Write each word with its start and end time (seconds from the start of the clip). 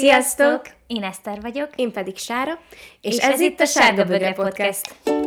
Sziasztok! 0.00 0.62
Én 0.86 1.02
Eszter 1.02 1.40
vagyok. 1.40 1.68
Én 1.76 1.92
pedig 1.92 2.16
Sára, 2.16 2.58
és, 3.00 3.14
és 3.14 3.18
ez, 3.22 3.32
ez 3.32 3.40
itt 3.40 3.60
a 3.60 3.64
Sárga 3.64 4.04
Bögre 4.04 4.32
Podcast. 4.32 4.94
Szóval, 5.04 5.19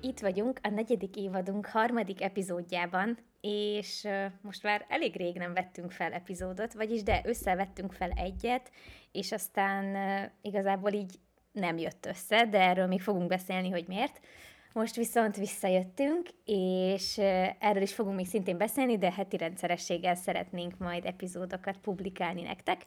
Itt 0.00 0.20
vagyunk 0.20 0.58
a 0.62 0.68
negyedik 0.68 1.16
évadunk 1.16 1.66
harmadik 1.66 2.22
epizódjában, 2.22 3.18
és 3.40 4.08
most 4.40 4.62
már 4.62 4.86
elég 4.88 5.16
rég 5.16 5.36
nem 5.36 5.54
vettünk 5.54 5.92
fel 5.92 6.12
epizódot, 6.12 6.72
vagyis 6.72 7.02
de 7.02 7.20
összevettünk 7.24 7.92
fel 7.92 8.10
egyet, 8.10 8.70
és 9.12 9.32
aztán 9.32 9.96
igazából 10.42 10.92
így 10.92 11.18
nem 11.52 11.78
jött 11.78 12.06
össze, 12.06 12.46
de 12.46 12.60
erről 12.60 12.86
még 12.86 13.00
fogunk 13.00 13.28
beszélni, 13.28 13.70
hogy 13.70 13.84
miért. 13.88 14.20
Most 14.72 14.96
viszont 14.96 15.36
visszajöttünk, 15.36 16.28
és 16.44 17.18
erről 17.58 17.82
is 17.82 17.94
fogunk 17.94 18.16
még 18.16 18.26
szintén 18.26 18.56
beszélni, 18.56 18.98
de 18.98 19.12
heti 19.12 19.36
rendszerességgel 19.36 20.14
szeretnénk 20.14 20.78
majd 20.78 21.04
epizódokat 21.04 21.76
publikálni 21.78 22.42
nektek. 22.42 22.84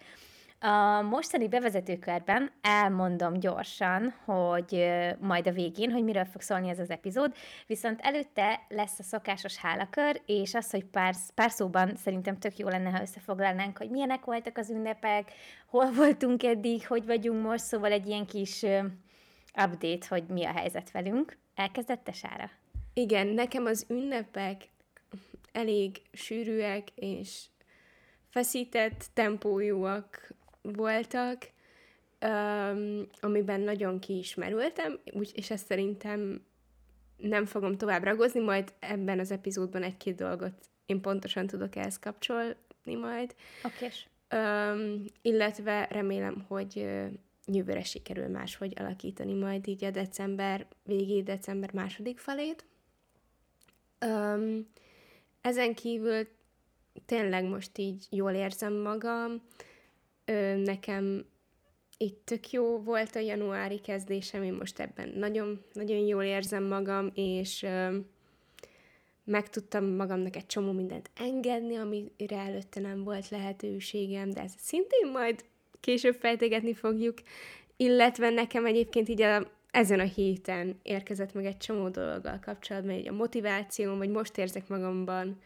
A 0.66 1.02
mostani 1.02 1.48
bevezetőkörben 1.48 2.52
elmondom 2.62 3.40
gyorsan, 3.40 4.14
hogy 4.26 4.90
majd 5.20 5.48
a 5.48 5.52
végén, 5.52 5.92
hogy 5.92 6.04
miről 6.04 6.26
fog 6.26 6.42
szólni 6.42 6.70
ez 6.70 6.80
az 6.80 6.90
epizód, 6.90 7.36
viszont 7.68 8.00
előtte 8.02 8.66
lesz 8.70 9.00
a 9.00 9.04
szokásos 9.04 9.58
hálakör, 9.58 10.22
és 10.26 10.54
az, 10.54 10.70
hogy 10.70 10.86
pár, 10.86 11.16
pár 11.36 11.52
szóban 11.52 11.96
szerintem 11.96 12.38
tök 12.38 12.58
jó 12.58 12.68
lenne, 12.68 12.90
ha 12.90 13.02
összefoglalnánk, 13.02 13.78
hogy 13.78 13.90
milyenek 13.90 14.26
voltak 14.26 14.58
az 14.58 14.70
ünnepek, 14.70 15.32
hol 15.68 15.92
voltunk 15.92 16.44
eddig, 16.44 16.88
hogy 16.88 17.06
vagyunk 17.06 17.44
most, 17.46 17.64
szóval 17.64 17.92
egy 17.92 18.08
ilyen 18.08 18.26
kis 18.26 18.64
update, 19.56 20.06
hogy 20.10 20.24
mi 20.28 20.46
a 20.46 20.52
helyzet 20.52 20.92
velünk. 20.92 21.38
Elkezdette 21.56 22.12
Sára? 22.12 22.50
Igen, 22.94 23.28
nekem 23.28 23.66
az 23.66 23.86
ünnepek 23.90 24.62
elég 25.52 26.02
sűrűek 26.12 26.90
és 26.96 27.46
feszített 28.30 29.06
tempójúak 29.14 30.34
voltak, 30.64 31.50
um, 32.22 33.08
amiben 33.20 33.62
nagyon 33.62 34.00
kiismerültem, 34.00 35.00
úgy, 35.12 35.32
és 35.36 35.50
ezt 35.50 35.66
szerintem 35.66 36.46
nem 37.18 37.46
fogom 37.46 37.78
tovább 37.78 38.04
ragozni, 38.04 38.40
majd 38.40 38.74
ebben 38.80 39.20
az 39.20 39.32
epizódban 39.32 39.84
egy-két 39.84 40.16
dolgot 40.16 40.54
én 40.86 41.02
pontosan 41.02 41.48
tudok 41.48 41.76
ehhez 41.76 42.00
kapcsolni 42.00 42.96
majd. 43.02 43.36
Oké. 43.64 43.90
Um, 44.36 45.06
illetve 45.22 45.88
remélem, 45.92 46.46
hogy 46.48 46.74
uh, 46.76 47.08
jövőre 47.46 47.84
sikerül 47.84 48.28
máshogy 48.28 48.74
alakítani 48.80 49.34
majd 49.34 49.68
így 49.68 49.84
a 49.84 49.92
december, 49.92 50.68
végé 50.84 51.22
december 51.22 51.74
második 51.74 52.20
felét. 52.20 52.66
Um, 54.06 54.68
ezen 55.42 55.76
kívül 55.76 56.28
tényleg 57.06 57.44
most 57.44 57.78
így 57.78 58.08
jól 58.10 58.32
érzem 58.32 58.74
magam, 58.74 59.42
Ö, 60.26 60.56
nekem 60.56 61.26
itt 61.98 62.26
tök 62.26 62.52
jó 62.52 62.78
volt 62.78 63.16
a 63.16 63.20
januári 63.20 63.80
kezdésem, 63.80 64.44
én 64.44 64.54
most 64.54 64.80
ebben 64.80 65.10
nagyon, 65.10 65.64
nagyon 65.74 65.98
jól 65.98 66.24
érzem 66.24 66.64
magam, 66.64 67.12
és 67.14 67.64
ö, 67.64 67.98
meg 69.24 69.50
tudtam 69.50 69.86
magamnak 69.86 70.36
egy 70.36 70.46
csomó 70.46 70.72
mindent 70.72 71.10
engedni, 71.16 71.76
amire 71.76 72.38
előtte 72.38 72.80
nem 72.80 73.04
volt 73.04 73.30
lehetőségem, 73.30 74.30
de 74.30 74.42
ezt 74.42 74.60
szintén 74.60 75.12
majd 75.12 75.44
később 75.80 76.16
fejtegetni 76.16 76.74
fogjuk, 76.74 77.18
illetve 77.78 78.30
nekem 78.30 78.66
egyébként 78.66 79.10
így 79.10 79.22
a, 79.22 79.52
ezen 79.72 80.00
a 80.00 80.04
héten 80.04 80.80
érkezett 80.84 81.34
meg 81.34 81.46
egy 81.46 81.58
csomó 81.58 81.90
dologgal 81.90 82.40
kapcsolatban, 82.42 82.94
egy 82.94 83.08
a 83.08 83.14
motivációm, 83.14 83.98
vagy 83.98 84.10
most 84.10 84.38
érzek 84.38 84.68
magamban 84.68 85.40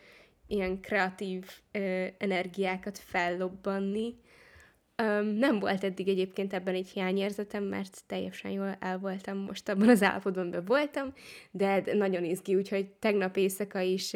ilyen 0.47 0.81
kreatív 0.81 1.45
ö, 1.71 2.05
energiákat 2.17 2.97
fellobbanni, 2.97 4.15
Um, 5.03 5.25
nem 5.25 5.59
volt 5.59 5.83
eddig 5.83 6.07
egyébként 6.07 6.53
ebben 6.53 6.73
egy 6.73 6.89
hiányérzetem, 6.89 7.63
mert 7.63 8.03
teljesen 8.07 8.51
jól 8.51 8.77
el 8.79 8.99
voltam, 8.99 9.37
most 9.37 9.69
abban 9.69 9.89
az 9.89 10.03
állapotban 10.03 10.63
voltam, 10.65 11.13
de 11.51 11.83
nagyon 11.93 12.23
izgi, 12.23 12.55
úgyhogy 12.55 12.89
tegnap 12.89 13.37
éjszaka 13.37 13.79
is 13.79 14.13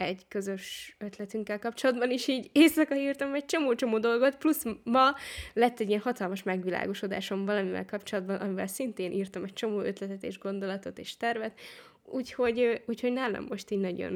egy 0.00 0.28
közös 0.28 0.96
ötletünkkel 0.98 1.58
kapcsolatban 1.58 2.10
is 2.10 2.28
így 2.28 2.50
éjszaka 2.52 2.96
írtam 2.96 3.34
egy 3.34 3.44
csomó-csomó 3.44 3.98
dolgot, 3.98 4.36
plusz 4.36 4.64
ma 4.84 5.14
lett 5.52 5.80
egy 5.80 5.88
ilyen 5.88 6.00
hatalmas 6.00 6.42
megvilágosodásom 6.42 7.44
valamivel 7.44 7.84
kapcsolatban, 7.84 8.36
amivel 8.36 8.66
szintén 8.66 9.12
írtam 9.12 9.44
egy 9.44 9.52
csomó 9.52 9.80
ötletet 9.80 10.22
és 10.22 10.38
gondolatot 10.38 10.98
és 10.98 11.16
tervet, 11.16 11.60
úgyhogy, 12.04 12.82
úgyhogy 12.86 13.12
nálam 13.12 13.46
most 13.48 13.70
így 13.70 13.80
nagyon, 13.80 14.14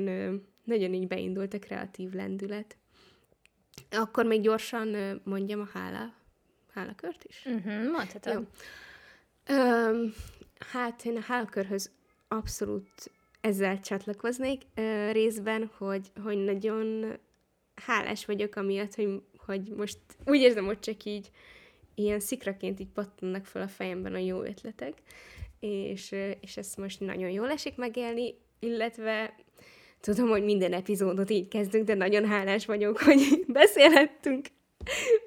nagyon 0.64 0.94
így 0.94 1.06
beindult 1.06 1.54
a 1.54 1.58
kreatív 1.58 2.12
lendület. 2.12 2.76
Akkor 3.90 4.24
még 4.24 4.40
gyorsan 4.40 5.20
mondjam 5.24 5.60
a 5.60 5.68
hála, 5.72 6.14
hálakört 6.74 7.24
is? 7.24 7.42
Uh-huh, 7.46 7.90
mondhatod. 7.90 8.32
Jó. 8.32 8.40
Um, 9.56 10.14
hát 10.72 11.04
én 11.04 11.16
a 11.16 11.20
hálakörhöz 11.20 11.90
abszolút 12.28 13.10
ezzel 13.40 13.80
csatlakoznék 13.80 14.62
uh, 14.76 15.12
részben, 15.12 15.70
hogy, 15.76 16.10
hogy 16.22 16.44
nagyon 16.44 17.16
hálás 17.74 18.24
vagyok 18.24 18.56
amiatt, 18.56 18.94
hogy, 18.94 19.22
hogy 19.36 19.72
most 19.76 19.98
úgy 20.24 20.40
érzem, 20.40 20.64
hogy 20.64 20.78
csak 20.78 21.04
így 21.04 21.30
ilyen 21.94 22.20
szikraként 22.20 22.80
így 22.80 22.92
pattannak 22.94 23.44
fel 23.44 23.62
a 23.62 23.68
fejemben 23.68 24.14
a 24.14 24.18
jó 24.18 24.42
ötletek, 24.42 24.92
és, 25.60 26.14
és 26.40 26.56
ezt 26.56 26.76
most 26.76 27.00
nagyon 27.00 27.30
jól 27.30 27.50
esik 27.50 27.76
megélni, 27.76 28.34
illetve 28.58 29.34
Tudom, 30.04 30.28
hogy 30.28 30.44
minden 30.44 30.72
epizódot 30.72 31.30
így 31.30 31.48
kezdünk, 31.48 31.84
de 31.84 31.94
nagyon 31.94 32.26
hálás 32.26 32.66
vagyok, 32.66 32.98
hogy 32.98 33.44
beszélhettünk 33.46 34.46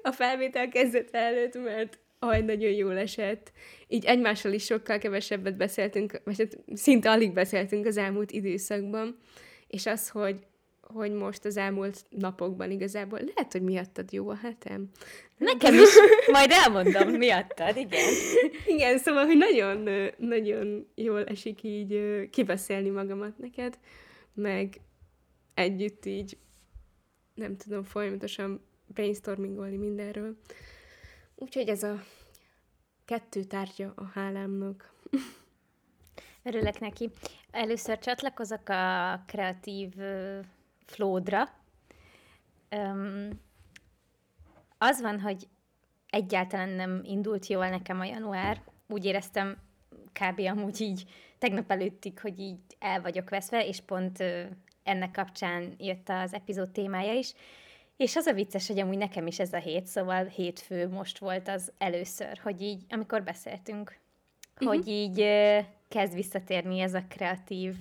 a 0.02 0.12
felvétel 0.12 0.68
kezdete 0.68 1.18
előtt, 1.18 1.54
mert 1.64 1.98
aj, 2.18 2.40
nagyon 2.40 2.70
jól 2.70 2.96
esett. 2.96 3.52
Így 3.88 4.04
egymással 4.04 4.52
is 4.52 4.64
sokkal 4.64 4.98
kevesebbet 4.98 5.56
beszéltünk, 5.56 6.20
vagy 6.24 6.38
hát 6.38 6.58
szinte 6.74 7.10
alig 7.10 7.32
beszéltünk 7.32 7.86
az 7.86 7.96
elmúlt 7.96 8.30
időszakban, 8.30 9.18
és 9.66 9.86
az, 9.86 10.08
hogy, 10.08 10.36
hogy 10.80 11.12
most 11.12 11.44
az 11.44 11.56
elmúlt 11.56 12.04
napokban 12.08 12.70
igazából 12.70 13.18
lehet, 13.18 13.52
hogy 13.52 13.62
miattad 13.62 14.12
jó 14.12 14.28
a 14.28 14.38
hetem. 14.42 14.88
Nekem 15.36 15.74
is, 15.74 15.90
majd 16.32 16.50
elmondom, 16.50 17.10
miattad, 17.10 17.76
igen. 17.76 18.12
Igen, 18.74 18.98
szóval, 18.98 19.24
hogy 19.24 19.36
nagyon, 19.36 19.88
nagyon 20.16 20.88
jól 20.94 21.24
esik 21.24 21.62
így 21.62 22.00
kibeszélni 22.30 22.88
magamat 22.88 23.38
neked 23.38 23.78
meg 24.38 24.80
együtt 25.54 26.04
így, 26.04 26.38
nem 27.34 27.56
tudom, 27.56 27.82
folyamatosan 27.82 28.60
brainstormingolni 28.86 29.76
mindenről. 29.76 30.36
Úgyhogy 31.34 31.68
ez 31.68 31.82
a 31.82 32.02
kettő 33.04 33.44
tárgya 33.44 33.92
a 33.96 34.04
hálámnak. 34.04 34.92
Örülök 36.42 36.78
neki. 36.78 37.10
Először 37.50 37.98
csatlakozok 37.98 38.68
a 38.68 39.22
kreatív 39.26 39.94
flódra. 40.86 41.48
Um, 42.70 43.30
az 44.78 45.00
van, 45.00 45.20
hogy 45.20 45.48
egyáltalán 46.10 46.68
nem 46.68 47.00
indult 47.04 47.46
jól 47.46 47.68
nekem 47.68 48.00
a 48.00 48.04
január. 48.04 48.62
Úgy 48.88 49.04
éreztem 49.04 49.67
kb. 50.20 50.40
amúgy 50.40 50.80
így 50.80 51.04
tegnap 51.38 51.70
előttig, 51.70 52.20
hogy 52.20 52.38
így 52.38 52.58
el 52.78 53.00
vagyok 53.00 53.30
veszve, 53.30 53.66
és 53.66 53.80
pont 53.80 54.24
ennek 54.82 55.10
kapcsán 55.10 55.74
jött 55.78 56.08
az 56.08 56.34
epizód 56.34 56.70
témája 56.70 57.12
is. 57.12 57.32
És 57.96 58.16
az 58.16 58.26
a 58.26 58.32
vicces, 58.32 58.66
hogy 58.66 58.78
amúgy 58.78 58.96
nekem 58.96 59.26
is 59.26 59.38
ez 59.38 59.52
a 59.52 59.58
hét, 59.58 59.86
szóval 59.86 60.24
hétfő 60.24 60.88
most 60.88 61.18
volt 61.18 61.48
az 61.48 61.72
először, 61.78 62.38
hogy 62.42 62.62
így, 62.62 62.82
amikor 62.88 63.22
beszéltünk, 63.22 63.98
uh-huh. 64.54 64.68
hogy 64.68 64.88
így 64.88 65.24
kezd 65.88 66.14
visszatérni 66.14 66.80
ez 66.80 66.94
a 66.94 67.04
kreatív 67.08 67.74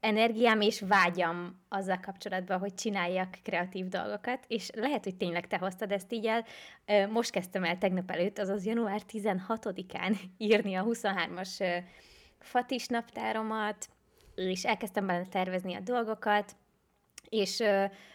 energiám 0.00 0.60
és 0.60 0.80
vágyam 0.80 1.60
azzal 1.68 2.00
kapcsolatban, 2.00 2.58
hogy 2.58 2.74
csináljak 2.74 3.38
kreatív 3.42 3.88
dolgokat, 3.88 4.44
és 4.46 4.70
lehet, 4.74 5.04
hogy 5.04 5.16
tényleg 5.16 5.46
te 5.46 5.58
hoztad 5.58 5.92
ezt 5.92 6.12
így 6.12 6.26
el. 6.26 6.44
Most 7.08 7.30
kezdtem 7.30 7.64
el 7.64 7.78
tegnap 7.78 8.10
előtt, 8.10 8.38
azaz 8.38 8.66
január 8.66 9.00
16-án 9.12 10.18
írni 10.38 10.74
a 10.74 10.84
23-as 10.84 11.82
fatis 12.38 12.86
naptáromat, 12.86 13.88
és 14.34 14.64
elkezdtem 14.64 15.06
benne 15.06 15.26
tervezni 15.26 15.74
a 15.74 15.80
dolgokat, 15.80 16.56
és 17.28 17.62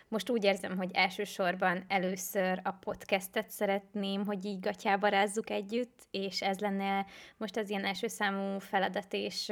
most 0.07 0.29
úgy 0.29 0.43
érzem, 0.43 0.77
hogy 0.77 0.89
elsősorban 0.93 1.83
először 1.87 2.59
a 2.63 2.71
podcastet 2.71 3.49
szeretném, 3.49 4.25
hogy 4.25 4.45
így 4.45 4.59
gatyába 4.59 5.07
rázzuk 5.07 5.49
együtt, 5.49 5.99
és 6.11 6.41
ez 6.41 6.59
lenne 6.59 7.05
most 7.37 7.57
az 7.57 7.69
ilyen 7.69 7.85
első 7.85 8.07
számú 8.07 8.59
feladat 8.59 9.13
és 9.13 9.51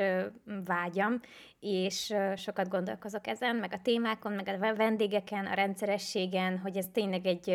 vágyam, 0.65 1.19
és 1.59 2.13
sokat 2.35 2.69
gondolkozok 2.69 3.27
ezen, 3.27 3.55
meg 3.55 3.73
a 3.73 3.81
témákon, 3.81 4.31
meg 4.31 4.47
a 4.47 4.75
vendégeken, 4.75 5.45
a 5.45 5.53
rendszerességen, 5.53 6.57
hogy 6.57 6.77
ez 6.77 6.87
tényleg 6.93 7.25
egy 7.25 7.49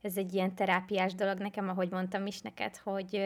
ez 0.00 0.16
egy 0.16 0.34
ilyen 0.34 0.54
terápiás 0.54 1.14
dolog 1.14 1.38
nekem, 1.38 1.68
ahogy 1.68 1.90
mondtam 1.90 2.26
is 2.26 2.40
neked, 2.40 2.76
hogy 2.76 3.22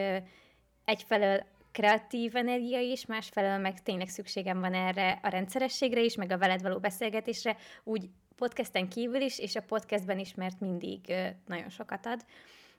egyfelől 0.85 1.45
kreatív 1.77 2.35
energia 2.35 2.79
is, 2.79 3.05
másfelől 3.05 3.57
meg 3.57 3.83
tényleg 3.83 4.09
szükségem 4.09 4.59
van 4.59 4.73
erre 4.73 5.19
a 5.23 5.29
rendszerességre 5.29 6.01
is, 6.01 6.15
meg 6.15 6.31
a 6.31 6.37
veled 6.37 6.61
való 6.61 6.79
beszélgetésre, 6.79 7.57
úgy 7.83 8.09
podcasten 8.35 8.89
kívül 8.89 9.21
is, 9.21 9.39
és 9.39 9.55
a 9.55 9.61
podcastben 9.61 10.19
is, 10.19 10.33
mert 10.33 10.59
mindig 10.59 10.99
nagyon 11.45 11.69
sokat 11.69 12.05
ad. 12.05 12.25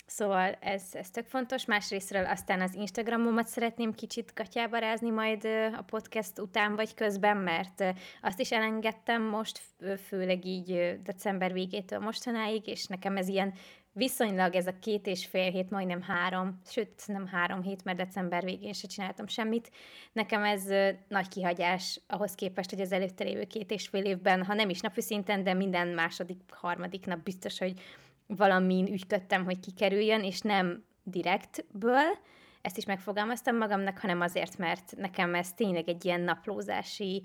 Szóval 0.07 0.57
ez, 0.61 0.83
ez 0.93 1.11
tök 1.11 1.27
fontos. 1.27 1.65
Másrésztről 1.65 2.27
aztán 2.27 2.61
az 2.61 2.75
Instagramomat 2.75 3.47
szeretném 3.47 3.95
kicsit 3.95 4.33
katyába 4.33 4.79
rázni 4.79 5.11
majd 5.11 5.45
a 5.77 5.83
podcast 5.83 6.39
után 6.39 6.75
vagy 6.75 6.95
közben, 6.95 7.37
mert 7.37 7.85
azt 8.23 8.41
is 8.41 8.53
elengedtem 8.53 9.23
most, 9.23 9.61
főleg 10.07 10.45
így 10.45 10.99
december 11.03 11.53
végétől 11.53 11.99
mostanáig, 11.99 12.67
és 12.67 12.87
nekem 12.87 13.17
ez 13.17 13.29
ilyen 13.29 13.55
viszonylag 13.99 14.55
ez 14.55 14.67
a 14.67 14.79
két 14.81 15.07
és 15.07 15.27
fél 15.27 15.51
hét, 15.51 15.71
majdnem 15.71 16.03
három, 16.03 16.61
sőt 16.67 17.03
nem 17.07 17.27
három 17.27 17.63
hét, 17.63 17.85
mert 17.85 17.99
december 17.99 18.45
végén 18.45 18.73
se 18.73 18.87
csináltam 18.87 19.27
semmit. 19.27 19.71
Nekem 20.13 20.45
ez 20.45 20.65
nagy 21.09 21.29
kihagyás 21.29 22.01
ahhoz 22.07 22.35
képest, 22.35 22.71
hogy 22.71 22.81
az 22.81 22.93
előtte 22.93 23.25
lévő 23.25 23.45
két 23.45 23.71
és 23.71 23.89
fél 23.89 24.05
évben, 24.05 24.45
ha 24.45 24.55
nem 24.55 24.69
is 24.69 24.81
napi 24.81 25.01
szinten, 25.01 25.43
de 25.43 25.55
minden 25.55 25.89
második, 25.89 26.41
harmadik 26.51 27.07
nap 27.07 27.23
biztos, 27.23 27.59
hogy 27.59 27.81
valamin 28.27 28.87
ügyködtem, 28.87 29.45
hogy 29.45 29.61
kikerüljön, 29.61 30.25
és 30.25 30.41
nem 30.41 30.85
direktből, 31.03 32.19
ezt 32.61 32.77
is 32.77 32.85
megfogalmaztam 32.85 33.57
magamnak, 33.57 33.99
hanem 33.99 34.21
azért, 34.21 34.59
mert 34.59 34.95
nekem 34.97 35.35
ez 35.35 35.53
tényleg 35.53 35.89
egy 35.89 36.05
ilyen 36.05 36.21
naplózási 36.21 37.25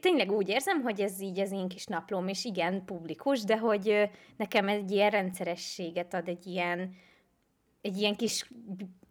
tényleg 0.00 0.32
úgy 0.32 0.48
érzem, 0.48 0.82
hogy 0.82 1.00
ez 1.00 1.20
így 1.20 1.40
az 1.40 1.52
én 1.52 1.68
kis 1.68 1.84
naplóm, 1.84 2.28
és 2.28 2.44
igen, 2.44 2.84
publikus, 2.84 3.44
de 3.44 3.58
hogy 3.58 4.10
nekem 4.36 4.68
egy 4.68 4.90
ilyen 4.90 5.10
rendszerességet 5.10 6.14
ad, 6.14 6.28
egy 6.28 6.46
ilyen, 6.46 6.94
egy 7.80 7.96
ilyen 7.96 8.14
kis 8.14 8.50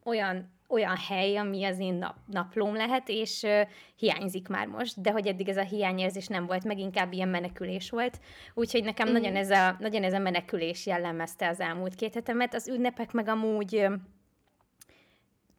olyan, 0.03 0.53
olyan 0.67 0.95
hely, 1.07 1.37
ami 1.37 1.63
az 1.63 1.79
én 1.79 1.93
nap, 1.93 2.15
naplóm 2.25 2.75
lehet, 2.75 3.09
és 3.09 3.41
uh, 3.43 3.61
hiányzik 3.95 4.47
már 4.47 4.67
most, 4.67 5.01
de 5.01 5.11
hogy 5.11 5.27
eddig 5.27 5.49
ez 5.49 5.57
a 5.57 5.63
hiányérzés 5.63 6.27
nem 6.27 6.45
volt, 6.45 6.63
meg 6.63 6.79
inkább 6.79 7.13
ilyen 7.13 7.27
menekülés 7.27 7.89
volt. 7.89 8.19
Úgyhogy 8.53 8.83
nekem 8.83 9.09
mm. 9.09 9.11
nagyon, 9.11 9.35
ez 9.35 9.49
a, 9.49 9.75
nagyon 9.79 10.03
ez 10.03 10.13
a 10.13 10.19
menekülés 10.19 10.85
jellemezte 10.85 11.47
az 11.47 11.59
elmúlt 11.59 11.95
két 11.95 12.13
hetemet. 12.13 12.53
Az 12.53 12.67
ünnepek 12.67 13.11
meg 13.11 13.27
amúgy 13.27 13.75
uh, 13.75 13.93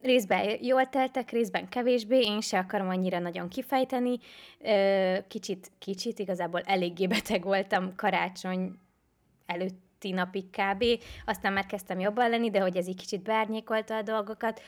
részben 0.01 0.57
jól 0.61 0.89
teltek, 0.89 1.31
részben 1.31 1.69
kevésbé, 1.69 2.19
én 2.19 2.41
se 2.41 2.57
akarom 2.57 2.89
annyira 2.89 3.19
nagyon 3.19 3.47
kifejteni. 3.47 4.19
Kicsit, 5.27 5.71
kicsit 5.79 6.19
igazából 6.19 6.61
eléggé 6.61 7.07
beteg 7.07 7.43
voltam 7.43 7.95
karácsony 7.95 8.79
előtti 9.45 10.11
napig 10.11 10.49
kb. 10.49 10.83
Aztán 11.25 11.53
már 11.53 11.65
kezdtem 11.65 11.99
jobban 11.99 12.29
lenni, 12.29 12.49
de 12.49 12.59
hogy 12.59 12.77
ez 12.77 12.87
így 12.87 12.99
kicsit 12.99 13.21
beárnyékolta 13.21 13.95
a 13.95 14.01
dolgokat. 14.01 14.61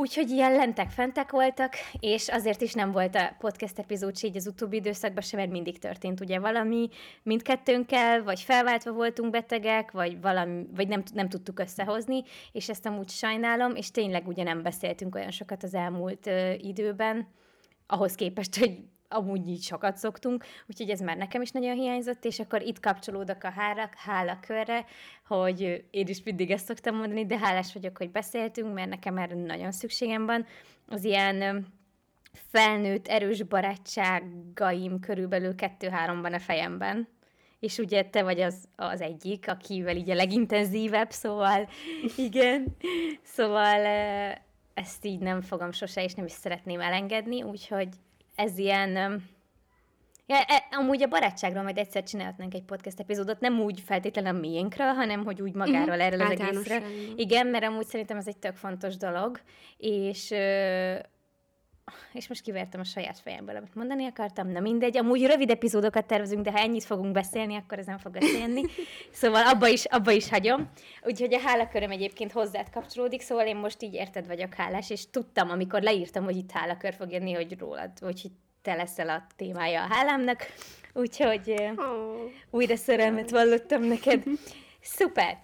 Úgyhogy 0.00 0.30
ilyen 0.30 0.52
lentek-fentek 0.52 1.30
voltak, 1.30 1.74
és 1.98 2.28
azért 2.28 2.60
is 2.60 2.72
nem 2.72 2.92
volt 2.92 3.14
a 3.14 3.34
podcast 3.38 3.78
epizód 3.78 4.14
így 4.22 4.36
az 4.36 4.46
utóbbi 4.46 4.76
időszakban 4.76 5.22
sem, 5.22 5.38
mert 5.38 5.50
mindig 5.50 5.78
történt 5.78 6.20
ugye 6.20 6.38
valami. 6.38 6.88
Mindkettőnkkel, 7.22 8.22
vagy 8.22 8.40
felváltva 8.40 8.92
voltunk 8.92 9.30
betegek, 9.30 9.90
vagy, 9.90 10.20
valami, 10.20 10.66
vagy 10.74 10.88
nem, 10.88 11.02
nem 11.14 11.28
tudtuk 11.28 11.58
összehozni, 11.58 12.22
és 12.52 12.68
ezt 12.68 12.86
amúgy 12.86 13.08
sajnálom, 13.08 13.74
és 13.74 13.90
tényleg 13.90 14.28
ugye 14.28 14.42
nem 14.42 14.62
beszéltünk 14.62 15.14
olyan 15.14 15.30
sokat 15.30 15.62
az 15.62 15.74
elmúlt 15.74 16.26
ö, 16.26 16.52
időben, 16.52 17.28
ahhoz 17.86 18.14
képest, 18.14 18.58
hogy 18.58 18.78
amúgy 19.10 19.48
így 19.48 19.62
sokat 19.62 19.96
szoktunk, 19.96 20.44
úgyhogy 20.68 20.90
ez 20.90 21.00
már 21.00 21.16
nekem 21.16 21.42
is 21.42 21.50
nagyon 21.50 21.74
hiányzott, 21.74 22.24
és 22.24 22.40
akkor 22.40 22.62
itt 22.62 22.80
kapcsolódok 22.80 23.44
a 23.44 23.50
hála, 23.50 23.90
hála 23.96 24.38
körre, 24.46 24.84
hogy 25.26 25.84
én 25.90 26.06
is 26.06 26.22
mindig 26.22 26.50
ezt 26.50 26.66
szoktam 26.66 26.96
mondani, 26.96 27.26
de 27.26 27.38
hálás 27.38 27.72
vagyok, 27.72 27.96
hogy 27.96 28.10
beszéltünk, 28.10 28.74
mert 28.74 28.88
nekem 28.88 29.18
erre 29.18 29.34
nagyon 29.34 29.72
szükségem 29.72 30.26
van. 30.26 30.46
Az 30.88 31.04
ilyen 31.04 31.66
felnőtt, 32.32 33.08
erős 33.08 33.42
barátságaim 33.42 35.00
körülbelül 35.00 35.54
kettő-három 35.54 36.20
van 36.20 36.32
a 36.32 36.38
fejemben, 36.38 37.08
és 37.58 37.78
ugye 37.78 38.02
te 38.02 38.22
vagy 38.22 38.40
az, 38.40 38.68
az 38.76 39.00
egyik, 39.00 39.48
akivel 39.48 39.96
így 39.96 40.10
a 40.10 40.14
legintenzívebb, 40.14 41.10
szóval 41.10 41.68
igen, 42.16 42.76
szóval 43.22 43.86
ezt 44.74 45.04
így 45.04 45.18
nem 45.18 45.40
fogom 45.40 45.72
sose, 45.72 46.04
és 46.04 46.14
nem 46.14 46.24
is 46.24 46.32
szeretném 46.32 46.80
elengedni, 46.80 47.42
úgyhogy 47.42 47.88
ez 48.40 48.58
ilyen... 48.58 48.92
Ja, 50.26 50.36
e, 50.36 50.66
amúgy 50.70 51.02
a 51.02 51.08
barátságról 51.08 51.62
majd 51.62 51.78
egyszer 51.78 52.02
csinálhatnánk 52.02 52.54
egy 52.54 52.62
podcast 52.62 53.00
epizódot, 53.00 53.40
nem 53.40 53.60
úgy 53.60 53.80
feltétlenül 53.80 54.36
a 54.36 54.40
miénkről, 54.40 54.86
hanem 54.86 55.24
hogy 55.24 55.42
úgy 55.42 55.54
magáról, 55.54 55.88
uh-huh. 55.88 56.04
erről 56.04 56.20
az 56.20 56.30
egészről. 56.30 56.82
Igen, 57.16 57.46
mert 57.46 57.64
amúgy 57.64 57.86
szerintem 57.86 58.16
ez 58.16 58.26
egy 58.26 58.36
tök 58.36 58.56
fontos 58.56 58.96
dolog, 58.96 59.40
és 59.76 60.34
és 62.12 62.28
most 62.28 62.42
kivertem 62.42 62.80
a 62.80 62.84
saját 62.84 63.18
fejemből, 63.18 63.56
amit 63.56 63.74
mondani 63.74 64.06
akartam, 64.06 64.48
na 64.48 64.60
mindegy. 64.60 64.96
Amúgy 64.96 65.26
rövid 65.26 65.50
epizódokat 65.50 66.06
tervezünk, 66.06 66.44
de 66.44 66.50
ha 66.50 66.58
ennyit 66.58 66.84
fogunk 66.84 67.12
beszélni, 67.12 67.56
akkor 67.56 67.78
ez 67.78 67.86
nem 67.86 67.98
fog 67.98 68.14
összejönni. 68.20 68.62
Szóval 69.12 69.46
abba 69.46 69.68
is, 69.68 69.84
abba 69.84 70.10
is 70.10 70.28
hagyom. 70.28 70.70
Úgyhogy 71.02 71.34
a 71.34 71.40
hálaköröm 71.40 71.90
egyébként 71.90 72.32
hozzád 72.32 72.70
kapcsolódik, 72.70 73.20
szóval 73.20 73.46
én 73.46 73.56
most 73.56 73.82
így 73.82 73.94
érted 73.94 74.26
vagyok 74.26 74.54
hálás, 74.54 74.90
és 74.90 75.10
tudtam, 75.10 75.50
amikor 75.50 75.82
leírtam, 75.82 76.24
hogy 76.24 76.36
itt 76.36 76.50
hálakör 76.50 76.94
fog 76.94 77.12
jönni, 77.12 77.32
hogy 77.32 77.58
rólad, 77.58 77.90
hogy 78.00 78.30
te 78.62 78.74
leszel 78.74 79.08
a 79.08 79.26
témája 79.36 79.82
a 79.82 79.94
hálámnak. 79.94 80.46
Úgyhogy 80.92 81.54
oh. 81.76 82.30
újra 82.50 82.76
szerelmet 82.76 83.30
vallottam 83.30 83.82
neked. 83.82 84.22
Szuper! 84.80 85.38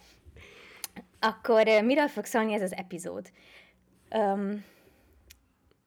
Akkor 1.21 1.65
miről 1.85 2.09
fog 2.09 2.25
szólni 2.25 2.53
ez 2.53 2.63
az 2.63 2.75
epizód? 2.75 3.31
Um, 4.11 4.65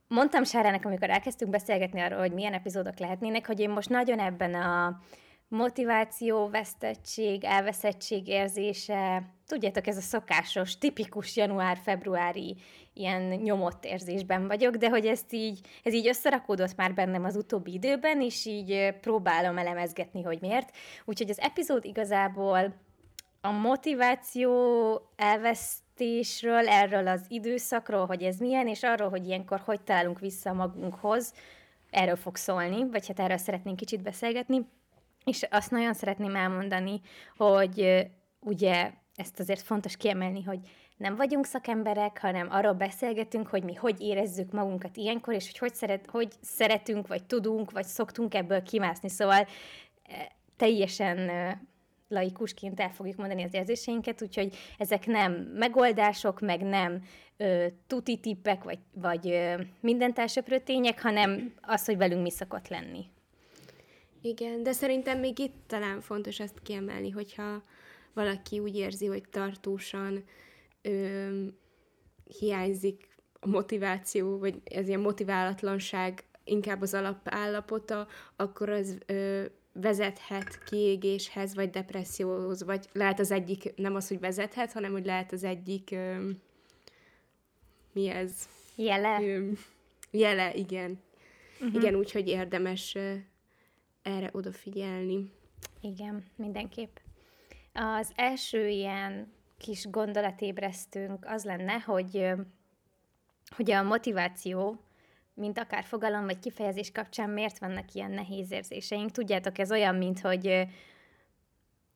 mondtam 0.09 0.44
Sárának, 0.44 0.85
amikor 0.85 1.09
elkezdtünk 1.09 1.51
beszélgetni 1.51 2.01
arról, 2.01 2.19
hogy 2.19 2.33
milyen 2.33 2.53
epizódok 2.53 3.00
lehetnének, 3.00 3.47
hogy 3.47 3.59
én 3.59 3.69
most 3.69 3.89
nagyon 3.89 4.19
ebben 4.19 4.53
a 4.53 5.00
motiváció, 5.47 6.47
vesztettség, 6.47 7.44
elveszettség 7.44 8.27
érzése, 8.27 9.23
tudjátok, 9.47 9.88
ez 9.88 9.97
a 9.97 10.01
szokásos, 10.01 10.77
tipikus 10.77 11.35
január-februári 11.35 12.57
ilyen 12.94 13.21
nyomott 13.21 13.85
érzésben 13.85 14.47
vagyok, 14.47 14.75
de 14.75 14.89
hogy 14.89 15.06
ezt 15.06 15.33
így, 15.33 15.59
ez 15.83 15.94
így 15.94 16.07
összerakódott 16.07 16.75
már 16.75 16.94
bennem 16.94 17.23
az 17.23 17.35
utóbbi 17.35 17.73
időben, 17.73 18.21
és 18.21 18.45
így 18.45 18.94
próbálom 19.01 19.57
elemezgetni, 19.57 20.21
hogy 20.21 20.38
miért. 20.41 20.75
Úgyhogy 21.05 21.29
az 21.29 21.39
epizód 21.39 21.85
igazából 21.85 22.73
a 23.41 23.51
motiváció 23.51 24.51
elveszt 25.15 25.77
fejlesztésről, 26.00 26.68
erről 26.68 27.07
az 27.07 27.25
időszakról, 27.28 28.06
hogy 28.06 28.24
ez 28.24 28.38
milyen, 28.38 28.68
és 28.68 28.84
arról, 28.84 29.10
hogy 29.10 29.27
ilyenkor 29.27 29.62
hogy 29.65 29.82
találunk 29.82 30.20
vissza 30.20 30.53
magunkhoz, 30.53 31.34
erről 31.89 32.15
fog 32.15 32.36
szólni, 32.36 32.89
vagy 32.89 33.08
hát 33.08 33.20
erről 33.20 33.38
szeretnénk 33.38 33.77
kicsit 33.77 34.01
beszélgetni. 34.01 34.68
És 35.25 35.48
azt 35.50 35.72
nagyon 35.72 35.94
szeretném 35.94 36.36
elmondani, 36.36 37.01
hogy 37.38 38.08
ugye 38.39 38.91
ezt 39.15 39.39
azért 39.39 39.62
fontos 39.62 39.98
kiemelni, 39.98 40.44
hogy 40.44 40.60
nem 40.98 41.15
vagyunk 41.15 41.46
szakemberek, 41.46 42.20
hanem 42.22 42.48
arról 42.51 42.74
beszélgetünk, 42.74 43.48
hogy 43.48 43.63
mi 43.63 43.74
hogy 43.74 44.01
érezzük 44.01 44.51
magunkat 44.51 44.98
ilyenkor, 44.98 45.34
és 45.34 45.46
hogy 45.46 45.58
hogy, 45.58 45.74
szeret, 45.74 46.10
hogy 46.10 46.32
szeretünk, 46.41 47.08
vagy 47.08 47.24
tudunk, 47.24 47.72
vagy 47.72 47.86
szoktunk 47.86 48.34
ebből 48.34 48.63
kimászni. 48.63 49.10
Szóval 49.10 49.48
teljesen 50.58 51.29
laikusként 52.10 52.80
el 52.80 52.89
fogjuk 52.89 53.16
mondani 53.18 53.44
az 53.44 53.54
érzéseinket, 53.54 54.22
úgyhogy 54.22 54.56
ezek 54.78 55.06
nem 55.06 55.34
megoldások, 55.34 56.39
meg 56.39 56.62
nem 56.62 57.04
ö, 57.38 57.66
tuti 57.88 58.18
tippek, 58.18 58.63
vagy, 58.63 58.80
vagy 58.94 59.30
ö, 59.30 59.62
mindent 59.80 60.20
elsöprő 60.20 60.60
tények, 60.60 61.01
hanem 61.01 61.54
az, 61.62 61.86
hogy 61.86 61.98
velünk 61.98 62.22
mi 62.22 62.32
szokott 62.32 62.68
lenni. 62.68 63.06
Igen, 64.22 64.63
de 64.63 64.72
szerintem 64.72 65.20
még 65.20 65.39
itt 65.39 65.56
talán 65.68 66.01
fontos 66.01 66.39
azt 66.39 66.62
kiemelni, 66.63 67.10
hogyha 67.10 67.63
valaki 68.13 68.60
úgy 68.60 68.75
érzi, 68.75 69.06
hogy 69.06 69.24
tartósan 69.30 70.24
ö, 70.82 71.28
hiányzik 72.39 73.08
a 73.39 73.48
motiváció, 73.48 74.38
vagy 74.38 74.62
ez 74.63 74.88
ilyen 74.88 75.00
motiválatlanság 75.00 76.24
inkább 76.44 76.82
az 76.82 76.94
alapállapota, 76.94 78.08
akkor 78.36 78.70
az 78.70 78.98
ö, 79.06 79.46
vezethet 79.73 80.63
kiégéshez, 80.63 81.55
vagy 81.55 81.69
depresszióhoz, 81.69 82.63
vagy 82.63 82.89
lehet 82.91 83.19
az 83.19 83.31
egyik, 83.31 83.75
nem 83.75 83.95
az, 83.95 84.07
hogy 84.07 84.19
vezethet, 84.19 84.71
hanem 84.71 84.91
hogy 84.91 85.05
lehet 85.05 85.31
az 85.31 85.43
egyik, 85.43 85.91
ö, 85.91 86.29
mi 87.93 88.07
ez? 88.07 88.49
Jele. 88.75 89.21
Ö, 89.21 89.51
jele, 90.11 90.53
igen. 90.53 90.99
Uh-huh. 91.61 91.75
Igen, 91.75 91.95
úgyhogy 91.95 92.27
érdemes 92.27 92.95
ö, 92.95 93.13
erre 94.01 94.29
odafigyelni. 94.31 95.31
Igen, 95.81 96.25
mindenképp. 96.35 96.97
Az 97.73 98.11
első 98.15 98.67
ilyen 98.67 99.33
kis 99.57 99.89
gondolatébresztőnk 99.89 101.25
az 101.25 101.43
lenne, 101.43 101.79
hogy, 101.79 102.31
hogy 103.55 103.71
a 103.71 103.83
motiváció 103.83 104.79
mint 105.39 105.60
akár 105.60 105.84
fogalom 105.84 106.25
vagy 106.25 106.39
kifejezés 106.39 106.91
kapcsán 106.91 107.29
miért 107.29 107.60
vannak 107.60 107.93
ilyen 107.93 108.12
nehéz 108.12 108.51
érzéseink. 108.51 109.12
Tudjátok, 109.12 109.58
ez 109.58 109.72
olyan, 109.72 109.96
mint 109.96 110.19
hogy 110.19 110.67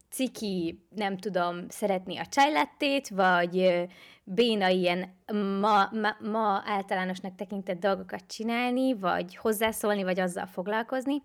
ciki, 0.10 0.86
nem 0.90 1.18
tudom, 1.18 1.70
szeretni 1.70 2.18
a 2.18 2.26
csajlettét, 2.26 3.10
vagy 3.10 3.86
béna 4.24 4.68
ilyen 4.68 5.16
ma, 5.60 5.90
ma, 5.92 6.30
ma 6.30 6.62
általánosnak 6.66 7.36
tekintett 7.36 7.80
dolgokat 7.80 8.28
csinálni, 8.28 8.94
vagy 8.94 9.36
hozzászólni, 9.36 10.04
vagy 10.04 10.20
azzal 10.20 10.46
foglalkozni, 10.46 11.22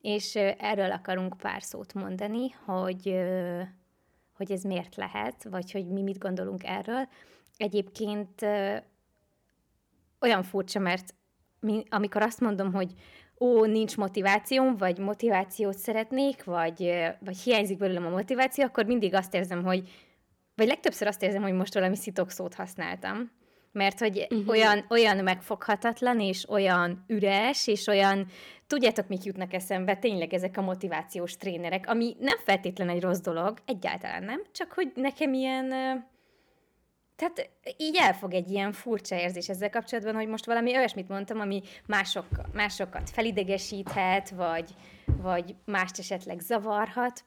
és 0.00 0.34
erről 0.58 0.92
akarunk 0.92 1.36
pár 1.36 1.62
szót 1.62 1.94
mondani, 1.94 2.50
hogy, 2.50 3.14
hogy 4.36 4.52
ez 4.52 4.62
miért 4.62 4.96
lehet, 4.96 5.44
vagy 5.44 5.70
hogy 5.72 5.88
mi 5.88 6.02
mit 6.02 6.18
gondolunk 6.18 6.64
erről. 6.64 7.08
Egyébként 7.56 8.42
olyan 10.20 10.42
furcsa, 10.42 10.78
mert 10.78 11.14
amikor 11.88 12.22
azt 12.22 12.40
mondom, 12.40 12.72
hogy 12.72 12.92
ó, 13.40 13.64
nincs 13.64 13.96
motivációm, 13.96 14.76
vagy 14.76 14.98
motivációt 14.98 15.76
szeretnék, 15.78 16.44
vagy, 16.44 16.92
vagy 17.20 17.38
hiányzik 17.38 17.78
belőlem 17.78 18.06
a 18.06 18.10
motiváció, 18.10 18.64
akkor 18.64 18.84
mindig 18.84 19.14
azt 19.14 19.34
érzem, 19.34 19.64
hogy, 19.64 19.88
vagy 20.54 20.66
legtöbbször 20.66 21.06
azt 21.06 21.22
érzem, 21.22 21.42
hogy 21.42 21.52
most 21.52 21.74
valami 21.74 21.96
szitokszót 21.96 22.54
használtam. 22.54 23.30
Mert 23.72 23.98
hogy 23.98 24.26
uh-huh. 24.30 24.48
olyan, 24.48 24.84
olyan 24.90 25.16
megfoghatatlan, 25.16 26.20
és 26.20 26.48
olyan 26.48 27.04
üres, 27.06 27.66
és 27.66 27.86
olyan, 27.86 28.26
tudjátok, 28.66 29.08
mik 29.08 29.24
jutnak 29.24 29.52
eszembe, 29.52 29.96
tényleg 29.96 30.34
ezek 30.34 30.56
a 30.56 30.62
motivációs 30.62 31.36
trénerek, 31.36 31.88
ami 31.88 32.16
nem 32.18 32.38
feltétlen 32.44 32.88
egy 32.88 33.02
rossz 33.02 33.20
dolog, 33.20 33.58
egyáltalán 33.66 34.24
nem, 34.24 34.42
csak 34.52 34.72
hogy 34.72 34.92
nekem 34.94 35.32
ilyen, 35.32 35.72
tehát 37.16 37.50
így 37.76 37.96
elfog 37.96 38.34
egy 38.34 38.50
ilyen 38.50 38.72
furcsa 38.72 39.16
érzés 39.16 39.48
ezzel 39.48 39.70
kapcsolatban, 39.70 40.14
hogy 40.14 40.28
most 40.28 40.46
valami 40.46 40.76
olyasmit 40.76 41.08
mondtam, 41.08 41.40
ami 41.40 41.62
mások, 41.86 42.26
másokat 42.52 43.10
felidegesíthet, 43.10 44.30
vagy, 44.30 44.74
vagy 45.06 45.54
mást 45.64 45.98
esetleg 45.98 46.40
zavarhat. 46.40 47.24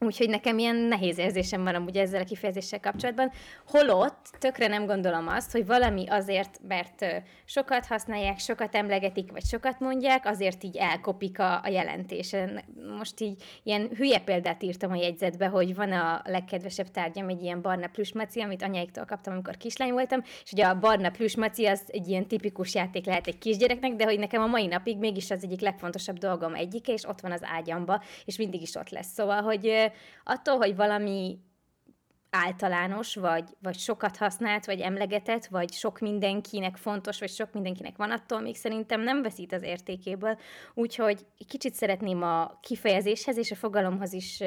Úgyhogy 0.00 0.28
nekem 0.28 0.58
ilyen 0.58 0.76
nehéz 0.76 1.18
érzésem 1.18 1.64
van 1.64 1.74
amúgy 1.74 1.96
ezzel 1.96 2.20
a 2.20 2.24
kifejezéssel 2.24 2.80
kapcsolatban. 2.80 3.30
Holott 3.66 4.30
tökre 4.38 4.66
nem 4.66 4.86
gondolom 4.86 5.28
azt, 5.28 5.52
hogy 5.52 5.66
valami 5.66 6.08
azért, 6.08 6.60
mert 6.68 7.06
sokat 7.44 7.86
használják, 7.86 8.38
sokat 8.38 8.74
emlegetik, 8.74 9.32
vagy 9.32 9.44
sokat 9.44 9.80
mondják, 9.80 10.26
azért 10.26 10.64
így 10.64 10.76
elkopik 10.76 11.38
a, 11.38 11.60
a 11.62 11.68
jelentésen. 11.68 12.64
Most 12.98 13.20
így 13.20 13.42
ilyen 13.62 13.88
hülye 13.96 14.18
példát 14.18 14.62
írtam 14.62 14.90
a 14.90 14.96
jegyzetbe, 14.96 15.46
hogy 15.46 15.74
van 15.74 15.92
a 15.92 16.22
legkedvesebb 16.24 16.90
tárgyam 16.90 17.28
egy 17.28 17.42
ilyen 17.42 17.62
barna 17.62 17.86
plüsmaci, 17.86 18.40
amit 18.40 18.62
anyáiktól 18.62 19.04
kaptam, 19.04 19.32
amikor 19.32 19.56
kislány 19.56 19.92
voltam, 19.92 20.22
és 20.44 20.52
ugye 20.52 20.64
a 20.64 20.78
barna 20.78 21.10
plüsmaci 21.10 21.66
az 21.66 21.82
egy 21.86 22.08
ilyen 22.08 22.26
tipikus 22.26 22.74
játék 22.74 23.06
lehet 23.06 23.26
egy 23.26 23.38
kisgyereknek, 23.38 23.92
de 23.94 24.04
hogy 24.04 24.18
nekem 24.18 24.42
a 24.42 24.46
mai 24.46 24.66
napig 24.66 24.98
mégis 24.98 25.30
az 25.30 25.44
egyik 25.44 25.60
legfontosabb 25.60 26.18
dolgom 26.18 26.54
egyike, 26.54 26.92
és 26.92 27.04
ott 27.04 27.20
van 27.20 27.32
az 27.32 27.42
ágyamba, 27.44 28.02
és 28.24 28.36
mindig 28.36 28.62
is 28.62 28.74
ott 28.74 28.90
lesz. 28.90 29.12
Szóval, 29.12 29.42
hogy 29.42 29.85
attól, 30.24 30.56
hogy 30.56 30.76
valami 30.76 31.38
általános, 32.30 33.14
vagy, 33.14 33.44
vagy 33.62 33.78
sokat 33.78 34.16
használt, 34.16 34.64
vagy 34.64 34.80
emlegetett, 34.80 35.46
vagy 35.46 35.72
sok 35.72 35.98
mindenkinek 35.98 36.76
fontos, 36.76 37.18
vagy 37.18 37.30
sok 37.30 37.52
mindenkinek 37.52 37.96
van, 37.96 38.10
attól 38.10 38.40
még 38.40 38.56
szerintem 38.56 39.00
nem 39.00 39.22
veszít 39.22 39.52
az 39.52 39.62
értékéből. 39.62 40.38
Úgyhogy 40.74 41.26
kicsit 41.48 41.74
szeretném 41.74 42.22
a 42.22 42.58
kifejezéshez 42.60 43.36
és 43.36 43.50
a 43.50 43.54
fogalomhoz 43.54 44.12
is 44.12 44.42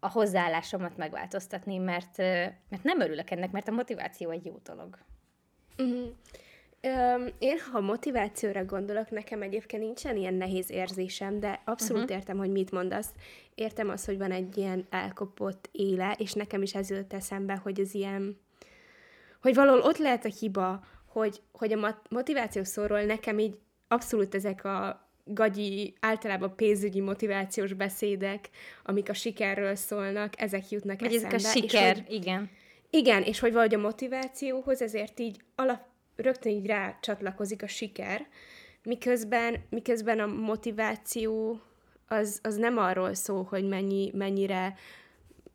a 0.00 0.08
hozzáállásomat 0.10 0.96
megváltoztatni, 0.96 1.78
mert, 1.78 2.16
mert 2.68 2.82
nem 2.82 3.00
örülök 3.00 3.30
ennek, 3.30 3.50
mert 3.50 3.68
a 3.68 3.72
motiváció 3.72 4.30
egy 4.30 4.44
jó 4.44 4.60
dolog. 4.64 4.98
Uh-huh. 5.78 6.08
Öm, 6.82 7.28
én, 7.38 7.58
ha 7.72 7.80
motivációra 7.80 8.64
gondolok, 8.64 9.10
nekem 9.10 9.42
egyébként 9.42 9.82
nincsen 9.82 10.16
ilyen 10.16 10.34
nehéz 10.34 10.70
érzésem, 10.70 11.40
de 11.40 11.62
abszolút 11.64 12.02
uh-huh. 12.02 12.16
értem, 12.16 12.36
hogy 12.38 12.50
mit 12.50 12.70
mondasz. 12.70 13.08
Értem 13.54 13.88
azt, 13.88 14.06
hogy 14.06 14.18
van 14.18 14.30
egy 14.30 14.56
ilyen 14.56 14.86
elkopott 14.90 15.68
éle, 15.72 16.14
és 16.18 16.32
nekem 16.32 16.62
is 16.62 16.74
ez 16.74 16.90
jött 16.90 17.12
eszembe, 17.12 17.54
hogy 17.54 17.80
az 17.80 17.94
ilyen, 17.94 18.40
hogy 19.42 19.54
valahol 19.54 19.80
ott 19.80 19.98
lehet 19.98 20.24
a 20.24 20.32
hiba, 20.40 20.84
hogy, 21.06 21.40
hogy 21.52 21.72
a 21.72 22.00
motiváció 22.10 22.64
szóról 22.64 23.02
nekem 23.02 23.38
így 23.38 23.58
abszolút 23.88 24.34
ezek 24.34 24.64
a 24.64 25.08
gagyi, 25.24 25.94
általában 26.00 26.56
pénzügyi 26.56 27.00
motivációs 27.00 27.72
beszédek, 27.72 28.48
amik 28.84 29.08
a 29.08 29.14
sikerről 29.14 29.74
szólnak, 29.74 30.40
ezek 30.40 30.70
jutnak 30.70 31.00
Vagy 31.00 31.14
eszembe. 31.14 31.34
ezek 31.34 31.50
a 31.50 31.52
siker, 31.52 31.96
és 31.96 32.02
hogy, 32.02 32.14
igen. 32.14 32.50
Igen, 32.90 33.22
és 33.22 33.38
hogy 33.38 33.52
valahogy 33.52 33.74
a 33.74 33.78
motivációhoz 33.78 34.82
ezért 34.82 35.20
így 35.20 35.40
alap, 35.54 35.89
rögtön 36.20 36.52
így 36.52 36.66
rá 36.66 36.98
csatlakozik 37.00 37.62
a 37.62 37.66
siker, 37.66 38.26
miközben, 38.82 39.56
miközben 39.70 40.20
a 40.20 40.26
motiváció 40.26 41.60
az, 42.08 42.40
az 42.42 42.56
nem 42.56 42.78
arról 42.78 43.14
szól, 43.14 43.42
hogy 43.42 43.68
mennyi, 43.68 44.10
mennyire 44.14 44.74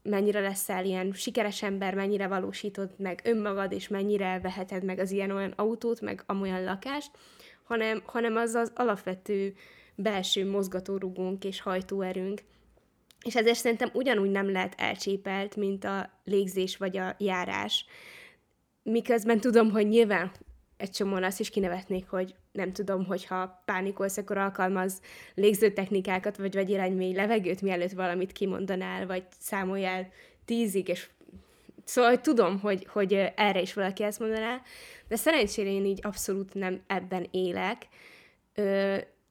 mennyire 0.10 0.39
leszel 0.39 0.86
ilyen 0.86 1.13
sikeres 1.13 1.63
ember, 1.63 1.95
mennyire 1.95 2.27
valósítod 2.27 2.89
meg 2.98 3.22
önmagad, 3.24 3.72
és 3.72 3.88
mennyire 3.88 4.39
veheted 4.39 4.84
meg 4.84 5.00
az 5.00 5.12
ilyen-olyan 5.12 5.53
autót, 5.55 6.01
meg 6.01 6.24
amolyan 6.25 6.63
lakást, 6.63 7.12
hanem, 7.63 8.01
hanem 8.05 8.36
az 8.36 8.53
az 8.53 8.72
alapvető 8.75 9.53
belső 9.95 10.50
mozgatórugónk 10.50 11.43
és 11.43 11.62
hajtóerőnk. 11.62 12.41
És 13.25 13.36
ezért 13.36 13.57
szerintem 13.57 13.89
ugyanúgy 13.93 14.31
nem 14.31 14.51
lehet 14.51 14.74
elcsépelt, 14.77 15.55
mint 15.55 15.84
a 15.84 16.10
légzés 16.24 16.77
vagy 16.77 16.98
a 16.98 17.15
járás. 17.17 17.86
Miközben 18.84 19.39
tudom, 19.39 19.72
hogy 19.72 19.88
nyilván 19.88 20.31
egy 20.77 20.89
csomóan 20.89 21.24
azt 21.24 21.39
is 21.39 21.50
kinevetnék, 21.50 22.10
hogy 22.10 22.36
nem 22.51 22.72
tudom, 22.72 23.05
hogyha 23.05 23.62
pánikolsz, 23.65 24.17
akkor 24.17 24.38
alkalmaz 24.38 25.01
légzőtechnikákat, 25.34 26.38
vagy 26.38 26.53
vagy 26.53 26.70
irány 26.70 26.94
mély 26.94 27.13
levegőt, 27.13 27.62
mielőtt 27.62 27.91
valamit 27.91 28.32
kimondanál, 28.32 29.05
vagy 29.08 29.24
számoljál 29.39 30.10
tízig, 30.46 30.88
és 30.88 31.10
Szóval 31.86 32.10
hogy 32.10 32.22
tudom, 32.22 32.60
hogy, 32.60 32.88
hogy 32.89 33.13
erre 33.36 33.62
is 33.62 33.74
valaki 33.74 34.03
ezt 34.03 34.20
mondaná, 34.20 34.62
de 35.08 35.15
szerencsére 35.15 35.70
én 35.70 35.86
így 35.86 36.00
abszolút 36.01 36.53
nem 36.53 36.82
ebben 36.88 37.27
élek, 37.32 37.88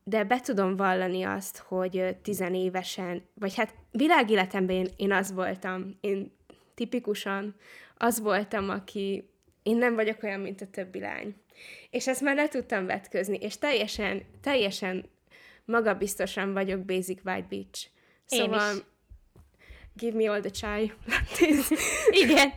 de 0.05 0.25
be 0.25 0.41
tudom 0.41 0.77
vallani 0.77 1.23
azt, 1.23 1.59
hogy 1.59 2.17
tizenévesen, 2.23 3.23
vagy 3.35 3.55
hát 3.55 3.75
világéletemben 3.91 4.77
én, 4.77 4.89
én 4.97 5.13
az 5.13 5.33
voltam, 5.33 5.97
én 6.01 6.33
tipikusan 6.75 7.55
az 7.97 8.21
voltam, 8.21 8.69
aki 8.69 9.29
én 9.65 9.77
nem 9.77 9.95
vagyok 9.95 10.23
olyan, 10.23 10.41
mint 10.41 10.61
a 10.61 10.67
többi 10.67 11.01
lány. 11.01 11.35
És 11.91 12.09
ezt 12.09 12.21
már 12.21 12.37
le 12.37 12.49
tudtam 12.49 12.87
vetközni, 12.87 13.37
és 13.41 13.59
teljesen, 13.59 14.23
teljesen 14.41 15.09
magabiztosan 15.65 16.53
vagyok 16.53 16.85
Basic 16.85 17.21
White 17.25 17.47
Beach. 17.49 17.87
Szóval, 18.25 18.71
Én 18.71 18.77
is. 18.77 18.83
give 19.95 20.17
me 20.17 20.31
all 20.31 20.41
the 20.41 20.51
chai. 20.51 20.93
Igen. 22.23 22.53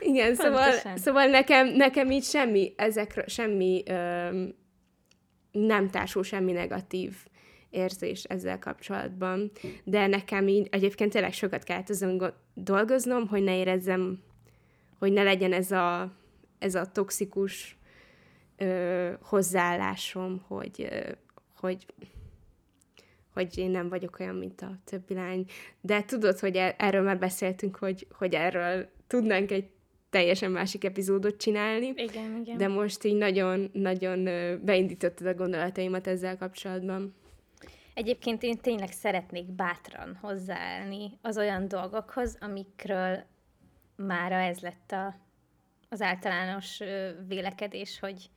Igen, 0.00 0.34
szóval, 0.34 0.72
szóval 0.94 1.26
nekem, 1.26 1.66
nekem 1.68 2.10
így 2.10 2.24
semmi, 2.24 2.72
ezekről 2.76 3.26
semmi 3.26 3.82
öm, 3.86 4.54
nem 5.50 5.90
társul 5.90 6.22
semmi 6.22 6.52
negatív 6.52 7.14
érzés 7.70 8.24
ezzel 8.24 8.58
kapcsolatban, 8.58 9.50
de 9.84 10.06
nekem 10.06 10.48
így 10.48 10.68
egyébként 10.70 11.12
tényleg 11.12 11.32
sokat 11.32 11.62
kellett 11.62 11.88
azon 11.88 12.34
dolgoznom, 12.54 13.28
hogy 13.28 13.42
ne 13.42 13.58
érezzem, 13.58 14.22
hogy 14.98 15.12
ne 15.12 15.22
legyen 15.22 15.52
ez 15.52 15.70
a, 15.70 16.12
ez 16.58 16.74
a 16.74 16.86
toxikus 16.86 17.78
ö, 18.56 19.10
hozzáállásom, 19.20 20.44
hogy, 20.46 20.88
ö, 20.90 21.10
hogy 21.60 21.86
hogy 23.38 23.58
én 23.58 23.70
nem 23.70 23.88
vagyok 23.88 24.18
olyan, 24.20 24.34
mint 24.34 24.60
a 24.60 24.78
többi 24.84 25.14
lány. 25.14 25.44
De 25.80 26.02
tudod, 26.02 26.38
hogy 26.38 26.56
er- 26.56 26.80
erről 26.80 27.02
már 27.02 27.18
beszéltünk, 27.18 27.76
hogy, 27.76 28.06
hogy 28.10 28.34
erről 28.34 28.88
tudnánk 29.06 29.50
egy 29.50 29.68
teljesen 30.10 30.50
másik 30.50 30.84
epizódot 30.84 31.36
csinálni. 31.36 31.86
Igen, 31.86 32.36
igen. 32.40 32.56
De 32.56 32.68
most 32.68 33.04
így 33.04 33.16
nagyon-nagyon 33.16 34.24
beindítottad 34.64 35.26
a 35.26 35.34
gondolataimat 35.34 36.06
ezzel 36.06 36.36
kapcsolatban. 36.36 37.14
Egyébként 37.94 38.42
én 38.42 38.56
tényleg 38.56 38.92
szeretnék 38.92 39.46
bátran 39.46 40.18
hozzáállni 40.20 41.18
az 41.22 41.38
olyan 41.38 41.68
dolgokhoz, 41.68 42.36
amikről 42.40 43.24
mára 44.06 44.36
ez 44.36 44.60
lett 44.60 44.92
a, 44.92 45.14
az 45.88 46.02
általános 46.02 46.80
vélekedés, 47.26 47.98
hogy 47.98 48.30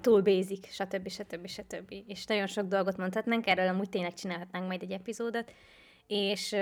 túl 0.00 0.22
basic, 0.22 0.72
stb. 0.72 1.08
stb. 1.08 1.46
stb. 1.46 1.94
És 2.06 2.24
nagyon 2.24 2.46
sok 2.46 2.66
dolgot 2.66 2.96
mondhatnánk, 2.96 3.46
erről 3.46 3.68
amúgy 3.68 3.88
tényleg 3.88 4.14
csinálhatnánk 4.14 4.66
majd 4.66 4.82
egy 4.82 4.92
epizódot, 4.92 5.52
és 6.06 6.52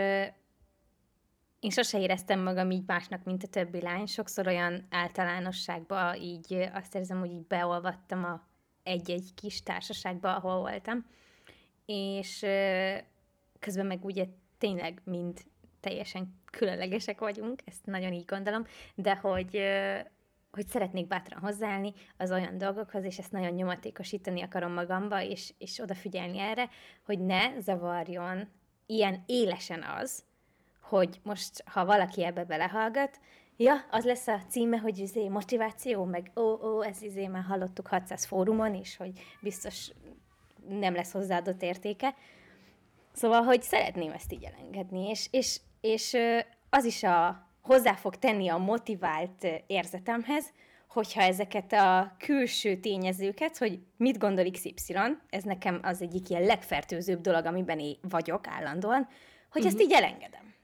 én 1.61 1.71
sose 1.71 2.01
éreztem 2.01 2.41
magam 2.41 2.71
így 2.71 2.83
másnak, 2.87 3.25
mint 3.25 3.43
a 3.43 3.49
többi 3.49 3.81
lány. 3.81 4.07
Sokszor 4.07 4.47
olyan 4.47 4.87
általánosságba 4.91 6.17
így 6.17 6.69
azt 6.73 6.95
érzem, 6.95 7.19
hogy 7.19 7.31
így 7.31 7.47
beolvattam 7.47 8.25
a 8.25 8.47
egy-egy 8.83 9.35
kis 9.35 9.63
társaságba, 9.63 10.37
ahol 10.37 10.61
voltam. 10.61 11.07
És 11.87 12.39
közben 13.59 13.87
meg 13.87 14.05
ugye 14.05 14.27
tényleg 14.59 15.01
mind 15.05 15.41
teljesen 15.83 16.41
különlegesek 16.51 17.19
vagyunk, 17.21 17.61
ezt 17.65 17.87
nagyon 17.87 18.13
így 18.13 18.25
gondolom, 18.25 18.67
de 18.95 19.15
hogy 19.17 19.61
hogy 20.53 20.69
szeretnék 20.69 21.07
bátran 21.07 21.41
hozzáállni 21.41 21.93
az 22.17 22.31
olyan 22.31 22.59
dolgokhoz, 22.59 23.05
és 23.05 23.19
ezt 23.19 23.33
nagyon 23.33 23.53
nyomatékosítani 23.53 24.43
akarom 24.43 24.73
magamba, 24.73 25.23
és, 25.23 25.53
és 25.59 25.79
odafigyelni 25.79 26.39
erre, 26.39 26.69
hogy 27.05 27.19
ne 27.19 27.61
zavarjon 27.61 28.49
ilyen 28.87 29.23
élesen 29.27 29.83
az, 29.83 30.25
hogy 30.81 31.21
most, 31.23 31.63
ha 31.67 31.85
valaki 31.85 32.25
ebbe 32.25 32.45
belehallgat, 32.45 33.21
ja, 33.57 33.75
az 33.91 34.05
lesz 34.05 34.27
a 34.27 34.41
címe, 34.49 34.77
hogy 34.79 34.99
izé 34.99 35.29
motiváció, 35.29 36.05
meg 36.05 36.31
ó, 36.37 36.43
ó, 36.43 36.83
ez 36.83 37.03
izé 37.03 37.27
már 37.27 37.43
hallottuk 37.43 37.87
600 37.87 38.25
fórumon 38.25 38.75
is, 38.75 38.97
hogy 38.97 39.21
biztos 39.41 39.91
nem 40.69 40.95
lesz 40.95 41.13
hozzáadott 41.13 41.63
értéke. 41.63 42.15
Szóval, 43.13 43.43
hogy 43.43 43.63
szeretném 43.63 44.13
ezt 44.13 44.33
így 44.33 44.45
elengedni, 44.45 45.09
és, 45.09 45.29
és, 45.31 45.61
és 45.83 46.17
az 46.71 46.85
is 46.85 47.03
a, 47.03 47.47
hozzá 47.63 47.95
fog 47.95 48.17
tenni 48.17 48.49
a 48.49 48.57
motivált 48.57 49.47
érzetemhez, 49.67 50.53
hogyha 50.89 51.21
ezeket 51.23 51.73
a 51.73 52.17
külső 52.19 52.77
tényezőket, 52.77 53.59
hogy 53.59 53.79
mit 53.97 54.19
gondol 54.19 54.51
XY, 54.51 54.95
ez 55.31 55.43
nekem 55.43 55.81
az 55.83 56.03
egyik 56.03 56.29
ilyen 56.29 56.45
legfertőzőbb 56.45 57.21
dolog, 57.21 57.45
amiben 57.45 57.79
én 57.79 57.97
vagyok 58.09 58.47
állandóan, 58.47 59.09
hogy 59.51 59.65
uh-huh. 59.65 59.67
ezt 59.67 59.75
mhm. 59.75 59.85
így 59.85 59.93
elengedem. 59.93 60.55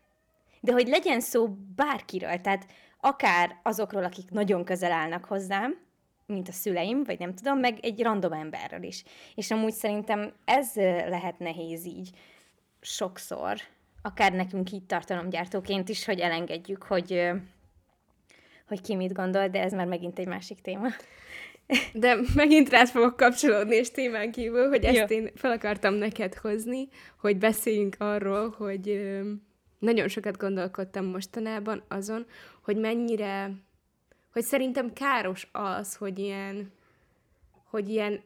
De 0.61 0.73
hogy 0.73 0.89
legyen 0.89 1.21
szó 1.21 1.49
bárkiről, 1.77 2.41
tehát 2.41 2.67
akár 3.01 3.59
azokról, 3.63 4.05
akik 4.05 4.31
nagyon 4.31 4.65
közel 4.65 4.93
állnak 4.93 5.25
hozzám, 5.25 5.79
mint 6.27 6.49
a 6.49 6.53
szüleim, 6.53 7.05
vagy 7.05 7.19
nem 7.19 7.35
tudom, 7.35 7.59
meg 7.59 7.79
egy 7.83 8.03
random 8.03 8.33
emberről 8.33 8.83
is. 8.83 9.05
És 9.35 9.51
amúgy 9.51 9.73
szerintem 9.73 10.33
ez 10.45 10.75
lehet 11.09 11.39
nehéz 11.39 11.85
így 11.87 12.11
sokszor, 12.81 13.57
akár 14.02 14.33
nekünk 14.33 14.73
így 14.73 14.85
tartalomgyártóként 14.85 15.88
is, 15.88 16.05
hogy 16.05 16.21
elengedjük, 16.21 16.83
hogy, 16.83 17.31
hogy 18.69 18.81
ki 18.81 18.95
mit 18.95 19.12
gondol, 19.12 19.49
de 19.49 19.62
ez 19.62 19.73
már 19.73 19.87
megint 19.87 20.19
egy 20.19 20.26
másik 20.26 20.61
téma. 20.61 20.88
De 21.93 22.17
megint 22.35 22.69
rád 22.69 22.88
fogok 22.88 23.17
kapcsolódni, 23.17 23.76
és 23.76 23.90
témán 23.90 24.33
kívül, 24.33 24.69
hogy 24.69 24.85
ezt 24.85 25.11
Jó. 25.11 25.17
én 25.17 25.31
fel 25.35 25.50
akartam 25.50 25.95
neked 25.95 26.35
hozni, 26.35 26.88
hogy 27.21 27.38
beszéljünk 27.38 27.97
arról, 27.99 28.50
hogy 28.50 29.11
nagyon 29.78 30.09
sokat 30.09 30.37
gondolkodtam 30.37 31.05
mostanában 31.05 31.83
azon, 31.88 32.26
hogy 32.62 32.76
mennyire, 32.76 33.50
hogy 34.33 34.43
szerintem 34.43 34.93
káros 34.93 35.49
az, 35.52 35.95
hogy 35.97 36.19
ilyen, 36.19 36.73
hogy 37.71 37.88
ilyen 37.88 38.23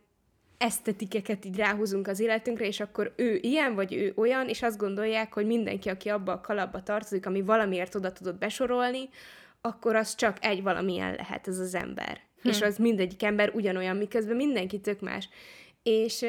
esztetikeket 0.63 1.45
így 1.45 1.57
ráhúzunk 1.57 2.09
az 2.09 2.21
életünkre, 2.21 2.67
és 2.67 2.81
akkor 2.81 3.13
ő 3.17 3.39
ilyen, 3.43 3.75
vagy 3.75 3.95
ő 3.95 4.13
olyan, 4.17 4.49
és 4.49 4.63
azt 4.63 4.79
gondolják, 4.79 5.33
hogy 5.33 5.47
mindenki, 5.47 5.89
aki 5.89 6.09
abba 6.09 6.33
a 6.33 6.41
kalapba 6.41 6.83
tartozik, 6.83 7.27
ami 7.27 7.43
valamiért 7.43 7.95
oda 7.95 8.13
tudod 8.13 8.39
besorolni, 8.39 9.09
akkor 9.61 9.97
az 9.97 10.15
csak 10.15 10.37
egy 10.41 10.63
valamilyen 10.63 11.15
lehet, 11.15 11.49
ez 11.49 11.59
az 11.59 11.75
ember. 11.75 12.21
Hm. 12.43 12.49
És 12.49 12.61
az 12.61 12.77
mindegyik 12.77 13.23
ember 13.23 13.51
ugyanolyan, 13.55 13.97
miközben 13.97 14.37
mindenki 14.37 14.81
tök 14.81 15.01
más. 15.01 15.29
És, 15.83 16.27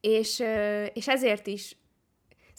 és, 0.00 0.42
és 0.92 1.08
ezért 1.08 1.46
is 1.46 1.76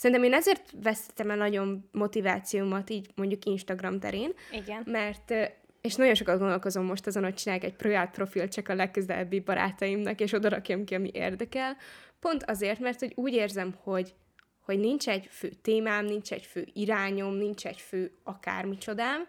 Szerintem 0.02 0.26
én 0.26 0.34
ezért 0.34 0.74
vesztettem 0.84 1.30
el 1.30 1.38
nagyon 1.38 1.90
motivációmat 1.92 2.90
így 2.90 3.10
mondjuk 3.16 3.46
Instagram 3.46 4.00
terén. 4.00 4.34
Igen. 4.52 4.84
Mert 4.86 5.34
és 5.82 5.96
nagyon 5.96 6.16
sokat 6.16 6.40
gondolkozom 6.40 6.86
most 6.86 7.08
azon, 7.08 7.24
hogy 7.24 7.34
csinálják 7.34 7.66
egy 7.66 7.76
projekt 7.76 8.16
profil 8.16 8.48
csak 8.48 8.70
a 8.70 8.76
legközelebbi 8.76 9.40
barátaimnak, 9.40 10.20
és 10.20 10.34
oda 10.34 10.50
rakjam 10.50 10.84
ki, 10.84 10.96
ami 10.96 11.10
érdekel. 11.14 11.78
Pont 12.20 12.44
azért, 12.44 12.80
mert 12.80 13.00
hogy 13.00 13.12
úgy 13.16 13.34
érzem, 13.34 13.76
hogy, 13.84 14.14
hogy 14.60 14.80
nincs 14.80 15.10
egy 15.10 15.28
fő 15.32 15.50
témám, 15.62 16.06
nincs 16.06 16.32
egy 16.32 16.46
fő 16.46 16.68
irányom, 16.74 17.34
nincs 17.34 17.66
egy 17.66 17.80
fő 17.80 18.12
akármicsodám, 18.24 19.28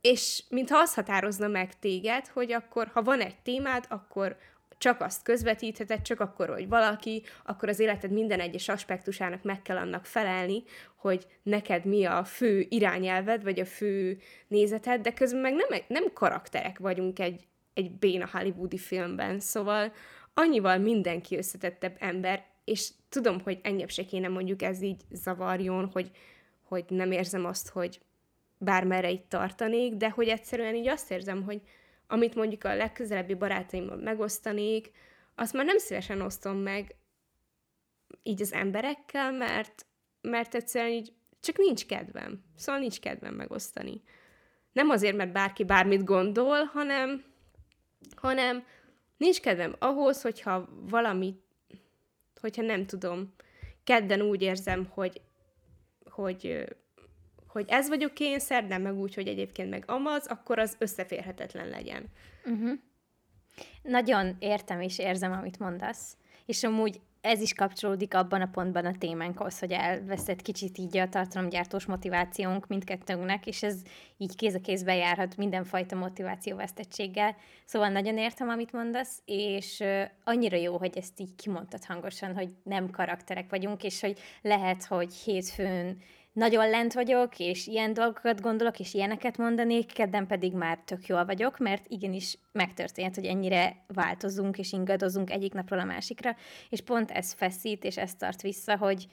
és 0.00 0.44
mintha 0.48 0.78
az 0.78 0.94
határozna 0.94 1.48
meg 1.48 1.78
téged, 1.78 2.26
hogy 2.26 2.52
akkor, 2.52 2.90
ha 2.92 3.02
van 3.02 3.20
egy 3.20 3.38
témád, 3.42 3.84
akkor 3.88 4.36
csak 4.78 5.00
azt 5.00 5.22
közvetítheted, 5.22 6.02
csak 6.02 6.20
akkor, 6.20 6.48
hogy 6.48 6.68
valaki, 6.68 7.22
akkor 7.44 7.68
az 7.68 7.78
életed 7.78 8.10
minden 8.10 8.40
egyes 8.40 8.68
aspektusának 8.68 9.42
meg 9.42 9.62
kell 9.62 9.76
annak 9.76 10.04
felelni, 10.04 10.62
hogy 10.96 11.26
neked 11.42 11.84
mi 11.84 12.04
a 12.04 12.24
fő 12.24 12.66
irányelved, 12.68 13.42
vagy 13.42 13.60
a 13.60 13.64
fő 13.64 14.18
nézeted, 14.48 15.00
de 15.00 15.12
közben 15.12 15.40
meg 15.40 15.54
nem, 15.54 15.80
nem 15.88 16.12
karakterek 16.12 16.78
vagyunk 16.78 17.18
egy, 17.18 17.46
egy 17.74 17.90
béna 17.90 18.28
hollywoodi 18.32 18.78
filmben, 18.78 19.40
szóval 19.40 19.92
annyival 20.34 20.78
mindenki 20.78 21.36
összetettebb 21.36 21.96
ember, 21.98 22.44
és 22.64 22.90
tudom, 23.08 23.40
hogy 23.40 23.60
engem 23.62 23.88
se 23.88 24.04
kéne 24.04 24.28
mondjuk 24.28 24.62
ez 24.62 24.82
így 24.82 25.00
zavarjon, 25.10 25.90
hogy, 25.92 26.10
hogy 26.62 26.84
nem 26.88 27.12
érzem 27.12 27.44
azt, 27.44 27.68
hogy 27.68 28.00
bármerre 28.58 29.10
itt 29.10 29.28
tartanék, 29.28 29.94
de 29.94 30.10
hogy 30.10 30.28
egyszerűen 30.28 30.74
így 30.74 30.88
azt 30.88 31.10
érzem, 31.10 31.42
hogy, 31.42 31.60
amit 32.06 32.34
mondjuk 32.34 32.64
a 32.64 32.74
legközelebbi 32.74 33.34
barátaimmal 33.34 33.96
megosztanék, 33.96 34.90
azt 35.34 35.52
már 35.52 35.64
nem 35.64 35.78
szívesen 35.78 36.20
osztom 36.20 36.56
meg 36.56 36.96
így 38.22 38.42
az 38.42 38.52
emberekkel, 38.52 39.32
mert, 39.32 39.86
mert 40.20 40.54
egyszerűen 40.54 40.92
így 40.92 41.12
csak 41.40 41.56
nincs 41.56 41.86
kedvem. 41.86 42.44
Szóval 42.56 42.80
nincs 42.80 43.00
kedvem 43.00 43.34
megosztani. 43.34 44.02
Nem 44.72 44.90
azért, 44.90 45.16
mert 45.16 45.32
bárki 45.32 45.64
bármit 45.64 46.04
gondol, 46.04 46.64
hanem, 46.64 47.24
hanem 48.16 48.64
nincs 49.16 49.40
kedvem 49.40 49.74
ahhoz, 49.78 50.22
hogyha 50.22 50.68
valami, 50.70 51.42
hogyha 52.40 52.62
nem 52.62 52.86
tudom, 52.86 53.34
kedden 53.84 54.20
úgy 54.20 54.42
érzem, 54.42 54.86
hogy, 54.90 55.20
hogy 56.10 56.64
hogy 57.54 57.64
ez 57.68 57.88
vagyok 57.88 58.20
én, 58.20 58.38
szerdán 58.38 58.80
meg 58.80 58.98
úgy, 58.98 59.14
hogy 59.14 59.28
egyébként 59.28 59.70
meg 59.70 59.84
amaz, 59.86 60.26
akkor 60.26 60.58
az 60.58 60.76
összeférhetetlen 60.78 61.68
legyen. 61.68 62.06
Uh-huh. 62.44 62.72
Nagyon 63.82 64.36
értem 64.38 64.80
és 64.80 64.98
érzem, 64.98 65.32
amit 65.32 65.58
mondasz. 65.58 66.16
És 66.46 66.64
amúgy 66.64 67.00
ez 67.20 67.40
is 67.40 67.52
kapcsolódik 67.52 68.14
abban 68.14 68.40
a 68.40 68.48
pontban 68.52 68.84
a 68.84 68.98
témánkhoz, 68.98 69.58
hogy 69.58 69.72
elveszett 69.72 70.42
kicsit 70.42 70.78
így 70.78 70.96
a 70.96 71.08
tartalomgyártós 71.08 71.86
motivációnk 71.86 72.66
mindkettőnknek, 72.66 73.46
és 73.46 73.62
ez 73.62 73.82
így 74.16 74.36
kéz 74.36 74.54
a 74.54 74.60
kézbe 74.60 74.94
járhat 74.94 75.36
mindenfajta 75.36 75.96
motivációvesztettséggel. 75.96 77.36
Szóval 77.64 77.88
nagyon 77.88 78.18
értem, 78.18 78.48
amit 78.48 78.72
mondasz, 78.72 79.22
és 79.24 79.82
annyira 80.24 80.56
jó, 80.56 80.76
hogy 80.76 80.98
ezt 80.98 81.20
így 81.20 81.34
kimondtad 81.34 81.84
hangosan, 81.84 82.34
hogy 82.34 82.48
nem 82.62 82.90
karakterek 82.90 83.50
vagyunk, 83.50 83.84
és 83.84 84.00
hogy 84.00 84.18
lehet, 84.42 84.84
hogy 84.84 85.14
hétfőn 85.14 86.02
nagyon 86.34 86.70
lent 86.70 86.92
vagyok, 86.92 87.38
és 87.38 87.66
ilyen 87.66 87.92
dolgokat 87.92 88.40
gondolok, 88.40 88.78
és 88.78 88.94
ilyeneket 88.94 89.36
mondanék, 89.38 89.92
kedden 89.92 90.26
pedig 90.26 90.52
már 90.52 90.78
tök 90.84 91.06
jól 91.06 91.24
vagyok, 91.24 91.58
mert 91.58 91.86
igenis 91.88 92.38
megtörtént, 92.52 93.14
hogy 93.14 93.24
ennyire 93.24 93.84
változunk 93.86 94.58
és 94.58 94.72
ingadozunk 94.72 95.30
egyik 95.30 95.52
napról 95.52 95.78
a 95.78 95.84
másikra, 95.84 96.36
és 96.70 96.80
pont 96.80 97.10
ez 97.10 97.32
feszít, 97.32 97.84
és 97.84 97.96
ez 97.96 98.14
tart 98.14 98.42
vissza, 98.42 98.76
hogy 98.76 99.06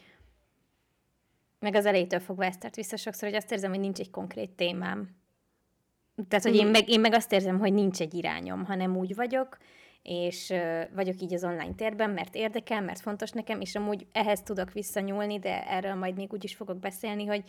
meg 1.59 1.75
az 1.75 1.85
elejétől 1.85 2.19
fogva 2.19 2.45
ezt 2.45 2.59
tart 2.59 2.75
vissza 2.75 2.97
sokszor, 2.97 3.27
hogy 3.27 3.37
azt 3.37 3.51
érzem, 3.51 3.69
hogy 3.69 3.79
nincs 3.79 3.99
egy 3.99 4.09
konkrét 4.09 4.49
témám. 4.49 5.15
Tehát, 6.27 6.45
hogy 6.45 6.55
én 6.55 6.63
mhm. 6.63 6.71
meg, 6.71 6.89
én 6.89 6.99
meg 6.99 7.13
azt 7.13 7.31
érzem, 7.31 7.59
hogy 7.59 7.73
nincs 7.73 8.01
egy 8.01 8.13
irányom, 8.13 8.65
hanem 8.65 8.97
úgy 8.97 9.15
vagyok, 9.15 9.57
és 10.03 10.53
vagyok 10.93 11.21
így 11.21 11.33
az 11.33 11.43
online 11.43 11.73
térben, 11.75 12.09
mert 12.09 12.35
érdekel, 12.35 12.81
mert 12.81 12.99
fontos 12.99 13.31
nekem, 13.31 13.61
és 13.61 13.75
amúgy 13.75 14.07
ehhez 14.11 14.41
tudok 14.41 14.71
visszanyúlni, 14.71 15.39
de 15.39 15.67
erről 15.67 15.95
majd 15.95 16.15
még 16.15 16.33
úgy 16.33 16.43
is 16.43 16.55
fogok 16.55 16.79
beszélni, 16.79 17.25
hogy, 17.25 17.43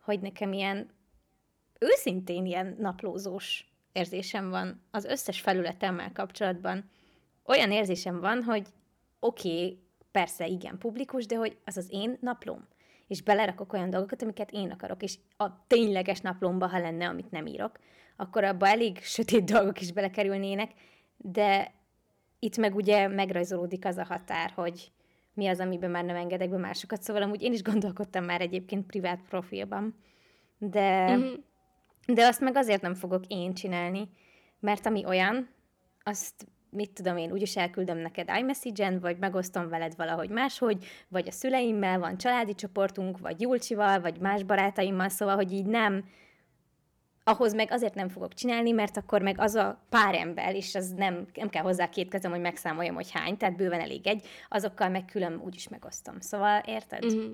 hogy 0.00 0.20
nekem 0.20 0.52
ilyen 0.52 0.90
őszintén 1.78 2.46
ilyen 2.46 2.76
naplózós 2.78 3.72
érzésem 3.92 4.50
van 4.50 4.82
az 4.90 5.04
összes 5.04 5.40
felületemmel 5.40 6.12
kapcsolatban. 6.12 6.90
Olyan 7.46 7.72
érzésem 7.72 8.20
van, 8.20 8.42
hogy 8.42 8.66
oké, 9.20 9.48
okay, 9.48 9.78
persze 10.10 10.46
igen 10.46 10.78
publikus, 10.78 11.26
de 11.26 11.36
hogy 11.36 11.58
az 11.64 11.76
az 11.76 11.86
én 11.90 12.18
naplóm. 12.20 12.68
És 13.06 13.22
belerakok 13.22 13.72
olyan 13.72 13.90
dolgokat, 13.90 14.22
amiket 14.22 14.50
én 14.50 14.70
akarok, 14.70 15.02
és 15.02 15.18
a 15.36 15.66
tényleges 15.66 16.20
naplomba, 16.20 16.66
ha 16.66 16.78
lenne, 16.78 17.08
amit 17.08 17.30
nem 17.30 17.46
írok, 17.46 17.78
akkor 18.16 18.44
abba 18.44 18.68
elég 18.68 19.02
sötét 19.02 19.44
dolgok 19.44 19.80
is 19.80 19.92
belekerülnének, 19.92 20.70
de 21.22 21.72
itt 22.38 22.56
meg 22.56 22.74
ugye 22.74 23.08
megrajzolódik 23.08 23.84
az 23.84 23.96
a 23.96 24.04
határ, 24.04 24.50
hogy 24.54 24.90
mi 25.34 25.46
az, 25.46 25.60
amiben 25.60 25.90
már 25.90 26.04
nem 26.04 26.16
engedek 26.16 26.50
be 26.50 26.56
másokat. 26.56 27.02
Szóval 27.02 27.22
amúgy 27.22 27.42
én 27.42 27.52
is 27.52 27.62
gondolkodtam 27.62 28.24
már 28.24 28.40
egyébként 28.40 28.86
privát 28.86 29.20
profilban, 29.28 29.94
de, 30.58 31.16
mm-hmm. 31.16 31.32
de 32.06 32.26
azt 32.26 32.40
meg 32.40 32.56
azért 32.56 32.82
nem 32.82 32.94
fogok 32.94 33.24
én 33.26 33.54
csinálni, 33.54 34.08
mert 34.60 34.86
ami 34.86 35.04
olyan, 35.06 35.48
azt 36.02 36.46
mit 36.70 36.90
tudom 36.90 37.16
én, 37.16 37.32
úgyis 37.32 37.56
elküldöm 37.56 37.98
neked 37.98 38.30
iMessage-en, 38.38 39.00
vagy 39.00 39.18
megosztom 39.18 39.68
veled 39.68 39.96
valahogy 39.96 40.30
máshogy, 40.30 40.84
vagy 41.08 41.28
a 41.28 41.32
szüleimmel, 41.32 41.98
van 41.98 42.16
családi 42.16 42.54
csoportunk, 42.54 43.18
vagy 43.18 43.40
Julcsival, 43.40 44.00
vagy 44.00 44.18
más 44.18 44.42
barátaimmal, 44.42 45.08
szóval, 45.08 45.34
hogy 45.34 45.52
így 45.52 45.66
nem 45.66 46.04
ahhoz 47.24 47.54
meg 47.54 47.70
azért 47.70 47.94
nem 47.94 48.08
fogok 48.08 48.34
csinálni, 48.34 48.70
mert 48.70 48.96
akkor 48.96 49.22
meg 49.22 49.40
az 49.40 49.54
a 49.54 49.84
pár 49.88 50.14
ember, 50.14 50.54
és 50.54 50.74
az 50.74 50.90
nem, 50.90 51.26
nem 51.34 51.48
kell 51.48 51.62
hozzá 51.62 51.88
két 51.88 52.08
kezem, 52.08 52.30
hogy 52.30 52.40
megszámoljam, 52.40 52.94
hogy 52.94 53.10
hány, 53.10 53.36
tehát 53.36 53.56
bőven 53.56 53.80
elég 53.80 54.06
egy, 54.06 54.26
azokkal 54.48 54.88
meg 54.88 55.04
külön 55.04 55.40
úgyis 55.44 55.68
megosztom. 55.68 56.20
Szóval 56.20 56.62
érted? 56.66 57.04
Uh-huh. 57.04 57.30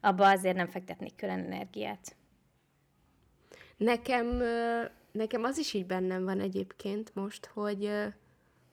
Abba 0.00 0.28
azért 0.30 0.56
nem 0.56 0.68
fektetnék 0.68 1.16
külön 1.16 1.38
energiát. 1.38 2.16
Nekem, 3.76 4.42
nekem 5.12 5.44
az 5.44 5.58
is 5.58 5.74
így 5.74 5.86
bennem 5.86 6.24
van 6.24 6.40
egyébként 6.40 7.14
most, 7.14 7.46
hogy, 7.46 7.90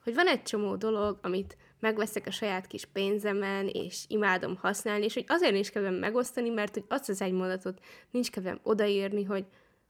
hogy 0.04 0.14
van 0.14 0.26
egy 0.26 0.42
csomó 0.42 0.76
dolog, 0.76 1.18
amit 1.22 1.56
megveszek 1.80 2.26
a 2.26 2.30
saját 2.30 2.66
kis 2.66 2.84
pénzemen, 2.84 3.68
és 3.68 4.04
imádom 4.08 4.56
használni, 4.56 5.04
és 5.04 5.14
hogy 5.14 5.24
azért 5.28 5.52
nincs 5.52 5.70
kedvem 5.70 5.94
megosztani, 5.94 6.48
mert 6.48 6.74
hogy 6.74 6.84
azt 6.88 7.08
az 7.08 7.20
egy 7.20 7.32
mondatot 7.32 7.80
nincs 8.10 8.30
kedvem 8.30 8.60
odaírni, 8.62 9.24
hogy 9.24 9.46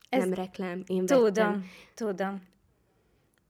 Ez 0.08 0.24
nem 0.24 0.34
reklám, 0.34 0.82
én 0.86 1.06
Tudom, 1.06 1.22
vettem. 1.22 1.64
tudom. 1.94 2.42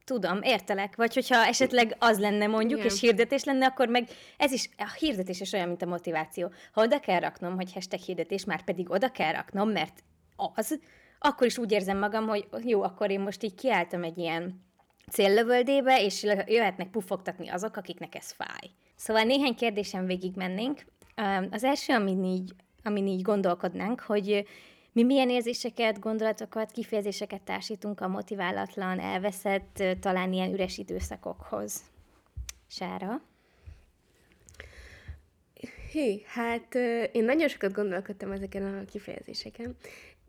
Tudom, 0.04 0.42
értelek. 0.42 0.96
Vagy 0.96 1.14
hogyha 1.14 1.46
esetleg 1.46 1.96
az 1.98 2.18
lenne 2.18 2.46
mondjuk, 2.46 2.78
Igen. 2.78 2.92
és 2.92 3.00
hirdetés 3.00 3.44
lenne, 3.44 3.66
akkor 3.66 3.88
meg 3.88 4.08
ez 4.36 4.52
is, 4.52 4.70
a 4.76 4.92
hirdetés 4.98 5.40
is 5.40 5.52
olyan, 5.52 5.68
mint 5.68 5.82
a 5.82 5.86
motiváció. 5.86 6.52
Ha 6.72 6.82
oda 6.82 7.00
kell 7.00 7.20
raknom, 7.20 7.54
hogy 7.54 7.72
hashtag 7.72 8.00
hirdetés, 8.00 8.44
már 8.44 8.64
pedig 8.64 8.90
oda 8.90 9.10
kell 9.10 9.32
raknom, 9.32 9.70
mert 9.70 10.04
az, 10.54 10.78
akkor 11.18 11.46
is 11.46 11.58
úgy 11.58 11.72
érzem 11.72 11.98
magam, 11.98 12.26
hogy 12.26 12.46
jó, 12.64 12.82
akkor 12.82 13.10
én 13.10 13.20
most 13.20 13.42
így 13.42 13.54
kiálltam 13.54 14.02
egy 14.02 14.18
ilyen 14.18 14.64
céllövöldébe, 15.10 16.02
és 16.02 16.22
jöhetnek 16.46 16.90
pufogtatni 16.90 17.48
azok, 17.48 17.76
akiknek 17.76 18.14
ez 18.14 18.30
fáj. 18.30 18.70
Szóval 18.96 19.22
néhány 19.22 19.54
kérdésem 19.54 20.06
végig 20.06 20.34
mennénk. 20.34 20.84
Az 21.50 21.64
első, 21.64 21.94
amin 21.94 22.24
így, 22.24 22.52
amin 22.82 23.06
így 23.06 23.22
gondolkodnánk, 23.22 24.00
hogy 24.00 24.46
mi 24.96 25.02
milyen 25.02 25.30
érzéseket, 25.30 25.98
gondolatokat, 25.98 26.70
kifejezéseket 26.70 27.42
társítunk 27.42 28.00
a 28.00 28.08
motiválatlan, 28.08 29.00
elveszett, 29.00 29.82
talán 30.00 30.32
ilyen 30.32 30.52
üres 30.52 30.78
időszakokhoz. 30.78 31.82
Sára? 32.66 33.22
Hű, 35.92 36.14
hát 36.26 36.74
én 37.12 37.24
nagyon 37.24 37.48
sokat 37.48 37.72
gondolkodtam 37.72 38.32
ezeken 38.32 38.74
a 38.74 38.84
kifejezéseken, 38.84 39.76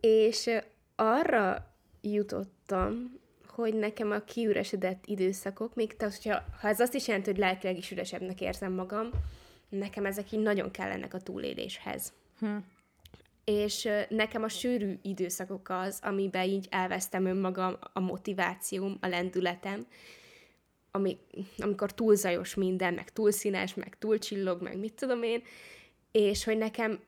és 0.00 0.50
arra 0.96 1.74
jutottam, 2.00 3.20
hogy 3.46 3.74
nekem 3.74 4.10
a 4.10 4.24
kiüresedett 4.24 5.06
időszakok, 5.06 5.74
még 5.74 5.96
tehát, 5.96 6.14
hogyha, 6.14 6.44
ha 6.60 6.68
ez 6.68 6.80
azt 6.80 6.94
is 6.94 7.06
jelenti, 7.06 7.30
hogy 7.30 7.38
lelkileg 7.38 7.76
is 7.76 7.90
üresebbnek 7.90 8.40
érzem 8.40 8.72
magam, 8.72 9.10
nekem 9.68 10.06
ezek 10.06 10.32
így 10.32 10.42
nagyon 10.42 10.70
kellenek 10.70 11.14
a 11.14 11.20
túléléshez. 11.20 12.12
Hm. 12.38 12.56
És 13.48 13.88
nekem 14.08 14.42
a 14.42 14.48
sűrű 14.48 14.98
időszakok 15.02 15.68
az, 15.68 15.98
amiben 16.02 16.48
így 16.48 16.66
elvesztem 16.70 17.24
önmagam, 17.24 17.76
a 17.92 18.00
motivációm, 18.00 18.98
a 19.00 19.06
lendületem, 19.06 19.86
ami, 20.90 21.18
amikor 21.58 21.92
túl 21.92 22.14
zajos 22.14 22.54
minden, 22.54 22.94
meg 22.94 23.12
túl 23.12 23.30
színes, 23.30 23.74
meg 23.74 23.98
túl 23.98 24.18
csillog, 24.18 24.62
meg 24.62 24.78
mit 24.78 24.94
tudom 24.94 25.22
én, 25.22 25.42
és 26.12 26.44
hogy 26.44 26.58
nekem 26.58 27.00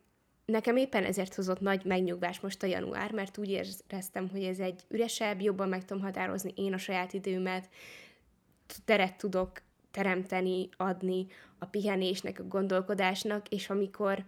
Nekem 0.44 0.76
éppen 0.76 1.04
ezért 1.04 1.34
hozott 1.34 1.60
nagy 1.60 1.84
megnyugvás 1.84 2.40
most 2.40 2.62
a 2.62 2.66
január, 2.66 3.12
mert 3.12 3.38
úgy 3.38 3.50
éreztem, 3.50 4.28
hogy 4.28 4.42
ez 4.42 4.58
egy 4.58 4.80
üresebb, 4.88 5.40
jobban 5.40 5.68
meg 5.68 5.84
tudom 5.84 6.02
határozni 6.02 6.52
én 6.56 6.72
a 6.72 6.78
saját 6.78 7.12
időmet, 7.12 7.68
teret 8.84 9.16
tudok 9.16 9.62
teremteni, 9.90 10.68
adni 10.76 11.26
a 11.58 11.64
pihenésnek, 11.66 12.38
a 12.38 12.48
gondolkodásnak, 12.48 13.48
és 13.48 13.70
amikor, 13.70 14.24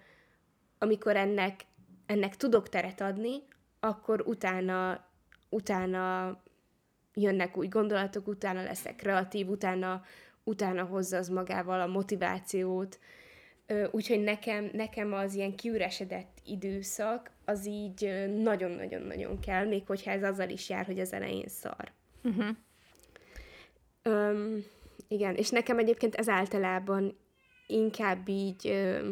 amikor 0.78 1.16
ennek, 1.16 1.64
ennek 2.12 2.36
tudok 2.36 2.68
teret 2.68 3.00
adni, 3.00 3.42
akkor 3.80 4.20
utána, 4.26 5.04
utána 5.48 6.36
jönnek 7.14 7.56
új 7.56 7.66
gondolatok, 7.66 8.26
utána 8.26 8.62
leszek 8.62 8.96
kreatív, 8.96 9.48
utána, 9.48 10.02
utána 10.44 10.84
hozza 10.84 11.16
az 11.16 11.28
magával 11.28 11.80
a 11.80 11.86
motivációt, 11.86 12.98
Úgyhogy 13.90 14.22
nekem, 14.22 14.70
nekem 14.72 15.12
az 15.12 15.34
ilyen 15.34 15.54
kiüresedett 15.54 16.38
időszak, 16.44 17.30
az 17.44 17.66
így 17.66 18.28
nagyon-nagyon-nagyon 18.42 19.40
kell, 19.40 19.66
még 19.66 19.86
hogyha 19.86 20.10
ez 20.10 20.22
azzal 20.22 20.48
is 20.48 20.68
jár, 20.68 20.86
hogy 20.86 21.00
az 21.00 21.12
elején 21.12 21.48
szar. 21.48 21.92
Uh-huh. 22.22 22.56
Um, 24.04 24.64
igen, 25.08 25.34
és 25.34 25.50
nekem 25.50 25.78
egyébként 25.78 26.14
ez 26.14 26.28
általában 26.28 27.16
inkább 27.66 28.28
így 28.28 28.66
ö, 28.68 29.10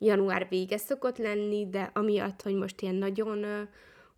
január 0.00 0.46
vége 0.48 0.76
szokott 0.76 1.18
lenni, 1.18 1.68
de 1.68 1.90
amiatt, 1.94 2.42
hogy 2.42 2.54
most 2.54 2.80
ilyen 2.80 2.94
nagyon 2.94 3.68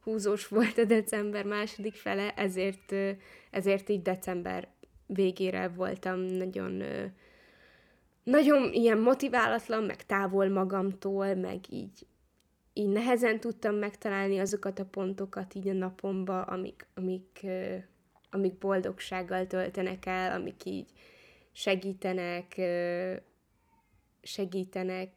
húzós 0.03 0.49
volt 0.49 0.79
a 0.79 0.85
december 0.85 1.45
második 1.45 1.95
fele, 1.95 2.35
ezért, 2.35 2.95
ezért 3.51 3.89
így 3.89 4.03
december 4.03 4.69
végére 5.07 5.69
voltam 5.69 6.19
nagyon 6.21 6.83
nagyon 8.23 8.73
ilyen 8.73 8.99
motiválatlan, 8.99 9.85
meg 9.85 10.07
távol 10.07 10.49
magamtól, 10.49 11.35
meg 11.35 11.61
így, 11.69 12.07
így 12.73 12.89
nehezen 12.89 13.41
tudtam 13.41 13.75
megtalálni 13.75 14.39
azokat 14.39 14.79
a 14.79 14.85
pontokat 14.85 15.55
így 15.55 15.69
a 15.69 15.73
napomba, 15.73 16.43
amik, 16.43 16.87
amik, 16.95 17.47
amik 18.31 18.59
boldogsággal 18.59 19.47
töltenek 19.47 20.07
el, 20.07 20.33
amik 20.33 20.65
így 20.65 20.91
segítenek, 21.53 22.61
segítenek, 24.23 25.11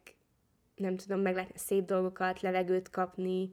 nem 0.76 0.96
tudom, 0.96 1.20
meg 1.20 1.34
lehetne 1.34 1.58
szép 1.58 1.84
dolgokat, 1.84 2.40
levegőt 2.40 2.90
kapni, 2.90 3.50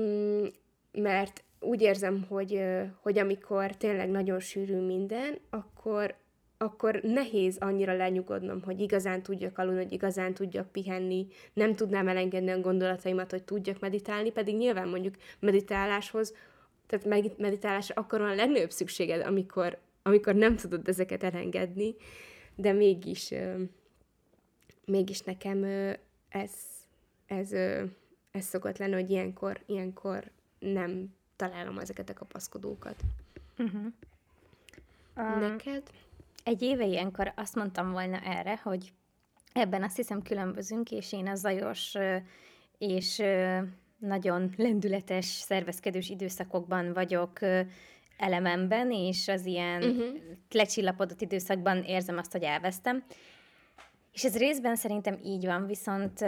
mm, 0.00 0.44
mert 0.92 1.42
úgy 1.60 1.82
érzem, 1.82 2.24
hogy, 2.28 2.62
hogy 3.00 3.18
amikor 3.18 3.76
tényleg 3.76 4.10
nagyon 4.10 4.40
sűrű 4.40 4.80
minden, 4.80 5.38
akkor, 5.50 6.14
akkor 6.58 7.00
nehéz 7.02 7.56
annyira 7.58 7.96
lenyugodnom, 7.96 8.62
hogy 8.62 8.80
igazán 8.80 9.22
tudjak 9.22 9.58
aludni, 9.58 9.82
hogy 9.82 9.92
igazán 9.92 10.34
tudjak 10.34 10.72
pihenni, 10.72 11.26
nem 11.52 11.74
tudnám 11.74 12.08
elengedni 12.08 12.50
a 12.50 12.60
gondolataimat, 12.60 13.30
hogy 13.30 13.44
tudjak 13.44 13.80
meditálni, 13.80 14.30
pedig 14.30 14.56
nyilván 14.56 14.88
mondjuk 14.88 15.14
meditáláshoz, 15.38 16.34
tehát 16.86 17.36
meditálásra 17.38 17.94
akkor 17.94 18.20
van 18.20 18.30
a 18.30 18.34
legnagyobb 18.34 18.70
szükséged, 18.70 19.26
amikor, 19.26 19.78
amikor 20.02 20.34
nem 20.34 20.56
tudod 20.56 20.88
ezeket 20.88 21.22
elengedni, 21.22 21.94
de 22.54 22.72
mégis, 22.72 23.34
mégis 24.88 25.20
nekem 25.20 25.64
ez, 26.28 26.52
ez, 27.26 27.52
ez 28.30 28.44
szokott 28.44 28.78
lenni, 28.78 28.92
hogy 28.92 29.10
ilyenkor, 29.10 29.60
ilyenkor 29.66 30.30
nem 30.58 31.14
találom 31.36 31.78
ezeket 31.78 32.08
a 32.08 32.14
kapaszkodókat. 32.14 33.00
Uh-huh. 33.58 33.86
Um, 35.16 35.40
Neked? 35.40 35.82
Egy 36.44 36.62
éve 36.62 36.84
ilyenkor 36.84 37.32
azt 37.36 37.54
mondtam 37.54 37.92
volna 37.92 38.20
erre, 38.20 38.60
hogy 38.62 38.92
ebben 39.52 39.82
azt 39.82 39.96
hiszem 39.96 40.22
különbözünk, 40.22 40.90
és 40.90 41.12
én 41.12 41.26
a 41.28 41.34
zajos 41.34 41.94
és 42.78 43.22
nagyon 43.98 44.52
lendületes, 44.56 45.24
szervezkedős 45.24 46.08
időszakokban 46.08 46.92
vagyok 46.92 47.38
elememben, 48.16 48.90
és 48.92 49.28
az 49.28 49.46
ilyen 49.46 49.82
uh-huh. 49.82 50.06
lecsillapodott 50.50 51.20
időszakban 51.20 51.82
érzem 51.82 52.18
azt, 52.18 52.32
hogy 52.32 52.42
elvesztem. 52.42 53.04
És 54.12 54.24
ez 54.24 54.36
részben 54.36 54.76
szerintem 54.76 55.18
így 55.22 55.44
van, 55.44 55.66
viszont 55.66 56.24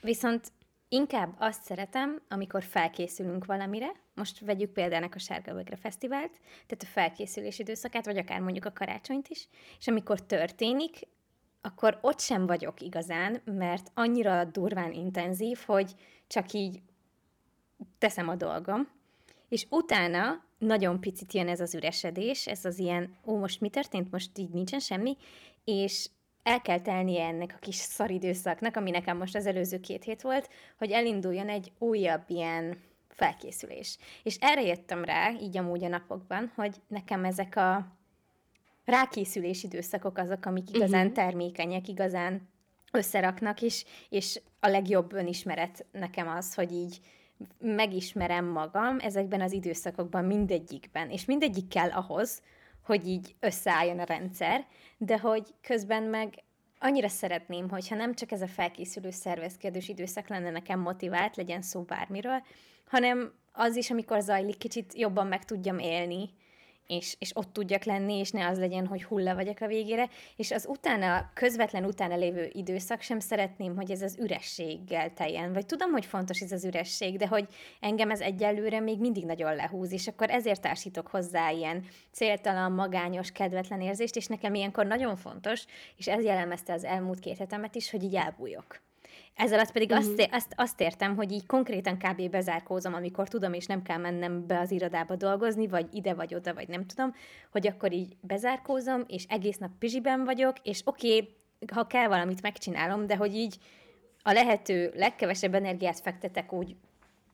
viszont 0.00 0.52
inkább 0.88 1.34
azt 1.38 1.62
szeretem, 1.62 2.22
amikor 2.28 2.62
felkészülünk 2.62 3.44
valamire, 3.44 3.92
most 4.14 4.40
vegyük 4.40 4.72
példának 4.72 5.14
a 5.14 5.18
Sárga 5.18 5.54
Vögre 5.54 5.76
Fesztivált, 5.76 6.40
tehát 6.66 6.82
a 6.82 6.86
felkészülés 6.86 7.58
időszakát, 7.58 8.04
vagy 8.04 8.18
akár 8.18 8.40
mondjuk 8.40 8.64
a 8.64 8.72
karácsonyt 8.72 9.28
is, 9.28 9.48
és 9.78 9.88
amikor 9.88 10.20
történik, 10.20 11.00
akkor 11.60 11.98
ott 12.00 12.20
sem 12.20 12.46
vagyok 12.46 12.80
igazán, 12.80 13.40
mert 13.44 13.90
annyira 13.94 14.44
durván 14.44 14.92
intenzív, 14.92 15.58
hogy 15.66 15.94
csak 16.26 16.52
így 16.52 16.82
teszem 17.98 18.28
a 18.28 18.36
dolgom, 18.36 18.88
és 19.48 19.66
utána 19.70 20.44
nagyon 20.58 21.00
picit 21.00 21.32
jön 21.32 21.48
ez 21.48 21.60
az 21.60 21.74
üresedés, 21.74 22.46
ez 22.46 22.64
az 22.64 22.78
ilyen, 22.78 23.16
ó, 23.24 23.38
most 23.38 23.60
mi 23.60 23.68
történt, 23.68 24.10
most 24.10 24.38
így 24.38 24.50
nincsen 24.50 24.80
semmi, 24.80 25.16
és 25.68 26.08
el 26.42 26.60
kell 26.60 26.80
telnie 26.80 27.26
ennek 27.26 27.52
a 27.56 27.58
kis 27.58 27.74
szaridőszaknak, 27.74 28.76
ami 28.76 28.90
nekem 28.90 29.16
most 29.16 29.34
az 29.34 29.46
előző 29.46 29.80
két 29.80 30.04
hét 30.04 30.22
volt, 30.22 30.48
hogy 30.78 30.90
elinduljon 30.90 31.48
egy 31.48 31.72
újabb 31.78 32.22
ilyen 32.26 32.80
felkészülés. 33.08 33.98
És 34.22 34.36
erre 34.40 34.62
jöttem 34.62 35.04
rá, 35.04 35.30
így 35.30 35.56
amúgy 35.56 35.84
a 35.84 35.88
napokban, 35.88 36.52
hogy 36.54 36.76
nekem 36.86 37.24
ezek 37.24 37.56
a 37.56 37.96
rákészülés 38.84 39.62
időszakok 39.62 40.18
azok, 40.18 40.46
amik 40.46 40.74
igazán 40.74 41.06
uh-huh. 41.06 41.24
termékenyek, 41.24 41.88
igazán 41.88 42.48
összeraknak, 42.92 43.60
is, 43.60 43.84
és 44.08 44.40
a 44.60 44.68
legjobb 44.68 45.12
önismeret 45.12 45.86
nekem 45.92 46.28
az, 46.28 46.54
hogy 46.54 46.72
így 46.72 47.00
megismerem 47.58 48.44
magam 48.44 48.98
ezekben 49.00 49.40
az 49.40 49.52
időszakokban 49.52 50.24
mindegyikben, 50.24 51.10
és 51.10 51.24
mindegyik 51.24 51.68
kell 51.68 51.90
ahhoz, 51.90 52.42
hogy 52.88 53.06
így 53.06 53.34
összeálljon 53.40 53.98
a 53.98 54.04
rendszer, 54.04 54.66
de 54.96 55.18
hogy 55.18 55.54
közben 55.62 56.02
meg 56.02 56.42
annyira 56.78 57.08
szeretném, 57.08 57.68
hogyha 57.68 57.94
nem 57.94 58.14
csak 58.14 58.32
ez 58.32 58.42
a 58.42 58.46
felkészülő 58.46 59.10
szervezkedős 59.10 59.88
időszak 59.88 60.28
lenne 60.28 60.50
nekem 60.50 60.80
motivált, 60.80 61.36
legyen 61.36 61.62
szó 61.62 61.82
bármiről, 61.82 62.42
hanem 62.86 63.32
az 63.52 63.76
is, 63.76 63.90
amikor 63.90 64.20
zajlik, 64.20 64.56
kicsit 64.58 64.94
jobban 64.94 65.26
meg 65.26 65.44
tudjam 65.44 65.78
élni, 65.78 66.30
és, 66.88 67.16
és 67.18 67.36
ott 67.36 67.52
tudjak 67.52 67.84
lenni, 67.84 68.14
és 68.14 68.30
ne 68.30 68.46
az 68.46 68.58
legyen, 68.58 68.86
hogy 68.86 69.04
hulla 69.04 69.34
vagyok 69.34 69.60
a 69.60 69.66
végére, 69.66 70.08
és 70.36 70.50
az 70.50 70.66
utána, 70.68 71.30
közvetlen 71.34 71.84
utána 71.84 72.16
lévő 72.16 72.50
időszak 72.52 73.00
sem 73.00 73.20
szeretném, 73.20 73.76
hogy 73.76 73.90
ez 73.90 74.02
az 74.02 74.16
ürességgel 74.20 75.12
teljen, 75.12 75.52
vagy 75.52 75.66
tudom, 75.66 75.90
hogy 75.90 76.04
fontos 76.04 76.40
ez 76.40 76.52
az 76.52 76.64
üresség, 76.64 77.16
de 77.16 77.26
hogy 77.26 77.46
engem 77.80 78.10
ez 78.10 78.20
egyelőre 78.20 78.80
még 78.80 78.98
mindig 78.98 79.24
nagyon 79.24 79.54
lehúz, 79.54 79.92
és 79.92 80.08
akkor 80.08 80.30
ezért 80.30 80.60
társítok 80.60 81.06
hozzá 81.06 81.50
ilyen 81.50 81.84
céltalan, 82.12 82.72
magányos, 82.72 83.32
kedvetlen 83.32 83.80
érzést, 83.80 84.16
és 84.16 84.26
nekem 84.26 84.54
ilyenkor 84.54 84.86
nagyon 84.86 85.16
fontos, 85.16 85.64
és 85.96 86.08
ez 86.08 86.24
jellemezte 86.24 86.72
az 86.72 86.84
elmúlt 86.84 87.18
két 87.18 87.38
hetemet 87.38 87.74
is, 87.74 87.90
hogy 87.90 88.02
így 88.02 88.14
elbújok. 88.14 88.87
Ez 89.38 89.52
alatt 89.52 89.72
pedig 89.72 89.90
uh-huh. 89.90 90.06
azt, 90.06 90.28
azt, 90.30 90.52
azt 90.56 90.80
értem, 90.80 91.16
hogy 91.16 91.32
így 91.32 91.46
konkrétan 91.46 91.98
kb. 91.98 92.30
bezárkózom, 92.30 92.94
amikor 92.94 93.28
tudom, 93.28 93.52
és 93.52 93.66
nem 93.66 93.82
kell 93.82 93.98
mennem 93.98 94.46
be 94.46 94.58
az 94.58 94.70
irodába 94.70 95.16
dolgozni, 95.16 95.66
vagy 95.66 95.86
ide 95.92 96.14
vagy 96.14 96.34
oda, 96.34 96.54
vagy 96.54 96.68
nem 96.68 96.86
tudom, 96.86 97.14
hogy 97.50 97.66
akkor 97.66 97.92
így 97.92 98.16
bezárkózom, 98.20 99.04
és 99.06 99.24
egész 99.28 99.56
nap 99.56 99.70
pizsiben 99.78 100.24
vagyok, 100.24 100.56
és 100.62 100.80
oké, 100.84 101.16
okay, 101.16 101.36
ha 101.72 101.86
kell 101.86 102.08
valamit 102.08 102.42
megcsinálom, 102.42 103.06
de 103.06 103.16
hogy 103.16 103.34
így 103.34 103.56
a 104.22 104.32
lehető 104.32 104.92
legkevesebb 104.94 105.54
energiát 105.54 106.00
fektetek 106.00 106.52
úgy 106.52 106.76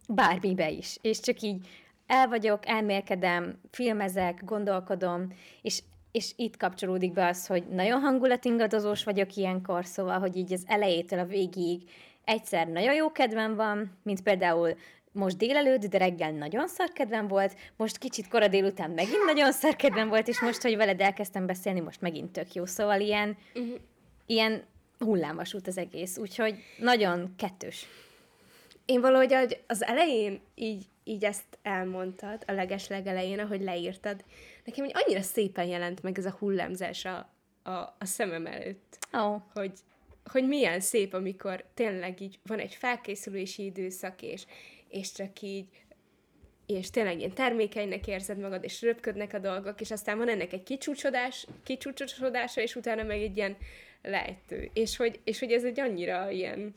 bármibe 0.08 0.70
is, 0.70 0.98
és 1.00 1.20
csak 1.20 1.40
így 1.40 1.66
el 2.06 2.28
vagyok, 2.28 2.66
elmélkedem, 2.66 3.60
filmezek, 3.70 4.44
gondolkodom, 4.44 5.28
és 5.62 5.82
és 6.14 6.33
itt 6.37 6.57
kapcsolódik 6.57 7.12
be 7.12 7.27
az, 7.27 7.46
hogy 7.46 7.64
nagyon 7.66 8.00
hangulatingadozós 8.00 9.05
vagyok 9.05 9.37
ilyenkor, 9.37 9.85
szóval, 9.85 10.18
hogy 10.18 10.37
így 10.37 10.53
az 10.53 10.64
elejétől 10.66 11.18
a 11.18 11.24
végig 11.24 11.83
egyszer 12.24 12.68
nagyon 12.68 12.94
jó 12.94 13.12
kedvem 13.12 13.55
van, 13.55 13.98
mint 14.03 14.22
például 14.22 14.77
most 15.12 15.37
délelőtt, 15.37 15.85
de 15.85 15.98
reggel 15.98 16.31
nagyon 16.31 16.68
szarkedvem 16.68 17.29
volt, 17.29 17.55
most 17.77 17.98
kicsit 17.98 18.29
kora 18.29 18.48
délután 18.48 18.90
megint 18.90 19.24
nagyon 19.24 19.53
szarkedvem 19.53 20.09
volt, 20.09 20.29
és 20.29 20.40
most, 20.40 20.62
hogy 20.62 20.77
veled 20.77 21.00
elkezdtem 21.00 21.46
beszélni, 21.46 21.81
most 21.81 22.00
megint 22.00 22.33
tök 22.33 22.53
jó. 22.53 22.66
Szóval 22.66 23.00
ilyen, 23.00 23.37
uh-huh. 23.55 23.79
ilyen 24.27 24.62
hullámvasút 24.98 25.66
az 25.66 25.79
egész, 25.79 26.18
úgyhogy 26.18 26.55
nagyon 26.79 27.35
kettős. 27.37 27.87
Én 28.85 29.00
valahogy 29.00 29.59
az 29.66 29.83
elején 29.83 30.40
így, 30.55 30.85
így 31.05 31.24
ezt 31.24 31.59
elmondtad, 31.62 32.42
a 32.46 32.53
leges 32.53 32.88
legelején, 32.88 33.38
ahogy 33.38 33.62
leírtad, 33.62 34.24
nekem 34.64 34.85
hogy 34.85 34.94
annyira 35.05 35.22
szépen 35.22 35.66
jelent 35.66 36.03
meg 36.03 36.18
ez 36.18 36.27
a 36.27 36.37
hullámzás 36.38 37.05
a, 37.05 37.33
a, 37.62 37.70
a 37.70 38.05
szemem 38.05 38.46
előtt. 38.46 38.98
Oh. 39.12 39.40
Hogy, 39.53 39.72
hogy 40.24 40.46
milyen 40.46 40.81
szép, 40.81 41.14
amikor 41.14 41.64
tényleg 41.74 42.20
így 42.20 42.38
van 42.46 42.59
egy 42.59 42.74
felkészülési 42.74 43.64
időszak, 43.64 44.22
és, 44.22 44.46
és 44.88 45.12
csak 45.12 45.40
így 45.40 45.66
és 46.66 46.90
tényleg 46.90 47.18
ilyen 47.18 47.35
termékenynek 47.35 48.07
érzed 48.07 48.38
magad, 48.38 48.64
és 48.64 48.83
röpködnek 48.83 49.33
a 49.33 49.38
dolgok, 49.38 49.81
és 49.81 49.90
aztán 49.90 50.18
van 50.18 50.29
ennek 50.29 50.53
egy 50.53 50.62
kicsúcsodás, 50.62 51.46
kicsúcsosodása, 51.64 52.61
és 52.61 52.74
utána 52.74 53.03
meg 53.03 53.22
egy 53.22 53.37
ilyen 53.37 53.57
lejtő. 54.03 54.70
És 54.72 54.96
hogy, 54.96 55.20
és 55.24 55.38
hogy 55.38 55.53
ez 55.53 55.64
egy 55.64 55.81
annyira 55.81 56.31
ilyen, 56.31 56.74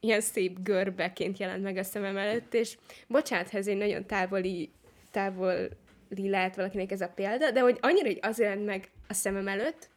ilyen 0.00 0.20
szép 0.20 0.62
görbeként 0.62 1.38
jelent 1.38 1.62
meg 1.62 1.76
a 1.76 1.82
szemem 1.82 2.16
előtt, 2.16 2.54
és 2.54 2.78
bocsánat, 3.06 3.54
ez 3.54 3.66
egy 3.66 3.76
nagyon 3.76 4.06
távoli, 4.06 4.70
távol 5.10 5.68
lehet 6.08 6.56
valakinek 6.56 6.92
ez 6.92 7.00
a 7.00 7.12
példa, 7.14 7.50
de 7.50 7.60
hogy 7.60 7.78
annyira, 7.80 8.06
hogy 8.06 8.18
az 8.22 8.38
jelent 8.38 8.64
meg 8.64 8.90
a 9.08 9.14
szemem 9.14 9.48
előtt, 9.48 9.88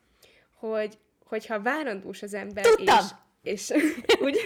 hogy 0.54 0.98
hogyha 1.26 1.62
várandós 1.62 2.22
az 2.22 2.34
ember, 2.34 2.64
Tudtam. 2.64 3.06
és, 3.42 3.72
és 3.72 3.72
úgy, 4.24 4.40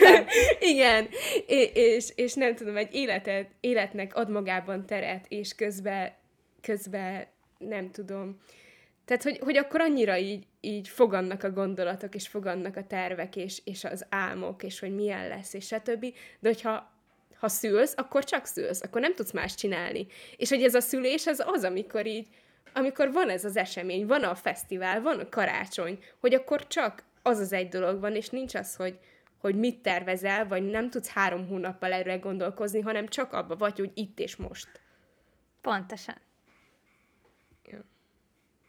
igen, 0.72 1.08
és, 1.46 1.70
és, 1.74 2.12
és 2.14 2.34
nem 2.34 2.54
tudom, 2.54 2.76
egy 2.76 2.94
életet, 2.94 3.50
életnek 3.60 4.16
ad 4.16 4.30
magában 4.30 4.86
teret, 4.86 5.26
és 5.28 5.54
közben, 5.54 6.12
közben 6.60 7.26
nem 7.58 7.90
tudom, 7.90 8.40
tehát, 9.04 9.22
hogy, 9.22 9.38
hogy 9.38 9.56
akkor 9.56 9.80
annyira 9.80 10.18
így, 10.18 10.46
így 10.60 10.88
fogannak 10.88 11.42
a 11.42 11.50
gondolatok, 11.50 12.14
és 12.14 12.28
fogannak 12.28 12.76
a 12.76 12.86
tervek, 12.86 13.36
és, 13.36 13.60
és 13.64 13.84
az 13.84 14.06
álmok, 14.08 14.62
és 14.62 14.80
hogy 14.80 14.94
milyen 14.94 15.28
lesz, 15.28 15.54
és 15.54 15.66
stb. 15.66 16.00
De 16.40 16.48
hogyha 16.48 16.93
ha 17.44 17.50
szülsz, 17.50 17.94
akkor 17.96 18.24
csak 18.24 18.46
szülsz, 18.46 18.82
akkor 18.82 19.00
nem 19.00 19.14
tudsz 19.14 19.32
más 19.32 19.54
csinálni. 19.54 20.06
És 20.36 20.48
hogy 20.48 20.62
ez 20.62 20.74
a 20.74 20.80
szülés 20.80 21.26
az 21.26 21.42
az, 21.46 21.64
amikor 21.64 22.06
így, 22.06 22.28
amikor 22.72 23.12
van 23.12 23.28
ez 23.30 23.44
az 23.44 23.56
esemény, 23.56 24.06
van 24.06 24.22
a 24.22 24.34
fesztivál, 24.34 25.00
van 25.00 25.18
a 25.18 25.28
karácsony, 25.28 25.98
hogy 26.20 26.34
akkor 26.34 26.66
csak 26.66 27.02
az 27.22 27.38
az 27.38 27.52
egy 27.52 27.68
dolog 27.68 28.00
van, 28.00 28.14
és 28.14 28.28
nincs 28.28 28.54
az, 28.54 28.76
hogy, 28.76 28.98
hogy 29.40 29.54
mit 29.54 29.82
tervezel, 29.82 30.46
vagy 30.46 30.62
nem 30.62 30.90
tudsz 30.90 31.08
három 31.08 31.46
hónappal 31.48 31.92
erre 31.92 32.16
gondolkozni, 32.16 32.80
hanem 32.80 33.08
csak 33.08 33.32
abba 33.32 33.56
vagy, 33.56 33.78
hogy 33.78 33.90
itt 33.94 34.18
és 34.18 34.36
most. 34.36 34.68
Pontosan. 35.60 36.20
Ja. 37.64 37.84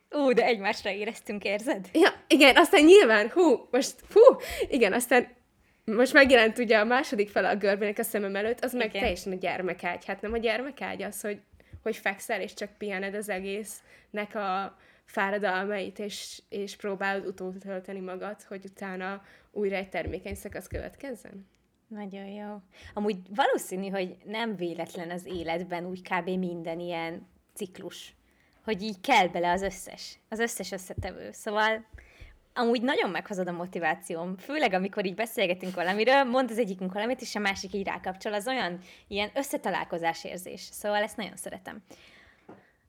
Ú, 0.10 0.32
de 0.34 0.46
egymásra 0.46 0.90
éreztünk, 0.90 1.44
érzed? 1.44 1.90
Ja, 1.94 2.10
igen, 2.28 2.58
aztán 2.58 2.84
nyilván, 2.84 3.30
hú, 3.30 3.68
most, 3.72 3.96
hú, 4.14 4.22
igen, 4.70 4.94
aztán 4.94 5.44
most 5.86 6.14
megjelent 6.14 6.58
ugye 6.58 6.78
a 6.78 6.84
második 6.84 7.30
fele 7.30 7.50
a 7.50 7.56
görbének 7.56 7.98
a 7.98 8.04
szemem 8.04 8.36
előtt, 8.36 8.64
az 8.64 8.74
Igen. 8.74 8.88
meg 8.88 9.02
teljesen 9.02 9.32
a 9.32 9.36
gyermekágy. 9.36 10.06
Hát 10.06 10.22
nem 10.22 10.34
a 10.34 10.38
gyermekágy 10.38 11.02
az, 11.02 11.22
hogy, 11.22 11.42
hogy 11.82 11.96
fekszel, 11.96 12.42
és 12.42 12.54
csak 12.54 12.78
pihened 12.78 13.16
az 13.16 13.30
egésznek 13.30 14.36
a 14.36 14.78
fáradalmait, 15.06 16.00
és, 16.00 16.42
és 16.50 16.76
próbálod 16.76 17.26
utótölteni 17.26 18.00
magad, 18.00 18.44
hogy 18.44 18.66
utána 18.66 19.22
újra 19.52 19.76
egy 19.76 19.90
termékeny 19.90 20.36
szakasz 20.36 20.68
következzen? 20.68 21.48
Nagyon 21.88 22.26
jó. 22.26 22.62
Amúgy 22.94 23.18
valószínű, 23.36 23.88
hogy 23.88 24.16
nem 24.26 24.56
véletlen 24.56 25.10
az 25.10 25.26
életben 25.26 25.86
úgy 25.86 26.02
kb. 26.02 26.30
minden 26.30 26.80
ilyen 26.80 27.28
ciklus, 27.54 28.16
hogy 28.64 28.82
így 28.82 29.02
kell 29.02 29.28
bele 29.28 29.52
az 29.52 29.62
összes, 29.62 30.20
az 30.30 30.40
összes 30.40 30.72
összetevő. 30.72 31.30
Szóval 31.32 31.86
amúgy 32.56 32.82
nagyon 32.82 33.10
meghozod 33.10 33.48
a 33.48 33.52
motivációm, 33.52 34.38
főleg 34.38 34.74
amikor 34.74 35.06
így 35.06 35.16
beszélgetünk 35.16 35.76
valamiről, 35.76 36.24
mond 36.24 36.52
az 36.52 36.58
egyikünk 36.58 36.94
valamit, 36.94 37.22
és 37.22 37.36
a 37.36 37.40
másik 37.40 37.74
így 37.74 37.86
rákapcsol, 37.86 38.34
az 38.34 38.48
olyan 38.48 38.80
ilyen 39.08 39.30
összetalálkozás 39.34 40.24
érzés. 40.24 40.62
Szóval 40.62 41.04
ezt 41.04 41.18
nagyon 41.18 41.36
szeretem. 41.36 41.84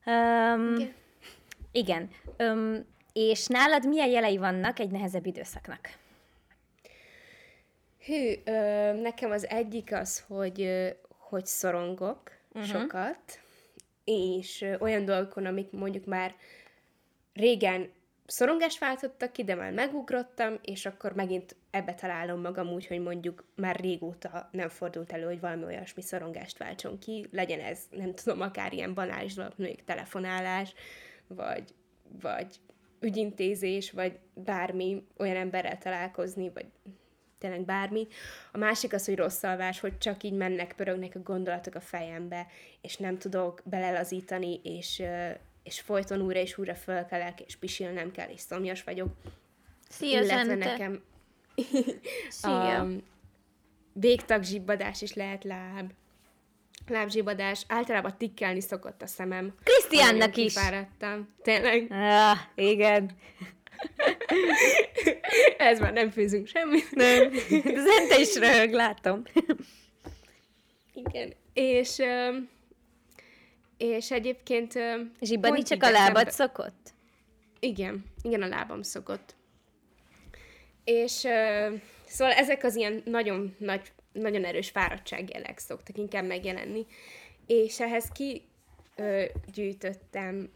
Um, 0.05 0.75
igen. 0.75 0.93
Igen. 1.71 2.09
Um, 2.39 2.85
és 3.13 3.47
nálad 3.47 3.87
milyen 3.87 4.09
jelei 4.09 4.37
vannak 4.37 4.79
egy 4.79 4.91
nehezebb 4.91 5.25
időszaknak? 5.25 5.97
Hű, 8.05 8.33
ö, 8.43 8.51
nekem 8.93 9.31
az 9.31 9.47
egyik 9.47 9.93
az, 9.93 10.23
hogy, 10.27 10.69
hogy 11.07 11.45
szorongok 11.45 12.31
uh-huh. 12.53 12.71
sokat, 12.71 13.39
és 14.03 14.65
olyan 14.79 15.05
dolgokon, 15.05 15.45
amik 15.45 15.71
mondjuk 15.71 16.05
már 16.05 16.35
régen 17.33 17.89
szorongást 18.27 18.79
váltottak 18.79 19.31
ki, 19.31 19.43
de 19.43 19.55
már 19.55 19.71
megugrottam, 19.71 20.59
és 20.61 20.85
akkor 20.85 21.13
megint 21.13 21.55
ebbe 21.71 21.93
találom 21.93 22.41
magam 22.41 22.67
úgy, 22.67 22.87
hogy 22.87 22.99
mondjuk 22.99 23.43
már 23.55 23.75
régóta 23.75 24.49
nem 24.51 24.69
fordult 24.69 25.11
elő, 25.11 25.25
hogy 25.25 25.39
valami 25.39 25.63
olyasmi 25.63 26.01
szorongást 26.01 26.57
váltson 26.57 26.99
ki, 26.99 27.27
legyen 27.31 27.59
ez, 27.59 27.79
nem 27.91 28.13
tudom, 28.13 28.41
akár 28.41 28.73
ilyen 28.73 28.93
banális 28.93 29.33
dolog, 29.33 29.53
mondjuk 29.57 29.83
telefonálás, 29.83 30.73
vagy, 31.27 31.73
vagy 32.21 32.55
ügyintézés, 32.99 33.91
vagy 33.91 34.19
bármi 34.33 35.07
olyan 35.17 35.35
emberrel 35.35 35.77
találkozni, 35.77 36.49
vagy 36.49 36.65
tényleg 37.37 37.65
bármi. 37.65 38.07
A 38.51 38.57
másik 38.57 38.93
az, 38.93 39.05
hogy 39.05 39.15
rossz 39.15 39.43
alvás, 39.43 39.79
hogy 39.79 39.97
csak 39.97 40.23
így 40.23 40.33
mennek, 40.33 40.73
pörögnek 40.73 41.15
a 41.15 41.19
gondolatok 41.19 41.75
a 41.75 41.79
fejembe, 41.79 42.47
és 42.81 42.97
nem 42.97 43.17
tudok 43.17 43.61
belelazítani, 43.63 44.59
és, 44.63 45.03
és 45.67 45.79
folyton 45.79 46.21
újra 46.21 46.39
és 46.39 46.57
újra 46.57 46.75
fölkelek, 46.75 47.39
és 47.41 47.55
pisilnem 47.55 48.11
kell, 48.11 48.29
és 48.29 48.39
szomjas 48.39 48.83
vagyok. 48.83 49.07
Szia, 49.89 50.09
Illetve 50.21 50.35
Zsente. 50.43 50.55
nekem 50.55 51.03
Szia. 52.29 52.79
a 52.79 52.87
végtagzsibbadás 53.93 55.01
is 55.01 55.13
lehet 55.13 55.43
láb. 55.43 55.91
Lábzsibbadás. 56.87 57.63
Általában 57.67 58.17
tikkelni 58.17 58.61
szokott 58.61 59.01
a 59.01 59.07
szemem. 59.07 59.53
Krisztiánnak 59.63 60.37
is. 60.37 60.53
Fáradtam. 60.53 61.33
Tényleg? 61.41 61.87
Ah, 61.91 62.37
igen. 62.55 63.11
Ez 65.57 65.79
már 65.79 65.93
nem 65.93 66.09
főzünk 66.11 66.47
semmit. 66.47 66.91
Nem. 66.91 67.31
Zente 67.61 68.19
is 68.19 68.35
röhög, 68.35 68.71
látom. 68.73 69.23
Igen. 70.93 71.33
És 71.53 71.97
és 73.77 74.11
egyébként... 74.11 74.73
Zsibbadni 75.21 75.63
csak 75.63 75.83
a 75.83 75.89
lábad 75.89 76.31
szokott? 76.31 76.93
Igen, 77.59 78.05
igen, 78.21 78.41
a 78.41 78.47
lábam 78.47 78.81
szokott. 78.81 79.35
És 80.83 81.23
uh, 81.23 81.79
szóval 82.05 82.33
ezek 82.33 82.63
az 82.63 82.75
ilyen 82.75 83.01
nagyon 83.05 83.55
nagy, 83.57 83.91
nagyon 84.11 84.45
erős 84.45 84.69
fáradtságjelek 84.69 85.57
szoktak 85.57 85.97
inkább 85.97 86.25
megjelenni. 86.25 86.85
És 87.45 87.79
ehhez 87.79 88.07
ki 88.07 88.41
uh, 88.97 89.23
gyűjtöttem 89.53 90.49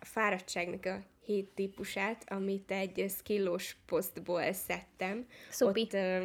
a 0.00 0.04
fáradtságnak 0.04 0.86
a 0.86 1.00
hét 1.24 1.48
típusát, 1.54 2.24
amit 2.28 2.70
egy 2.70 3.04
skillos 3.18 3.76
posztból 3.86 4.52
szedtem. 4.52 5.26
Szupi. 5.50 5.80
Ott 5.80 5.92
uh, 5.92 6.24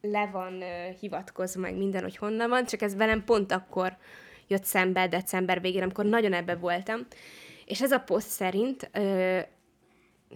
le 0.00 0.26
van 0.32 0.54
uh, 0.54 0.98
hivatkozva 1.00 1.60
meg 1.60 1.76
minden, 1.76 2.02
hogy 2.02 2.16
honnan 2.16 2.48
van, 2.48 2.64
csak 2.64 2.82
ez 2.82 2.96
velem 2.96 3.24
pont 3.24 3.52
akkor 3.52 3.96
jött 4.50 4.64
szembe 4.64 5.08
december 5.08 5.60
végén, 5.60 5.82
amikor 5.82 6.04
nagyon 6.04 6.32
ebbe 6.32 6.54
voltam, 6.56 7.06
És 7.64 7.82
ez 7.82 7.92
a 7.92 7.98
poszt 7.98 8.28
szerint 8.28 8.90
ö, 8.92 9.38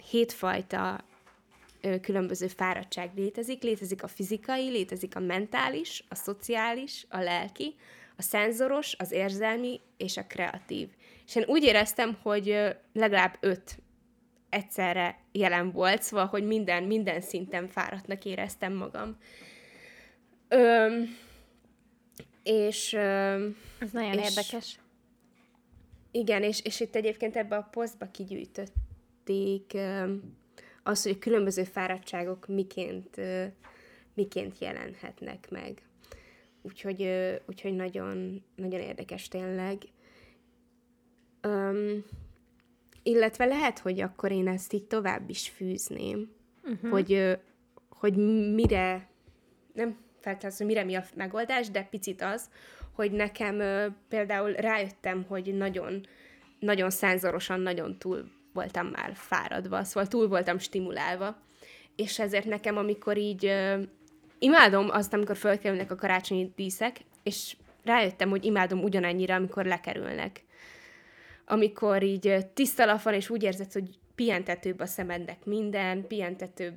hétfajta 0.09 1.03
ö, 1.81 1.99
különböző 1.99 2.47
fáradtság 2.47 3.11
létezik. 3.15 3.63
Létezik 3.63 4.03
a 4.03 4.07
fizikai, 4.07 4.69
létezik 4.69 5.15
a 5.15 5.19
mentális, 5.19 6.03
a 6.09 6.15
szociális, 6.15 7.05
a 7.09 7.19
lelki, 7.19 7.75
a 8.17 8.21
szenzoros, 8.21 8.95
az 8.97 9.11
érzelmi 9.11 9.81
és 9.97 10.17
a 10.17 10.25
kreatív. 10.27 10.87
És 11.27 11.35
én 11.35 11.43
úgy 11.47 11.63
éreztem, 11.63 12.17
hogy 12.21 12.57
legalább 12.93 13.37
öt 13.39 13.77
egyszerre 14.49 15.19
jelen 15.31 15.71
volt, 15.71 16.01
szóval, 16.01 16.25
hogy 16.25 16.43
minden, 16.43 16.83
minden 16.83 17.21
szinten 17.21 17.67
fáradtnak 17.67 18.25
éreztem 18.25 18.73
magam. 18.73 19.17
Öm, 20.47 21.17
és... 22.45 22.93
Ez 22.93 23.91
nagyon 23.91 24.17
és, 24.17 24.29
érdekes. 24.29 24.79
Igen, 26.11 26.43
és, 26.43 26.61
és 26.63 26.79
itt 26.79 26.95
egyébként 26.95 27.35
ebbe 27.35 27.55
a 27.55 27.67
posztba 27.71 28.05
kigyűjtötték 28.11 29.77
az, 30.83 31.03
hogy 31.03 31.19
különböző 31.19 31.63
fáradtságok 31.63 32.47
miként, 32.47 33.21
miként 34.13 34.59
jelenhetnek 34.59 35.47
meg. 35.49 35.81
Úgyhogy, 36.61 37.09
úgyhogy 37.45 37.73
nagyon, 37.73 38.43
nagyon 38.55 38.79
érdekes 38.79 39.27
tényleg. 39.27 39.77
Öm, 41.41 42.05
illetve 43.03 43.45
lehet, 43.45 43.79
hogy 43.79 43.99
akkor 44.01 44.31
én 44.31 44.47
ezt 44.47 44.73
így 44.73 44.83
tovább 44.83 45.29
is 45.29 45.49
fűzném, 45.49 46.31
uh-huh. 46.63 46.91
hogy, 46.91 47.37
hogy 47.89 48.15
mire, 48.53 49.09
nem 49.73 50.04
feltétlenül, 50.25 50.57
hogy 50.57 50.65
mire 50.65 50.83
mi 50.83 50.95
a 50.95 51.03
megoldás, 51.15 51.69
de 51.69 51.87
picit 51.89 52.21
az, 52.21 52.49
hogy 52.91 53.11
nekem 53.11 53.61
például 54.09 54.51
rájöttem, 54.51 55.25
hogy 55.27 55.53
nagyon, 55.53 56.05
nagyon 56.59 56.89
szenzorosan, 56.89 57.59
nagyon 57.59 57.97
túl 57.97 58.31
voltam 58.53 58.87
már 58.87 59.11
fáradva, 59.13 59.83
szóval 59.83 60.09
túl 60.09 60.27
voltam 60.27 60.57
stimulálva, 60.57 61.37
és 61.95 62.19
ezért 62.19 62.45
nekem, 62.45 62.77
amikor 62.77 63.17
így 63.17 63.53
imádom 64.39 64.89
azt, 64.89 65.13
amikor 65.13 65.37
fölkerülnek 65.37 65.91
a 65.91 65.95
karácsonyi 65.95 66.51
díszek, 66.55 66.99
és 67.23 67.55
rájöttem, 67.83 68.29
hogy 68.29 68.45
imádom 68.45 68.83
ugyanannyira, 68.83 69.35
amikor 69.35 69.65
lekerülnek 69.65 70.43
amikor 71.45 72.03
így 72.03 72.45
tiszta 72.53 72.85
lap 72.85 73.01
van, 73.01 73.13
és 73.13 73.29
úgy 73.29 73.43
érzed, 73.43 73.71
hogy 73.71 73.89
pihentetőbb 74.15 74.79
a 74.79 74.85
szemednek 74.85 75.45
minden, 75.45 76.07
pihentetőbb 76.07 76.75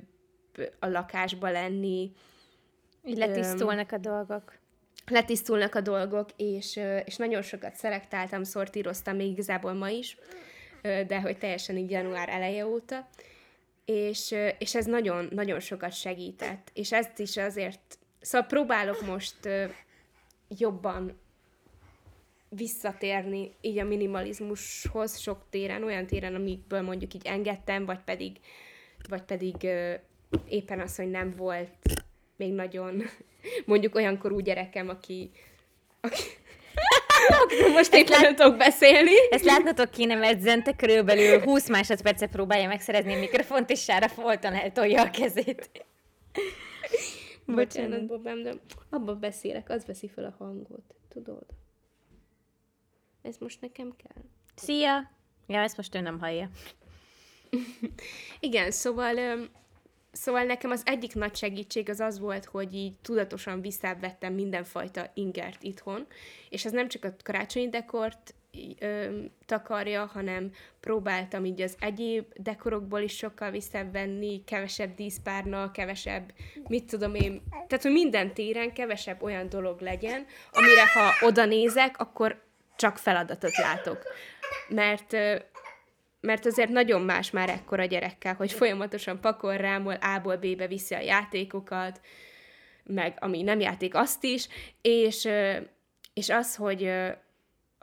a 0.79 0.87
lakásba 0.87 1.51
lenni. 1.51 2.11
Így 3.03 3.17
letisztulnak 3.17 3.91
a 3.91 3.97
dolgok. 3.97 4.57
Letisztulnak 5.07 5.75
a 5.75 5.81
dolgok, 5.81 6.29
és, 6.37 6.79
és 7.05 7.15
nagyon 7.15 7.41
sokat 7.41 7.75
szelektáltam, 7.75 8.43
szortíroztam 8.43 9.15
még 9.15 9.31
igazából 9.31 9.73
ma 9.73 9.89
is, 9.89 10.17
de 10.81 11.21
hogy 11.21 11.37
teljesen 11.37 11.77
így 11.77 11.91
január 11.91 12.29
eleje 12.29 12.67
óta, 12.67 13.07
és, 13.85 14.35
és 14.57 14.75
ez 14.75 14.85
nagyon, 14.85 15.27
nagyon 15.31 15.59
sokat 15.59 15.93
segített, 15.93 16.71
és 16.73 16.91
ezt 16.91 17.19
is 17.19 17.37
azért, 17.37 17.97
szóval 18.21 18.47
próbálok 18.47 19.05
most 19.05 19.49
jobban 20.57 21.19
visszatérni 22.49 23.51
így 23.61 23.77
a 23.77 23.83
minimalizmushoz 23.83 25.17
sok 25.17 25.45
téren, 25.49 25.83
olyan 25.83 26.05
téren, 26.05 26.35
amikből 26.35 26.81
mondjuk 26.81 27.13
így 27.13 27.25
engedtem, 27.25 27.85
vagy 27.85 27.99
pedig, 27.99 28.39
vagy 29.09 29.21
pedig 29.21 29.55
éppen 30.47 30.79
az, 30.79 30.95
hogy 30.95 31.09
nem 31.09 31.33
volt 31.37 31.69
még 32.39 32.53
nagyon, 32.53 33.03
mondjuk 33.65 33.95
olyankor 33.95 34.31
úgy 34.31 34.43
gyerekem, 34.43 34.89
aki, 34.89 35.31
aki 36.01 36.23
most 37.73 37.93
én 37.93 38.05
nem 38.09 38.35
tudok 38.35 38.57
beszélni. 38.57 39.11
Ezt 39.29 39.43
látnotok 39.43 39.91
kéne, 39.91 40.15
mert 40.15 40.41
Zente 40.41 40.75
körülbelül 40.75 41.39
20 41.39 41.69
másodperce 41.69 42.27
próbálja 42.27 42.67
megszerezni 42.67 43.13
a 43.13 43.19
mikrofont, 43.19 43.69
és 43.69 43.83
Sára 43.83 44.07
folton 44.07 44.53
eltolja 44.53 45.01
a 45.01 45.09
kezét. 45.09 45.85
Bocsánat, 47.45 48.05
Bobám, 48.05 48.43
de 48.43 48.53
abban 48.89 49.19
beszélek, 49.19 49.69
az 49.69 49.85
veszi 49.85 50.07
fel 50.07 50.25
a 50.25 50.35
hangot, 50.37 50.95
tudod? 51.09 51.45
Ez 53.21 53.35
most 53.39 53.61
nekem 53.61 53.95
kell. 54.03 54.23
Szia! 54.55 55.11
Ja, 55.47 55.59
ezt 55.61 55.77
most 55.77 55.95
ő 55.95 55.99
nem 55.99 56.19
hallja. 56.19 56.49
Igen, 58.39 58.71
szóval, 58.71 59.39
szóval 60.11 60.43
nekem 60.43 60.71
az 60.71 60.81
egyik 60.85 61.13
nagy 61.15 61.35
segítség 61.35 61.89
az 61.89 61.99
az 61.99 62.19
volt, 62.19 62.45
hogy 62.45 62.75
így 62.75 62.93
tudatosan 63.01 63.61
visszavettem 63.61 64.33
mindenfajta 64.33 65.11
ingert 65.13 65.63
itthon, 65.63 66.07
és 66.49 66.65
ez 66.65 66.71
nem 66.71 66.87
csak 66.87 67.05
a 67.05 67.15
karácsonyi 67.23 67.69
dekort 67.69 68.33
ö, 68.79 69.21
takarja, 69.45 70.05
hanem 70.13 70.51
próbáltam 70.79 71.45
így 71.45 71.61
az 71.61 71.75
egyéb 71.79 72.25
dekorokból 72.35 72.99
is 72.99 73.15
sokkal 73.15 73.51
visszavenni, 73.51 74.43
kevesebb 74.43 74.95
díszpárna, 74.95 75.71
kevesebb, 75.71 76.33
mit 76.67 76.85
tudom 76.85 77.15
én, 77.15 77.41
tehát, 77.49 77.83
hogy 77.83 77.91
minden 77.91 78.33
téren 78.33 78.73
kevesebb 78.73 79.23
olyan 79.23 79.49
dolog 79.49 79.81
legyen, 79.81 80.25
amire 80.51 80.87
ha 80.93 81.27
oda 81.27 81.45
nézek, 81.45 81.99
akkor 81.99 82.41
csak 82.75 82.97
feladatot 82.97 83.57
látok. 83.57 84.03
Mert 84.69 85.15
mert 86.21 86.45
azért 86.45 86.69
nagyon 86.69 87.01
más 87.01 87.31
már 87.31 87.49
ekkora 87.49 87.85
gyerekkel, 87.85 88.33
hogy 88.33 88.51
folyamatosan 88.51 89.21
pakol 89.21 89.57
rámol, 89.57 89.93
A-ból 89.93 90.37
B-be 90.37 90.67
viszi 90.67 90.93
a 90.93 90.99
játékokat, 90.99 92.01
meg 92.83 93.17
ami 93.19 93.41
nem 93.41 93.59
játék, 93.59 93.95
azt 93.95 94.23
is, 94.23 94.47
és, 94.81 95.27
és 96.13 96.29
az, 96.29 96.55
hogy 96.55 96.91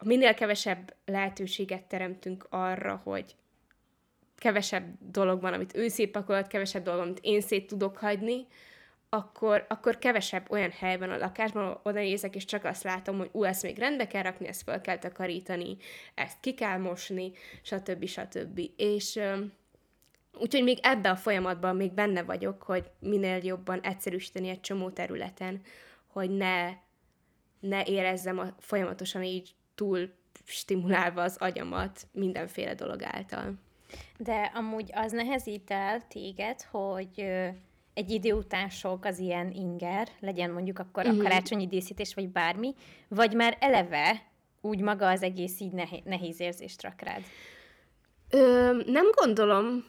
minél 0.03 0.35
kevesebb 0.35 0.95
lehetőséget 1.05 1.85
teremtünk 1.85 2.47
arra, 2.51 3.01
hogy 3.05 3.35
kevesebb 4.37 4.85
dolog 5.11 5.41
van, 5.41 5.53
amit 5.53 5.77
ő 5.77 5.89
szétpakolt, 5.89 6.47
kevesebb 6.47 6.83
dolog, 6.83 7.01
amit 7.01 7.19
én 7.23 7.41
szét 7.41 7.67
tudok 7.67 7.97
hagyni, 7.97 8.47
akkor, 9.09 9.67
akkor 9.69 9.99
kevesebb 9.99 10.51
olyan 10.51 10.71
hely 10.71 10.99
van 10.99 11.11
a 11.11 11.17
lakásban, 11.17 11.81
oda 11.83 11.99
nézek, 11.99 12.35
és 12.35 12.45
csak 12.45 12.65
azt 12.65 12.83
látom, 12.83 13.19
hogy 13.19 13.29
ú, 13.33 13.45
ezt 13.45 13.63
még 13.63 13.79
rendbe 13.79 14.07
kell 14.07 14.23
rakni, 14.23 14.49
ezt 14.49 14.63
fel 14.63 14.81
kell 14.81 14.99
takarítani, 14.99 15.77
ezt 16.15 16.41
ki 16.41 16.55
kell 16.55 16.79
mosni, 16.79 17.33
stb. 17.63 18.07
stb. 18.07 18.61
És 18.77 19.21
úgyhogy 20.39 20.63
még 20.63 20.79
ebbe 20.83 21.11
a 21.11 21.17
folyamatban 21.17 21.77
még 21.77 21.93
benne 21.93 22.23
vagyok, 22.23 22.63
hogy 22.63 22.91
minél 22.99 23.45
jobban 23.45 23.81
egyszerűsíteni 23.81 24.49
egy 24.49 24.61
csomó 24.61 24.91
területen, 24.91 25.61
hogy 26.07 26.31
ne, 26.31 26.69
ne 27.61 27.85
érezzem 27.85 28.39
a, 28.39 28.47
folyamatosan 28.59 29.23
így 29.23 29.55
túl 29.75 30.13
stimulálva 30.45 31.23
az 31.23 31.37
agyamat 31.37 32.07
mindenféle 32.13 32.75
dolog 32.75 33.03
által. 33.03 33.55
De 34.19 34.53
amúgy 34.55 34.91
az 34.95 35.13
nehezít 35.13 35.71
el 35.71 36.07
téged, 36.09 36.63
hogy 36.63 37.27
egy 37.97 38.11
idő 38.11 38.33
után 38.33 38.69
sok 38.69 39.05
az 39.05 39.19
ilyen 39.19 39.51
inger, 39.51 40.09
legyen 40.21 40.51
mondjuk 40.51 40.79
akkor 40.79 41.03
uh-huh. 41.03 41.19
a 41.19 41.23
mhm. 41.23 41.27
karácsonyi 41.27 41.67
díszítés, 41.67 42.15
vagy 42.15 42.29
bármi, 42.29 42.75
vagy 43.09 43.35
már 43.35 43.57
eleve 43.61 44.23
úgy 44.61 44.81
maga 44.81 45.09
az 45.09 45.23
egész 45.23 45.61
így 45.61 45.73
nehéz, 45.73 46.01
nehéz 46.05 46.41
érzést 46.41 46.83
rak 46.83 47.01
rád? 47.01 47.23
Ö, 48.31 48.39
nem 48.87 49.07
gondolom, 49.15 49.85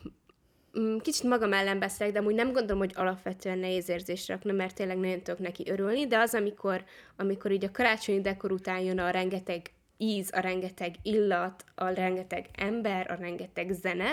mm, 0.79 0.97
kicsit 0.97 1.23
magam 1.23 1.53
ellen 1.53 1.79
beszélek, 1.79 2.13
de 2.13 2.21
úgy 2.21 2.35
nem 2.35 2.51
gondolom, 2.51 2.77
hogy 2.77 2.93
alapvetően 2.95 3.57
nehéz 3.57 3.89
érzést 3.89 4.27
rakna, 4.27 4.51
mert 4.51 4.75
tényleg 4.75 4.97
nagyon 4.97 5.21
tudok 5.21 5.39
neki 5.39 5.69
örülni, 5.69 6.07
de 6.07 6.17
az, 6.17 6.33
amikor, 6.33 6.83
amikor 7.17 7.51
így 7.51 7.65
a 7.65 7.71
karácsonyi 7.71 8.21
dekor 8.21 8.51
után 8.51 8.79
jön 8.79 8.99
a 8.99 9.09
rengeteg 9.09 9.61
íz, 9.97 10.29
a 10.33 10.39
rengeteg 10.39 10.95
illat, 11.01 11.65
a 11.75 11.87
rengeteg 11.87 12.45
ember, 12.53 13.11
a 13.11 13.15
rengeteg 13.15 13.71
zene, 13.71 14.09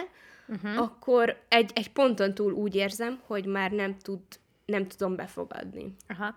uh-huh. 0.49 0.83
akkor 0.83 1.43
egy, 1.49 1.71
egy 1.75 1.93
ponton 1.93 2.35
túl 2.35 2.53
úgy 2.53 2.75
érzem, 2.75 3.21
hogy 3.27 3.47
már 3.47 3.71
nem, 3.71 3.99
tud, 3.99 4.21
nem 4.65 4.89
tudom 4.89 5.17
befogadni. 5.17 5.95
Aha. 6.09 6.35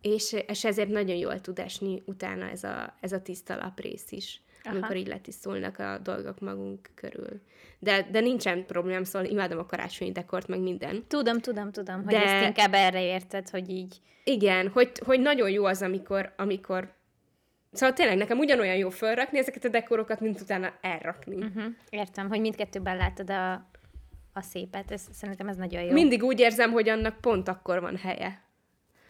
És, 0.00 0.36
és 0.46 0.64
ezért 0.64 0.88
nagyon 0.88 1.16
jól 1.16 1.40
tud 1.40 1.58
esni 1.58 2.02
utána 2.06 2.48
ez 2.50 2.64
a, 2.64 2.94
ez 3.00 3.12
a 3.12 3.22
tiszta 3.22 3.56
laprész 3.56 4.12
is, 4.12 4.40
Aha. 4.64 4.74
amikor 4.74 4.96
így 4.96 5.06
letisztulnak 5.06 5.78
a 5.78 5.98
dolgok 6.02 6.40
magunk 6.40 6.90
körül. 6.94 7.40
De, 7.78 8.08
de 8.10 8.20
nincsen 8.20 8.66
problémám, 8.66 9.04
szóval 9.04 9.28
imádom 9.28 9.58
a 9.58 9.66
karácsonyi 9.66 10.12
dekort, 10.12 10.48
meg 10.48 10.60
minden. 10.60 11.04
Tudom, 11.06 11.38
tudom, 11.40 11.70
tudom, 11.72 12.04
hogy 12.04 12.14
de... 12.14 12.24
ezt 12.24 12.46
inkább 12.46 12.74
erre 12.74 13.02
érted, 13.02 13.48
hogy 13.48 13.70
így... 13.70 14.00
Igen, 14.24 14.68
hogy, 14.68 14.90
hogy 15.04 15.20
nagyon 15.20 15.50
jó 15.50 15.64
az, 15.64 15.82
amikor, 15.82 16.32
amikor 16.36 16.96
Szóval 17.72 17.94
tényleg 17.94 18.16
nekem 18.16 18.38
ugyanolyan 18.38 18.76
jó 18.76 18.88
felrakni 18.88 19.38
ezeket 19.38 19.64
a 19.64 19.68
dekorokat, 19.68 20.20
mint 20.20 20.40
utána 20.40 20.72
elrakni. 20.80 21.36
Uh-huh. 21.36 21.64
Értem, 21.90 22.28
hogy 22.28 22.40
mindkettőben 22.40 22.96
látod 22.96 23.30
a, 23.30 23.52
a 24.32 24.40
szépet. 24.40 24.90
Ez, 24.90 25.02
szerintem 25.12 25.48
ez 25.48 25.56
nagyon 25.56 25.82
jó. 25.82 25.92
Mindig 25.92 26.22
úgy 26.22 26.40
érzem, 26.40 26.70
hogy 26.70 26.88
annak 26.88 27.20
pont 27.20 27.48
akkor 27.48 27.80
van 27.80 27.96
helye. 27.96 28.42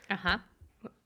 Aha. 0.08 0.40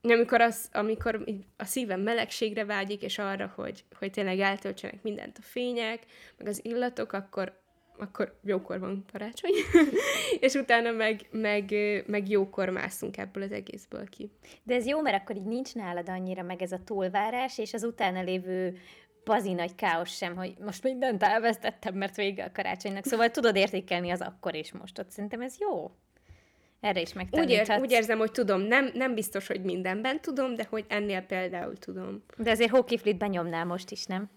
Amikor, 0.03 0.41
az, 0.41 0.68
amikor 0.72 1.24
a 1.57 1.64
szívem 1.64 2.01
melegségre 2.01 2.64
vágyik, 2.64 3.03
és 3.03 3.18
arra, 3.18 3.53
hogy, 3.55 3.85
hogy 3.99 4.11
tényleg 4.11 4.39
eltöltsenek 4.39 5.03
mindent 5.03 5.39
a 5.39 5.43
fények, 5.43 6.03
meg 6.39 6.47
az 6.47 6.64
illatok, 6.64 7.12
akkor, 7.12 7.62
akkor 7.99 8.38
jókor 8.45 8.78
van 8.78 9.05
karácsony, 9.12 9.53
és 10.40 10.55
utána 10.55 10.90
meg, 10.90 11.20
meg, 11.30 11.74
meg 12.07 12.28
jókor 12.28 12.68
mászunk 12.68 13.16
ebből 13.16 13.43
az 13.43 13.53
egészből 13.53 14.09
ki. 14.09 14.30
De 14.62 14.74
ez 14.74 14.86
jó, 14.86 15.01
mert 15.01 15.22
akkor 15.22 15.36
így 15.36 15.47
nincs 15.47 15.74
nálad 15.74 16.09
annyira 16.09 16.43
meg 16.43 16.62
ez 16.62 16.72
a 16.72 16.84
túlvárás, 16.84 17.59
és 17.59 17.74
az 17.74 17.84
utána 17.84 18.22
lévő 18.22 18.78
bazi 19.24 19.53
nagy 19.53 19.74
káosz 19.74 20.16
sem, 20.16 20.36
hogy 20.36 20.55
most 20.61 20.82
mindent 20.82 21.22
elvesztettem, 21.22 21.95
mert 21.95 22.16
vége 22.16 22.45
a 22.45 22.53
karácsonynak. 22.53 23.05
Szóval 23.05 23.30
tudod 23.30 23.57
értékelni 23.57 24.11
az 24.11 24.20
akkor 24.20 24.55
és 24.55 24.72
most. 24.72 24.99
Ott 24.99 25.11
szerintem 25.11 25.40
ez 25.40 25.57
jó. 25.59 25.90
Erre 26.80 27.01
is 27.01 27.12
úgy, 27.30 27.51
ér, 27.51 27.78
úgy 27.80 27.90
érzem, 27.90 28.18
hogy 28.18 28.30
tudom, 28.30 28.61
nem, 28.61 28.90
nem 28.95 29.14
biztos, 29.14 29.47
hogy 29.47 29.62
mindenben 29.62 30.20
tudom, 30.20 30.55
de 30.55 30.66
hogy 30.70 30.84
ennél 30.88 31.20
például 31.20 31.76
tudom. 31.76 32.24
De 32.36 32.51
azért 32.51 32.70
hókiflit 32.70 33.18
benyomnál 33.18 33.64
most 33.64 33.90
is, 33.90 34.07
nem? 34.07 34.30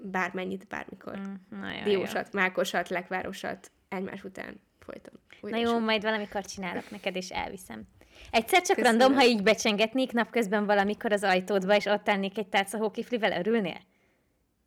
Bármennyit, 0.00 0.66
bármikor. 0.66 1.18
Mm, 1.18 1.60
na 1.60 1.72
jó, 1.72 1.82
Diósat, 1.84 2.28
jó. 2.32 2.40
mákosat, 2.40 2.88
lekvárosat, 2.88 3.70
egymás 3.88 4.24
után 4.24 4.60
folyton. 4.78 5.12
Na 5.40 5.56
jó, 5.56 5.78
majd 5.78 6.02
valamikor 6.02 6.44
csinálok 6.44 6.90
neked, 6.90 7.16
és 7.16 7.30
elviszem. 7.30 7.82
Egyszer 8.30 8.62
csak 8.62 8.76
Köszönöm. 8.76 8.98
random, 8.98 9.18
ha 9.18 9.24
így 9.24 9.42
becsengetnék 9.42 10.12
napközben 10.12 10.66
valamikor 10.66 11.12
az 11.12 11.22
ajtódba, 11.22 11.76
és 11.76 11.84
ott 11.84 12.04
tennék 12.04 12.38
egy 12.38 12.48
tárca 12.48 12.78
hókiflivel, 12.78 13.38
örülnél? 13.38 13.80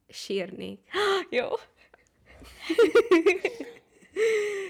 Sírnék. 0.10 0.80
jó. 1.30 1.48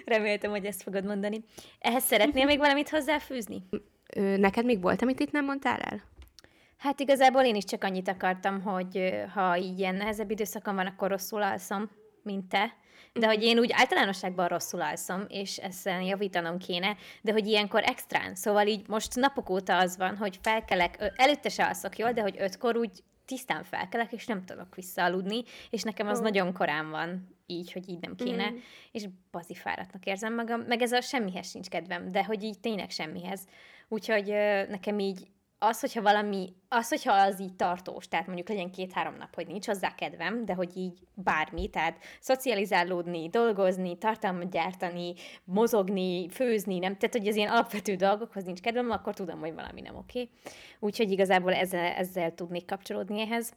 Reméltem, 0.05 0.51
hogy 0.51 0.65
ezt 0.65 0.83
fogod 0.83 1.05
mondani. 1.05 1.43
Ehhez 1.79 2.03
szeretnél 2.03 2.45
még 2.51 2.57
valamit 2.57 2.89
hozzáfűzni? 2.89 3.63
Neked 4.15 4.65
még 4.65 4.81
volt, 4.81 5.01
amit 5.01 5.19
itt 5.19 5.31
nem 5.31 5.45
mondtál 5.45 5.79
el? 5.79 6.03
Hát 6.79 6.99
igazából 6.99 7.41
én 7.41 7.55
is 7.55 7.63
csak 7.63 7.83
annyit 7.83 8.07
akartam, 8.07 8.61
hogy 8.61 9.13
ha 9.33 9.57
így 9.57 9.79
ilyen 9.79 9.95
nehezebb 9.95 10.31
időszakon 10.31 10.75
van, 10.75 10.85
akkor 10.85 11.09
rosszul 11.09 11.41
alszom, 11.41 11.89
mint 12.23 12.49
te. 12.49 12.73
De 13.13 13.27
hogy 13.27 13.43
én 13.43 13.59
úgy 13.59 13.71
általánosságban 13.73 14.47
rosszul 14.47 14.81
alszom, 14.81 15.25
és 15.27 15.57
ezzel 15.57 16.03
javítanom 16.03 16.57
kéne, 16.57 16.95
de 17.21 17.31
hogy 17.31 17.47
ilyenkor 17.47 17.83
extrán. 17.83 18.35
Szóval 18.35 18.67
így 18.67 18.87
most 18.87 19.15
napok 19.15 19.49
óta 19.49 19.77
az 19.77 19.97
van, 19.97 20.17
hogy 20.17 20.39
felkelek, 20.41 21.13
előtte 21.15 21.49
se 21.49 21.65
alszok 21.65 21.97
jól, 21.97 22.11
de 22.11 22.21
hogy 22.21 22.35
ötkor 22.39 22.77
úgy 22.77 23.03
tisztán 23.25 23.63
felkelek, 23.63 24.11
és 24.11 24.25
nem 24.25 24.45
tudok 24.45 24.75
visszaaludni, 24.75 25.43
és 25.69 25.81
nekem 25.81 26.07
az 26.07 26.17
oh. 26.17 26.23
nagyon 26.23 26.53
korán 26.53 26.89
van 26.89 27.37
így, 27.45 27.71
hogy 27.71 27.89
így 27.89 27.99
nem 28.01 28.15
kéne, 28.15 28.49
mm. 28.49 28.55
és 28.91 29.05
bazi 29.31 29.53
fáradtnak 29.53 30.05
érzem 30.05 30.35
magam, 30.35 30.61
meg 30.61 30.81
ez 30.81 30.91
a 30.91 31.01
semmihez 31.01 31.49
sincs 31.49 31.67
kedvem, 31.67 32.11
de 32.11 32.23
hogy 32.23 32.43
így 32.43 32.59
tényleg 32.59 32.89
semmihez. 32.89 33.47
Úgyhogy 33.87 34.25
nekem 34.69 34.99
így 34.99 35.27
az, 35.59 35.79
hogyha 35.79 36.01
valami, 36.01 36.53
az, 36.69 36.89
hogyha 36.89 37.13
az 37.13 37.39
így 37.39 37.55
tartós, 37.55 38.07
tehát 38.07 38.25
mondjuk 38.25 38.47
legyen 38.47 38.71
két-három 38.71 39.15
nap, 39.15 39.35
hogy 39.35 39.47
nincs 39.47 39.65
hozzá 39.65 39.95
kedvem, 39.95 40.45
de 40.45 40.53
hogy 40.53 40.77
így 40.77 40.99
bármi, 41.13 41.69
tehát 41.69 41.97
szocializálódni, 42.19 43.29
dolgozni, 43.29 43.97
tartalmat 43.97 44.49
gyártani, 44.49 45.13
mozogni, 45.43 46.29
főzni, 46.29 46.79
nem, 46.79 46.97
tehát 46.97 47.15
hogy 47.17 47.27
az 47.27 47.35
ilyen 47.35 47.51
alapvető 47.51 47.95
dolgokhoz 47.95 48.43
nincs 48.43 48.59
kedvem, 48.59 48.91
akkor 48.91 49.13
tudom, 49.13 49.39
hogy 49.39 49.53
valami 49.53 49.81
nem 49.81 49.95
oké. 49.95 50.21
Okay. 50.21 50.31
Úgyhogy 50.79 51.11
igazából 51.11 51.53
ezzel, 51.53 51.93
ezzel 51.93 52.33
tudnék 52.33 52.65
kapcsolódni 52.65 53.21
ehhez. 53.21 53.53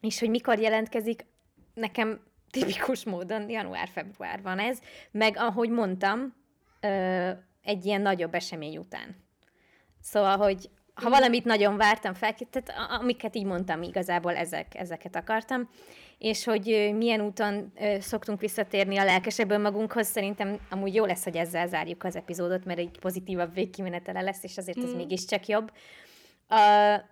És 0.00 0.18
hogy 0.18 0.30
mikor 0.30 0.58
jelentkezik, 0.58 1.26
nekem 1.74 2.20
tipikus 2.50 3.04
módon 3.04 3.50
január-február 3.50 4.42
van 4.42 4.58
ez, 4.58 4.80
meg 5.10 5.36
ahogy 5.36 5.70
mondtam, 5.70 6.34
egy 7.62 7.84
ilyen 7.84 8.00
nagyobb 8.00 8.34
esemény 8.34 8.76
után. 8.76 9.16
Szóval, 10.00 10.36
hogy 10.36 10.70
ha 10.94 11.10
valamit 11.10 11.44
nagyon 11.44 11.76
vártam 11.76 12.14
fel, 12.14 12.34
tehát 12.50 13.00
amiket 13.00 13.36
így 13.36 13.44
mondtam, 13.44 13.82
igazából 13.82 14.34
ezek, 14.36 14.74
ezeket 14.74 15.16
akartam, 15.16 15.68
és 16.18 16.44
hogy 16.44 16.92
milyen 16.96 17.20
úton 17.20 17.72
szoktunk 18.00 18.40
visszatérni 18.40 18.96
a 18.96 19.04
lelkesebb 19.04 19.60
magunkhoz, 19.60 20.06
szerintem 20.06 20.58
amúgy 20.70 20.94
jó 20.94 21.04
lesz, 21.04 21.24
hogy 21.24 21.36
ezzel 21.36 21.66
zárjuk 21.66 22.04
az 22.04 22.16
epizódot, 22.16 22.64
mert 22.64 22.78
egy 22.78 22.98
pozitívabb 23.00 23.54
végkimenetele 23.54 24.20
lesz, 24.20 24.42
és 24.42 24.58
azért 24.58 24.78
mm. 24.78 24.84
ez 24.84 24.92
mégiscsak 24.92 25.46
jobb. 25.46 25.72
A, 26.48 26.60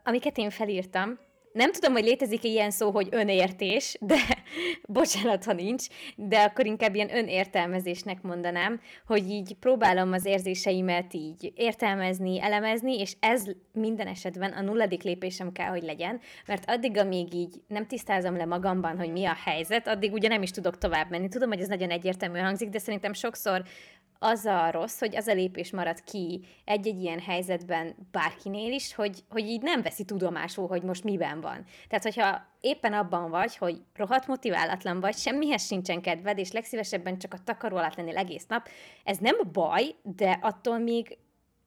amiket 0.04 0.38
én 0.38 0.50
felírtam, 0.50 1.18
nem 1.52 1.72
tudom, 1.72 1.92
hogy 1.92 2.04
létezik-e 2.04 2.48
ilyen 2.48 2.70
szó, 2.70 2.90
hogy 2.90 3.08
önértés, 3.10 3.96
de 4.00 4.16
bocsánat, 4.88 5.44
ha 5.44 5.52
nincs, 5.52 5.86
de 6.16 6.38
akkor 6.38 6.66
inkább 6.66 6.94
ilyen 6.94 7.16
önértelmezésnek 7.16 8.22
mondanám, 8.22 8.80
hogy 9.06 9.30
így 9.30 9.54
próbálom 9.54 10.12
az 10.12 10.24
érzéseimet 10.24 11.14
így 11.14 11.52
értelmezni, 11.54 12.42
elemezni, 12.42 12.98
és 12.98 13.16
ez 13.20 13.44
minden 13.72 14.06
esetben 14.06 14.52
a 14.52 14.60
nulladik 14.60 15.02
lépésem 15.02 15.52
kell, 15.52 15.68
hogy 15.68 15.82
legyen, 15.82 16.20
mert 16.46 16.70
addig, 16.70 16.96
amíg 16.96 17.34
így 17.34 17.60
nem 17.68 17.86
tisztázom 17.86 18.36
le 18.36 18.44
magamban, 18.44 18.98
hogy 18.98 19.12
mi 19.12 19.24
a 19.24 19.36
helyzet, 19.44 19.88
addig 19.88 20.12
ugye 20.12 20.28
nem 20.28 20.42
is 20.42 20.50
tudok 20.50 20.78
tovább 20.78 21.10
menni. 21.10 21.28
Tudom, 21.28 21.48
hogy 21.48 21.60
ez 21.60 21.68
nagyon 21.68 21.90
egyértelmű 21.90 22.38
hangzik, 22.38 22.68
de 22.68 22.78
szerintem 22.78 23.12
sokszor 23.12 23.62
az 24.22 24.44
a 24.44 24.70
rossz, 24.70 24.98
hogy 24.98 25.16
az 25.16 25.26
a 25.26 25.34
lépés 25.34 25.70
marad 25.70 26.04
ki 26.04 26.40
egy-egy 26.64 27.00
ilyen 27.00 27.20
helyzetben 27.20 27.94
bárkinél 28.10 28.72
is, 28.72 28.94
hogy, 28.94 29.24
hogy 29.30 29.48
így 29.48 29.62
nem 29.62 29.82
veszi 29.82 30.04
tudomásul, 30.04 30.68
hogy 30.68 30.82
most 30.82 31.04
miben 31.04 31.40
van. 31.40 31.64
Tehát, 31.88 32.04
hogyha 32.04 32.46
éppen 32.60 32.92
abban 32.92 33.30
vagy, 33.30 33.56
hogy 33.56 33.82
rohadt 33.94 34.26
motiválatlan 34.26 35.00
vagy, 35.00 35.16
semmihez 35.16 35.66
sincsen 35.66 36.00
kedved, 36.00 36.38
és 36.38 36.52
legszívesebben 36.52 37.18
csak 37.18 37.34
a 37.34 37.42
takaró 37.44 37.76
alatt 37.76 37.94
lennél 37.94 38.16
egész 38.16 38.46
nap, 38.46 38.68
ez 39.04 39.18
nem 39.18 39.36
baj, 39.52 39.94
de 40.02 40.38
attól 40.42 40.78
még 40.78 41.18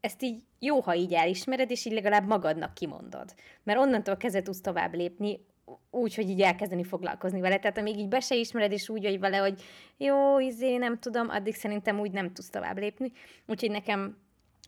ezt 0.01 0.23
így 0.23 0.43
jó, 0.59 0.79
ha 0.79 0.95
így 0.95 1.13
elismered, 1.13 1.71
és 1.71 1.85
így 1.85 1.93
legalább 1.93 2.27
magadnak 2.27 2.73
kimondod. 2.73 3.33
Mert 3.63 3.79
onnantól 3.79 4.17
kezdve 4.17 4.41
tudsz 4.41 4.61
tovább 4.61 4.93
lépni, 4.93 5.39
úgy, 5.89 6.15
hogy 6.15 6.29
így 6.29 6.41
elkezdeni 6.41 6.83
foglalkozni 6.83 7.39
vele. 7.39 7.59
Tehát 7.59 7.77
amíg 7.77 7.97
így 7.97 8.07
be 8.07 8.19
se 8.19 8.35
ismered, 8.35 8.71
és 8.71 8.89
úgy 8.89 9.03
vagy 9.03 9.19
vele, 9.19 9.37
hogy 9.37 9.61
jó, 9.97 10.39
izé, 10.39 10.77
nem 10.77 10.99
tudom, 10.99 11.29
addig 11.29 11.55
szerintem 11.55 11.99
úgy 11.99 12.11
nem 12.11 12.33
tudsz 12.33 12.49
tovább 12.49 12.77
lépni. 12.77 13.11
Úgyhogy 13.47 13.71
nekem 13.71 14.17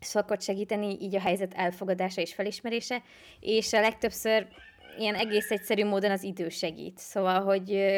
szokott 0.00 0.42
segíteni 0.42 0.96
így 1.00 1.16
a 1.16 1.20
helyzet 1.20 1.54
elfogadása 1.54 2.20
és 2.20 2.34
felismerése, 2.34 3.02
és 3.40 3.72
a 3.72 3.80
legtöbbször 3.80 4.46
ilyen 4.98 5.14
egész 5.14 5.50
egyszerű 5.50 5.84
módon 5.84 6.10
az 6.10 6.22
idő 6.22 6.48
segít. 6.48 6.98
Szóval, 6.98 7.42
hogy 7.42 7.92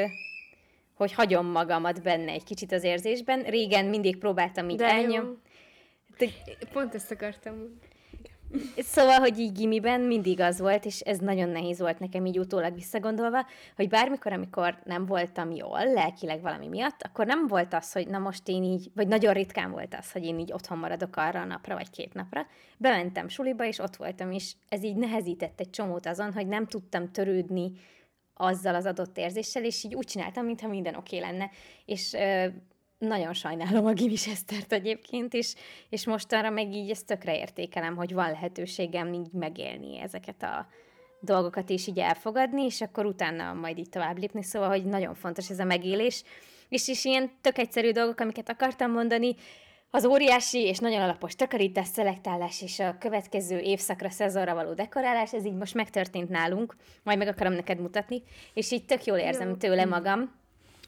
hogy 0.94 1.12
hagyom 1.12 1.46
magamat 1.46 2.02
benne 2.02 2.32
egy 2.32 2.44
kicsit 2.44 2.72
az 2.72 2.84
érzésben. 2.84 3.42
Régen 3.42 3.84
mindig 3.84 4.16
próbáltam 4.16 4.68
így 4.68 4.82
elnyom. 4.82 5.40
Pont 6.72 6.94
ezt 6.94 7.10
akartam 7.10 7.78
Szóval, 8.76 9.18
hogy 9.18 9.38
így 9.38 9.52
gimiben 9.52 10.00
mindig 10.00 10.40
az 10.40 10.60
volt, 10.60 10.84
és 10.84 11.00
ez 11.00 11.18
nagyon 11.18 11.48
nehéz 11.48 11.80
volt 11.80 11.98
nekem 11.98 12.26
így 12.26 12.38
utólag 12.38 12.74
visszagondolva, 12.74 13.46
hogy 13.76 13.88
bármikor, 13.88 14.32
amikor 14.32 14.78
nem 14.84 15.06
voltam 15.06 15.50
jól, 15.50 15.92
lelkileg 15.92 16.40
valami 16.42 16.68
miatt, 16.68 17.02
akkor 17.02 17.26
nem 17.26 17.46
volt 17.46 17.74
az, 17.74 17.92
hogy 17.92 18.08
na 18.08 18.18
most 18.18 18.48
én 18.48 18.62
így, 18.62 18.90
vagy 18.94 19.08
nagyon 19.08 19.32
ritkán 19.32 19.70
volt 19.70 19.94
az, 19.94 20.12
hogy 20.12 20.24
én 20.24 20.38
így 20.38 20.52
otthon 20.52 20.78
maradok 20.78 21.16
arra 21.16 21.40
a 21.40 21.44
napra, 21.44 21.74
vagy 21.74 21.90
két 21.90 22.14
napra. 22.14 22.46
Bementem 22.78 23.28
suliba, 23.28 23.64
és 23.64 23.78
ott 23.78 23.96
voltam, 23.96 24.32
és 24.32 24.52
ez 24.68 24.82
így 24.82 24.96
nehezített 24.96 25.60
egy 25.60 25.70
csomót 25.70 26.06
azon, 26.06 26.32
hogy 26.32 26.46
nem 26.46 26.66
tudtam 26.66 27.12
törődni 27.12 27.72
azzal 28.34 28.74
az 28.74 28.86
adott 28.86 29.18
érzéssel, 29.18 29.64
és 29.64 29.84
így 29.84 29.94
úgy 29.94 30.06
csináltam, 30.06 30.44
mintha 30.44 30.68
minden 30.68 30.94
oké 30.94 31.18
okay 31.18 31.30
lenne. 31.30 31.50
És 31.84 32.16
nagyon 32.98 33.32
sajnálom 33.32 33.86
a 33.86 33.92
Gimis 33.92 34.26
Esztert 34.26 34.72
egyébként, 34.72 35.34
és, 35.34 35.54
és 35.88 36.06
mostanra 36.06 36.50
meg 36.50 36.72
így 36.72 36.90
ezt 36.90 37.06
tökre 37.06 37.38
értékelem, 37.38 37.96
hogy 37.96 38.14
van 38.14 38.30
lehetőségem 38.30 39.12
így 39.12 39.32
megélni 39.32 40.00
ezeket 40.00 40.42
a 40.42 40.66
dolgokat, 41.20 41.70
és 41.70 41.86
így 41.86 41.98
elfogadni, 41.98 42.64
és 42.64 42.80
akkor 42.80 43.06
utána 43.06 43.52
majd 43.52 43.78
így 43.78 43.88
tovább 43.88 44.18
lépni, 44.18 44.42
szóval, 44.42 44.68
hogy 44.68 44.84
nagyon 44.84 45.14
fontos 45.14 45.50
ez 45.50 45.58
a 45.58 45.64
megélés, 45.64 46.22
és 46.68 46.88
is 46.88 47.04
ilyen 47.04 47.30
tök 47.40 47.58
egyszerű 47.58 47.90
dolgok, 47.90 48.20
amiket 48.20 48.48
akartam 48.48 48.90
mondani, 48.90 49.34
az 49.90 50.04
óriási 50.04 50.58
és 50.58 50.78
nagyon 50.78 51.00
alapos 51.00 51.34
takarítás, 51.34 51.86
szelektálás 51.86 52.62
és 52.62 52.78
a 52.78 52.96
következő 52.98 53.58
évszakra, 53.58 54.10
szezonra 54.10 54.54
való 54.54 54.72
dekorálás, 54.72 55.32
ez 55.32 55.44
így 55.44 55.54
most 55.54 55.74
megtörtént 55.74 56.28
nálunk, 56.28 56.76
majd 57.02 57.18
meg 57.18 57.28
akarom 57.28 57.52
neked 57.52 57.80
mutatni, 57.80 58.22
és 58.54 58.70
így 58.70 58.84
tök 58.84 59.04
jól 59.04 59.18
érzem 59.18 59.58
tőle 59.58 59.84
magam, 59.84 60.38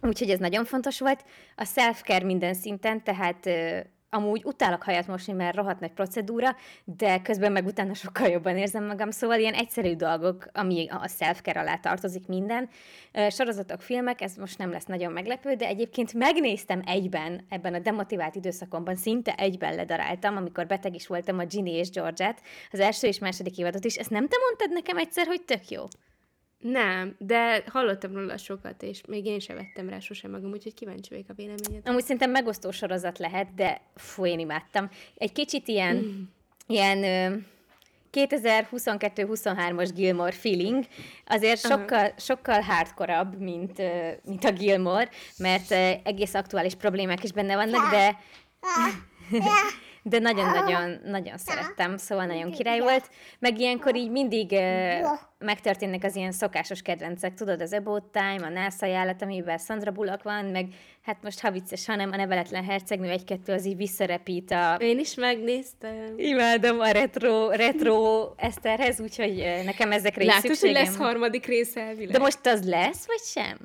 Úgyhogy 0.03 0.30
ez 0.30 0.38
nagyon 0.38 0.64
fontos 0.64 1.01
volt. 1.01 1.24
A 1.57 1.64
self-care 1.64 2.24
minden 2.24 2.55
szinten, 2.55 3.03
tehát 3.03 3.48
amúgy 4.12 4.42
utálok 4.44 4.82
hajat 4.82 5.07
mosni, 5.07 5.32
mert 5.32 5.57
rohadt 5.57 5.80
nagy 5.80 5.92
procedúra, 5.92 6.57
de 6.84 7.20
közben 7.22 7.53
meg 7.53 7.66
utána 7.66 7.94
sokkal 7.94 8.28
jobban 8.28 8.57
érzem 8.57 8.84
magam, 8.84 9.11
szóval 9.11 9.38
ilyen 9.38 9.55
egyszerű 9.55 9.94
dolgok, 9.94 10.46
ami 10.53 10.88
a 10.88 11.09
self-care 11.09 11.61
alá 11.61 11.76
tartozik 11.76 12.26
minden. 12.26 12.68
Sorozatok, 13.28 13.80
filmek, 13.80 14.20
ez 14.20 14.36
most 14.36 14.59
nem 14.59 14.70
lesz 14.70 14.84
nagyon 14.84 15.12
meglepő, 15.12 15.55
de 15.55 15.66
egyébként 15.66 16.14
megnéztem 16.14 16.82
egyben, 16.86 17.46
ebben 17.48 17.74
a 17.74 17.78
demotivált 17.78 18.34
időszakomban, 18.34 18.96
szinte 18.96 19.34
egyben 19.34 19.74
ledaráltam, 19.74 20.36
amikor 20.36 20.66
beteg 20.66 20.94
is 20.94 21.07
voltam 21.07 21.38
a 21.38 21.44
Ginny 21.44 21.66
és 21.66 21.90
Georgette, 21.90 22.42
az 22.72 22.80
első 22.80 23.07
és 23.07 23.18
második 23.18 23.59
évadot 23.59 23.84
is. 23.84 23.96
Ezt 23.96 24.11
nem 24.11 24.28
te 24.28 24.36
mondtad 24.44 24.70
nekem 24.72 24.98
egyszer, 24.98 25.26
hogy 25.26 25.42
tök 25.42 25.68
jó? 25.68 25.84
Nem, 26.61 27.14
de 27.18 27.64
hallottam 27.66 28.14
róla 28.14 28.36
sokat, 28.36 28.82
és 28.82 29.00
még 29.08 29.26
én 29.26 29.38
sem 29.38 29.56
vettem 29.56 29.88
rá 29.88 29.98
sosem 29.98 30.30
magam, 30.30 30.50
úgyhogy 30.50 30.74
kíváncsi 30.74 31.08
vagyok 31.11 31.28
a 31.28 31.32
véleményed. 31.34 31.88
Amúgy 31.88 32.02
szerintem 32.02 32.30
megosztó 32.30 32.70
sorozat 32.70 33.18
lehet, 33.18 33.54
de 33.54 33.80
fú, 33.94 34.26
én 34.26 34.38
imádtam. 34.38 34.90
Egy 35.16 35.32
kicsit 35.32 35.68
ilyen, 35.68 35.96
mm. 35.96 36.22
ilyen 36.66 36.98
2022-23-as 38.12 39.90
Gilmore 39.94 40.32
feeling, 40.32 40.84
azért 41.26 41.61
sokkal, 41.61 42.04
uh-huh. 42.04 42.18
sokkal 42.18 42.61
hardkorabb, 42.61 43.38
mint, 43.38 43.82
mint 44.24 44.44
a 44.44 44.52
Gilmore, 44.52 45.08
mert 45.38 45.70
egész 46.06 46.34
aktuális 46.34 46.74
problémák 46.74 47.24
is 47.24 47.32
benne 47.32 47.54
vannak, 47.54 47.90
de 47.90 48.18
de 50.03 50.18
nagyon-nagyon 50.18 51.01
nagyon 51.05 51.38
szerettem, 51.38 51.96
szóval 51.96 52.26
nagyon 52.26 52.51
király 52.51 52.80
volt. 52.80 53.11
Meg 53.38 53.59
ilyenkor 53.59 53.96
így 53.96 54.11
mindig 54.11 54.51
uh, 54.51 54.61
megtörténnek 55.38 56.05
az 56.05 56.16
ilyen 56.16 56.32
szokásos 56.32 56.82
kedvencek, 56.82 57.34
tudod, 57.34 57.61
az 57.61 57.72
About 57.72 58.05
Time, 58.05 58.46
a 58.46 58.48
NASA 58.48 58.86
ajánlat, 58.86 59.22
amiben 59.22 59.59
Sandra 59.59 59.90
Bullock 59.90 60.22
van, 60.22 60.44
meg 60.44 60.66
hát 61.03 61.22
most 61.22 61.40
ha 61.40 61.51
vicces, 61.51 61.86
hanem 61.86 62.12
a 62.12 62.16
neveletlen 62.16 62.64
hercegnő 62.64 63.09
egy-kettő 63.09 63.53
az 63.53 63.66
így 63.66 63.76
visszarepít 63.76 64.51
a... 64.51 64.76
Én 64.80 64.98
is 64.98 65.14
megnéztem. 65.14 66.14
Imádom 66.16 66.80
a 66.80 66.90
retro, 66.90 67.51
retro 67.51 68.28
Eszterhez, 68.36 69.01
úgyhogy 69.01 69.62
nekem 69.64 69.92
ezekre 69.92 70.22
is 70.22 70.28
Látod, 70.28 70.57
hogy 70.57 70.72
lesz 70.72 70.96
harmadik 70.96 71.46
része 71.46 71.80
elvileg. 71.80 72.12
De 72.12 72.18
most 72.18 72.46
az 72.46 72.68
lesz, 72.68 73.07
vagy 73.07 73.22
sem? 73.24 73.59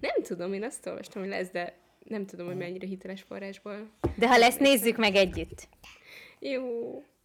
Nem 0.00 0.22
tudom, 0.22 0.52
én 0.52 0.64
azt 0.64 0.86
olvastam, 0.86 1.22
hogy 1.22 1.30
lesz, 1.30 1.50
de 1.50 1.74
nem 2.04 2.26
tudom, 2.26 2.46
hogy 2.46 2.56
mennyire 2.56 2.86
hiteles 2.86 3.22
forrásból. 3.22 3.90
De 4.16 4.28
ha 4.28 4.38
lesz, 4.38 4.56
nézzük 4.56 4.96
meg 4.96 5.14
együtt. 5.14 5.68
Jó. 6.38 6.62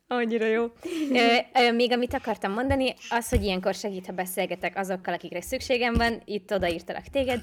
Annyira 0.07 0.45
jó. 0.45 0.63
ö, 1.11 1.35
ö, 1.53 1.71
még 1.71 1.91
amit 1.91 2.13
akartam 2.13 2.51
mondani, 2.51 2.93
az, 3.09 3.29
hogy 3.29 3.43
ilyenkor 3.43 3.73
segít, 3.73 4.05
ha 4.05 4.13
beszélgetek 4.13 4.77
azokkal, 4.77 5.13
akikre 5.13 5.41
szükségem 5.41 5.93
van, 5.93 6.21
itt 6.25 6.53
odaírtalak 6.53 7.07
téged, 7.07 7.41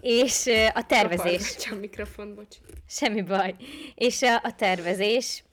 és 0.00 0.46
ö, 0.46 0.66
a 0.74 0.86
tervezés. 0.86 1.56
a 1.70 1.74
mikrofon, 1.74 2.34
bocs. 2.34 2.56
Semmi 2.88 3.22
baj. 3.22 3.54
És 3.94 4.22
a, 4.22 4.34
a 4.34 4.54
tervezés, 4.54 5.44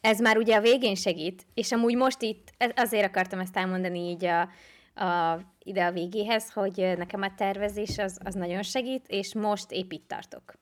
ez 0.00 0.20
már 0.20 0.36
ugye 0.36 0.56
a 0.56 0.60
végén 0.60 0.94
segít, 0.94 1.46
és 1.54 1.72
amúgy 1.72 1.96
most 1.96 2.22
itt, 2.22 2.52
azért 2.76 3.04
akartam 3.04 3.40
ezt 3.40 3.56
elmondani 3.56 3.98
így 3.98 4.24
a, 4.24 4.48
a, 4.94 5.38
ide 5.62 5.84
a 5.84 5.92
végéhez, 5.92 6.52
hogy 6.52 6.94
nekem 6.96 7.22
a 7.22 7.34
tervezés 7.36 7.98
az, 7.98 8.18
az 8.24 8.34
nagyon 8.34 8.62
segít, 8.62 9.04
és 9.08 9.34
most 9.34 9.70
épp 9.70 9.90
itt 9.90 10.08
tartok. 10.08 10.60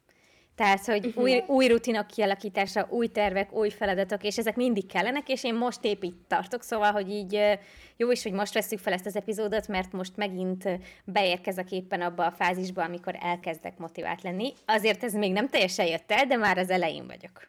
Tehát, 0.60 0.84
hogy 0.84 1.06
uh-huh. 1.06 1.22
új, 1.22 1.42
új 1.46 1.66
rutinok 1.66 2.06
kialakítása, 2.06 2.86
új 2.90 3.06
tervek, 3.06 3.52
új 3.52 3.70
feladatok, 3.70 4.22
és 4.24 4.38
ezek 4.38 4.56
mindig 4.56 4.86
kellenek, 4.86 5.28
és 5.28 5.44
én 5.44 5.54
most 5.54 5.84
épp 5.84 6.02
itt 6.02 6.28
tartok, 6.28 6.62
szóval, 6.62 6.92
hogy 6.92 7.10
így 7.10 7.58
jó 7.96 8.10
is, 8.10 8.22
hogy 8.22 8.32
most 8.32 8.54
veszük 8.54 8.78
fel 8.78 8.92
ezt 8.92 9.06
az 9.06 9.16
epizódot, 9.16 9.68
mert 9.68 9.92
most 9.92 10.16
megint 10.16 10.68
beérkezek 11.04 11.72
éppen 11.72 12.00
abba 12.00 12.26
a 12.26 12.30
fázisba, 12.30 12.82
amikor 12.82 13.16
elkezdek 13.20 13.78
motivált 13.78 14.22
lenni. 14.22 14.52
Azért 14.66 15.04
ez 15.04 15.14
még 15.14 15.32
nem 15.32 15.48
teljesen 15.48 15.86
jött 15.86 16.10
el, 16.12 16.26
de 16.26 16.36
már 16.36 16.58
az 16.58 16.70
elején 16.70 17.06
vagyok. 17.06 17.48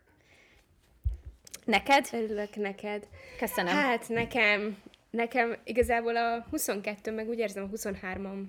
Neked? 1.66 2.08
Örülök 2.12 2.56
neked. 2.56 3.08
Köszönöm. 3.40 3.74
Hát 3.74 4.10
nekem, 4.10 4.78
nekem 5.12 5.57
igazából 5.64 6.18
a 6.18 6.45
22, 6.49 7.12
meg 7.12 7.30
úgy 7.30 7.39
érzem 7.39 7.64
a 7.64 7.76
23-am 7.76 8.43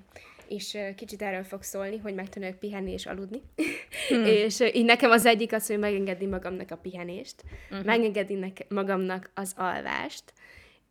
és 0.48 0.78
kicsit 0.96 1.22
erről 1.22 1.44
fog 1.44 1.62
szólni, 1.62 1.98
hogy 1.98 2.14
megtanulok 2.14 2.58
pihenni 2.58 2.92
és 2.92 3.06
aludni. 3.06 3.42
Hmm. 4.08 4.24
és 4.44 4.60
így 4.60 4.84
nekem 4.84 5.10
az 5.10 5.26
egyik 5.26 5.52
az, 5.52 5.66
hogy 5.66 5.78
megengedni 5.78 6.26
magamnak 6.26 6.70
a 6.70 6.76
pihenést, 6.76 7.42
uh-huh. 7.70 7.86
megengedni 7.86 8.34
nek- 8.34 8.66
magamnak 8.68 9.30
az 9.34 9.54
alvást, 9.56 10.32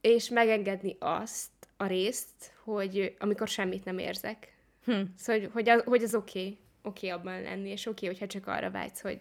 és 0.02 0.30
megengedni 0.30 0.96
azt 1.00 1.50
a 1.78 1.86
részt, 1.86 2.54
hogy 2.64 3.16
amikor 3.20 3.48
semmit 3.48 3.86
nem 3.86 3.98
érzek. 3.98 4.54
Hmm. 4.86 5.14
Szóval, 5.18 5.42
hogy, 5.42 5.52
hogy 5.54 5.70
az, 5.70 5.84
hogy 5.86 6.04
az 6.04 6.16
oké, 6.16 6.40
okay, 6.40 6.58
oké 6.82 7.08
okay 7.12 7.20
abban 7.20 7.42
lenni, 7.42 7.70
és 7.70 7.86
oké, 7.86 8.06
okay, 8.06 8.18
hogyha 8.18 8.28
csak 8.28 8.48
arra 8.48 8.72
vágysz, 8.72 9.02
hogy 9.02 9.18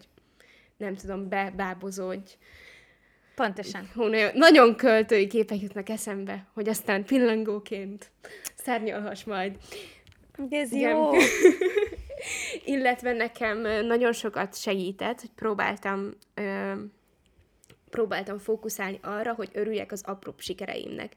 nem 0.77 0.95
tudom, 0.95 1.29
bebábozódj. 1.29 2.31
Pontosan. 3.41 3.89
Hú, 3.93 4.03
nagyon, 4.03 4.31
nagyon 4.33 4.75
költői 4.75 5.27
képek 5.27 5.61
jutnak 5.61 5.89
eszembe, 5.89 6.47
hogy 6.53 6.69
aztán 6.69 7.05
pillangóként 7.05 8.11
szárnyalhass 8.55 9.23
majd. 9.23 9.55
De 10.49 10.57
ez 10.57 10.71
Igen. 10.71 10.89
jó. 10.89 11.09
Illetve 12.75 13.13
nekem 13.13 13.85
nagyon 13.85 14.13
sokat 14.13 14.57
segített, 14.57 15.19
hogy 15.19 15.29
próbáltam 15.35 16.11
ö, 16.33 16.71
próbáltam 17.89 18.37
fókuszálni 18.37 18.99
arra, 19.01 19.33
hogy 19.33 19.49
örüljek 19.53 19.91
az 19.91 20.03
apróbb 20.05 20.39
sikereimnek. 20.39 21.13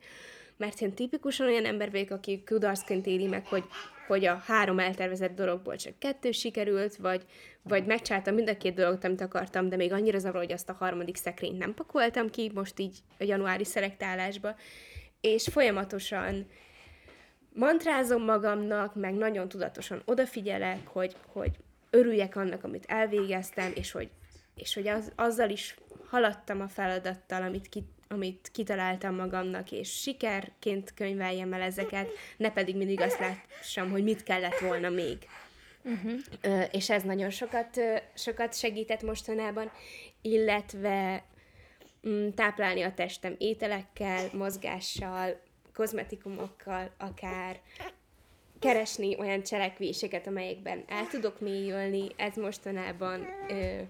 Mert 0.56 0.80
én 0.80 0.94
tipikusan 0.94 1.46
olyan 1.46 1.64
ember 1.64 1.90
vagyok, 1.90 2.10
aki 2.10 2.42
kudarcként 2.46 3.06
éli 3.06 3.26
meg, 3.26 3.46
hogy, 3.46 3.64
hogy 4.06 4.24
a 4.24 4.42
három 4.46 4.78
eltervezett 4.78 5.34
dologból 5.34 5.76
csak 5.76 5.98
kettő 5.98 6.30
sikerült, 6.30 6.96
vagy, 6.96 7.24
vagy 7.62 7.86
megcsináltam 7.86 8.34
mind 8.34 8.48
a 8.48 8.56
két 8.56 8.74
dolgot, 8.74 9.04
amit 9.04 9.20
akartam, 9.20 9.68
de 9.68 9.76
még 9.76 9.92
annyira 9.92 10.18
zavar, 10.18 10.40
hogy 10.40 10.52
azt 10.52 10.68
a 10.68 10.76
harmadik 10.78 11.16
szekrényt 11.16 11.58
nem 11.58 11.74
pakoltam 11.74 12.30
ki, 12.30 12.50
most 12.54 12.78
így 12.78 12.98
a 13.18 13.24
januári 13.24 13.64
szelektálásba, 13.64 14.56
és 15.20 15.48
folyamatosan 15.50 16.46
mantrázom 17.52 18.24
magamnak, 18.24 18.94
meg 18.94 19.14
nagyon 19.14 19.48
tudatosan 19.48 20.02
odafigyelek, 20.04 20.86
hogy, 20.86 21.16
hogy 21.26 21.56
örüljek 21.90 22.36
annak, 22.36 22.64
amit 22.64 22.84
elvégeztem, 22.86 23.72
és 23.74 23.92
hogy, 23.92 24.10
és 24.54 24.74
hogy 24.74 24.88
az, 24.88 25.12
azzal 25.16 25.50
is 25.50 25.76
haladtam 26.06 26.60
a 26.60 26.68
feladattal, 26.68 27.42
amit, 27.42 27.68
ki, 27.68 27.84
amit 28.08 28.48
kitaláltam 28.52 29.14
magamnak, 29.14 29.72
és 29.72 30.00
sikerként 30.00 30.94
könyveljem 30.94 31.52
el 31.52 31.60
ezeket, 31.60 32.08
ne 32.36 32.50
pedig 32.50 32.76
mindig 32.76 33.00
azt 33.00 33.18
lássam, 33.18 33.90
hogy 33.90 34.02
mit 34.02 34.22
kellett 34.22 34.58
volna 34.58 34.88
még. 34.88 35.18
Uh-huh. 35.82 36.64
És 36.72 36.90
ez 36.90 37.02
nagyon 37.02 37.30
sokat, 37.30 37.80
sokat 38.14 38.54
segített 38.54 39.02
mostanában, 39.02 39.70
illetve 40.22 41.24
mm, 42.08 42.28
táplálni 42.28 42.82
a 42.82 42.94
testem 42.94 43.34
ételekkel, 43.38 44.28
mozgással, 44.32 45.40
kozmetikumokkal, 45.74 46.90
akár 46.98 47.60
keresni 48.58 49.16
olyan 49.18 49.42
cselekvéseket, 49.42 50.26
amelyekben 50.26 50.84
el 50.88 51.06
tudok 51.06 51.40
mélyülni. 51.40 52.08
Ez 52.16 52.36
mostanában 52.36 53.26
ö, 53.48 53.80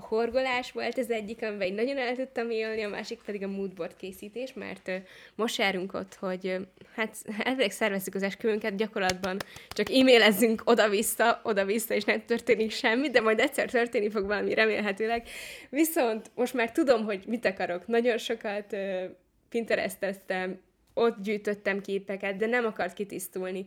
a 0.00 0.06
horgolás 0.08 0.72
volt 0.72 0.98
az 0.98 1.10
egyik, 1.10 1.42
amiben 1.42 1.72
nagyon 1.72 1.98
el 1.98 2.14
tudtam 2.14 2.50
élni, 2.50 2.82
a 2.82 2.88
másik 2.88 3.20
pedig 3.24 3.42
a 3.42 3.48
moodboard 3.48 3.96
készítés, 3.96 4.52
mert 4.52 4.90
most 5.34 5.58
járunk 5.58 5.94
ott, 5.94 6.14
hogy 6.14 6.56
hát 6.94 7.16
elvileg 7.38 7.70
szervezzük 7.70 8.14
az 8.14 8.22
esküvőnket, 8.22 8.76
gyakorlatban 8.76 9.36
csak 9.68 9.90
e-mailezzünk 9.90 10.62
oda-vissza, 10.64 11.40
oda-vissza, 11.44 11.94
és 11.94 12.04
nem 12.04 12.24
történik 12.24 12.70
semmi, 12.70 13.10
de 13.10 13.20
majd 13.20 13.38
egyszer 13.38 13.70
történni 13.70 14.10
fog 14.10 14.26
valami 14.26 14.54
remélhetőleg. 14.54 15.28
Viszont 15.70 16.30
most 16.34 16.54
már 16.54 16.72
tudom, 16.72 17.04
hogy 17.04 17.22
mit 17.26 17.44
akarok. 17.44 17.86
Nagyon 17.86 18.18
sokat 18.18 18.76
Pinteresteztem, 19.48 20.60
ott 20.94 21.22
gyűjtöttem 21.22 21.80
képeket, 21.80 22.36
de 22.36 22.46
nem 22.46 22.64
akart 22.64 22.94
kitisztulni. 22.94 23.66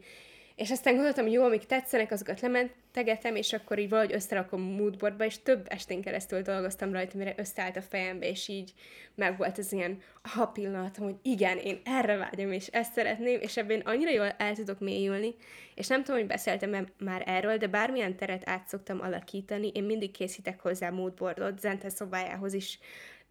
És 0.55 0.71
aztán 0.71 0.93
gondoltam, 0.93 1.23
hogy 1.23 1.33
jó, 1.33 1.43
amik 1.43 1.65
tetszenek, 1.65 2.11
azokat 2.11 2.41
lementegetem, 2.41 3.35
és 3.35 3.53
akkor 3.53 3.79
így 3.79 3.89
valahogy 3.89 4.13
összerakom 4.13 4.61
moodboardba, 4.61 5.25
és 5.25 5.41
több 5.43 5.65
estén 5.69 6.01
keresztül 6.01 6.41
dolgoztam 6.41 6.91
rajta, 6.91 7.17
mire 7.17 7.33
összeállt 7.37 7.77
a 7.77 7.81
fejembe, 7.81 8.27
és 8.29 8.47
így 8.47 8.73
meg 9.15 9.37
volt 9.37 9.59
ez 9.59 9.71
ilyen 9.71 10.01
ha 10.21 10.45
pillanatom, 10.45 11.05
hogy 11.05 11.15
igen, 11.21 11.57
én 11.57 11.81
erre 11.85 12.15
vágyom, 12.15 12.51
és 12.51 12.67
ezt 12.67 12.93
szeretném, 12.93 13.39
és 13.41 13.57
ebben 13.57 13.79
annyira 13.79 14.11
jól 14.11 14.29
el 14.37 14.55
tudok 14.55 14.79
mélyülni, 14.79 15.35
és 15.75 15.87
nem 15.87 16.03
tudom, 16.03 16.19
hogy 16.19 16.29
beszéltem 16.29 16.87
már 16.97 17.23
erről, 17.25 17.57
de 17.57 17.67
bármilyen 17.67 18.15
teret 18.15 18.49
át 18.49 18.67
szoktam 18.67 19.01
alakítani, 19.01 19.71
én 19.73 19.83
mindig 19.83 20.11
készítek 20.11 20.59
hozzá 20.59 20.89
moodboardot, 20.89 21.59
Zente 21.59 21.89
szobájához 21.89 22.53
is 22.53 22.79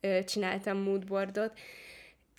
ö, 0.01 0.25
csináltam 0.25 0.79
moodboardot, 0.79 1.53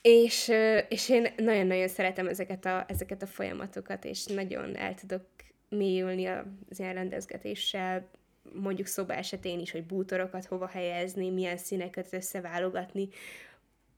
és, 0.03 0.51
és 0.89 1.09
én 1.09 1.33
nagyon-nagyon 1.37 1.87
szeretem 1.87 2.27
ezeket 2.27 2.65
a, 2.65 2.85
ezeket 2.87 3.21
a 3.21 3.27
folyamatokat, 3.27 4.05
és 4.05 4.25
nagyon 4.25 4.75
el 4.75 4.93
tudok 4.93 5.25
mélyülni 5.69 6.25
az 6.25 6.79
ilyen 6.79 6.93
rendezgetéssel, 6.93 8.09
mondjuk 8.53 8.87
szoba 8.87 9.13
esetén 9.13 9.59
is, 9.59 9.71
hogy 9.71 9.85
bútorokat 9.85 10.45
hova 10.45 10.67
helyezni, 10.67 11.29
milyen 11.29 11.57
színeket 11.57 12.13
összeválogatni. 12.13 13.09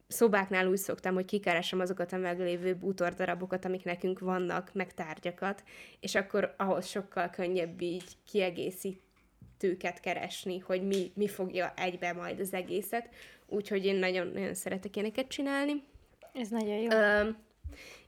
Szobáknál 0.07 0.67
úgy 0.67 0.77
szoktam, 0.77 1.13
hogy 1.13 1.25
kikeresem 1.25 1.79
azokat 1.79 2.13
a 2.13 2.17
meglévő 2.17 2.75
bútordarabokat, 2.75 3.65
amik 3.65 3.83
nekünk 3.83 4.19
vannak, 4.19 4.73
meg 4.73 4.93
tárgyakat, 4.93 5.63
és 5.99 6.15
akkor 6.15 6.53
ahhoz 6.57 6.87
sokkal 6.87 7.29
könnyebb 7.29 7.81
így 7.81 8.03
kiegészítőket 8.31 9.99
keresni, 9.99 10.59
hogy 10.59 10.87
mi, 10.87 11.11
mi 11.15 11.27
fogja 11.27 11.73
egybe 11.75 12.13
majd 12.13 12.39
az 12.39 12.53
egészet. 12.53 13.09
Úgyhogy 13.47 13.85
én 13.85 13.95
nagyon-nagyon 13.95 14.53
szeretek 14.53 14.95
ilyeneket 14.95 15.27
csinálni. 15.27 15.83
Ez 16.35 16.49
nagyon 16.49 16.75
jó. 16.75 16.91
Ö, 16.91 17.29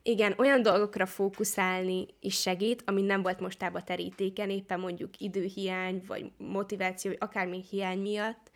igen, 0.02 0.34
olyan 0.38 0.62
dolgokra 0.62 1.06
fókuszálni 1.06 2.06
is 2.20 2.42
segít, 2.42 2.84
ami 2.86 3.02
nem 3.02 3.22
volt 3.22 3.40
mostában 3.40 3.82
terítéken, 3.86 4.50
éppen 4.50 4.80
mondjuk 4.80 5.20
időhiány, 5.20 6.04
vagy 6.08 6.32
motiváció, 6.38 7.12
vagy 7.12 7.20
akármi 7.30 7.64
hiány 7.70 8.00
miatt. 8.00 8.52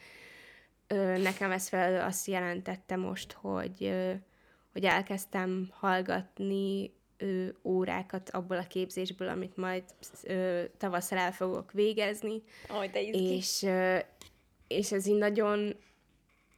Ö, 0.88 1.18
nekem 1.18 1.52
ez 1.52 1.68
fel 1.68 2.06
azt 2.06 2.28
jelentette 2.28 2.96
most, 2.96 3.32
hogy, 3.32 3.84
ö, 3.84 4.12
hogy 4.74 4.86
elkezdtem 4.86 5.70
hallgatni 5.72 6.94
ö, 7.18 7.48
órákat 7.64 8.30
abból 8.30 8.58
a 8.58 8.68
képzésből, 8.68 9.28
amit 9.28 9.58
majd 9.58 9.84
ö, 10.24 10.64
tavasszal 10.78 11.18
el 11.18 11.32
fogok 11.32 11.72
végezni. 11.72 12.42
Oh, 12.70 12.86
de 12.86 13.02
és, 13.04 13.62
ö, 13.64 13.98
és 14.68 14.92
ez 14.92 15.08
így 15.08 15.18
nagyon 15.18 15.76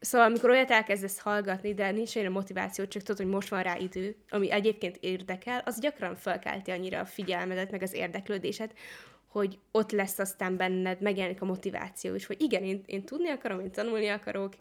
Szóval, 0.03 0.27
amikor 0.27 0.49
olyat 0.49 0.71
elkezdesz 0.71 1.19
hallgatni, 1.19 1.73
de 1.73 1.91
nincs 1.91 2.15
olyan 2.15 2.31
motiváció, 2.31 2.85
csak 2.85 3.01
tudod, 3.01 3.21
hogy 3.21 3.31
most 3.33 3.49
van 3.49 3.63
rá 3.63 3.77
idő, 3.77 4.15
ami 4.29 4.51
egyébként 4.51 4.97
érdekel, 4.99 5.61
az 5.65 5.79
gyakran 5.79 6.15
felkelti 6.15 6.71
annyira 6.71 6.99
a 6.99 7.05
figyelmedet, 7.05 7.71
meg 7.71 7.81
az 7.81 7.93
érdeklődésed, 7.93 8.73
hogy 9.27 9.59
ott 9.71 9.91
lesz 9.91 10.19
aztán 10.19 10.57
benned, 10.57 11.01
megjelenik 11.01 11.41
a 11.41 11.45
motiváció 11.45 12.15
is, 12.15 12.25
hogy 12.25 12.41
igen, 12.41 12.63
én, 12.63 12.83
én 12.85 13.03
tudni 13.03 13.29
akarom, 13.29 13.59
én 13.59 13.71
tanulni 13.71 14.07
akarok, 14.07 14.53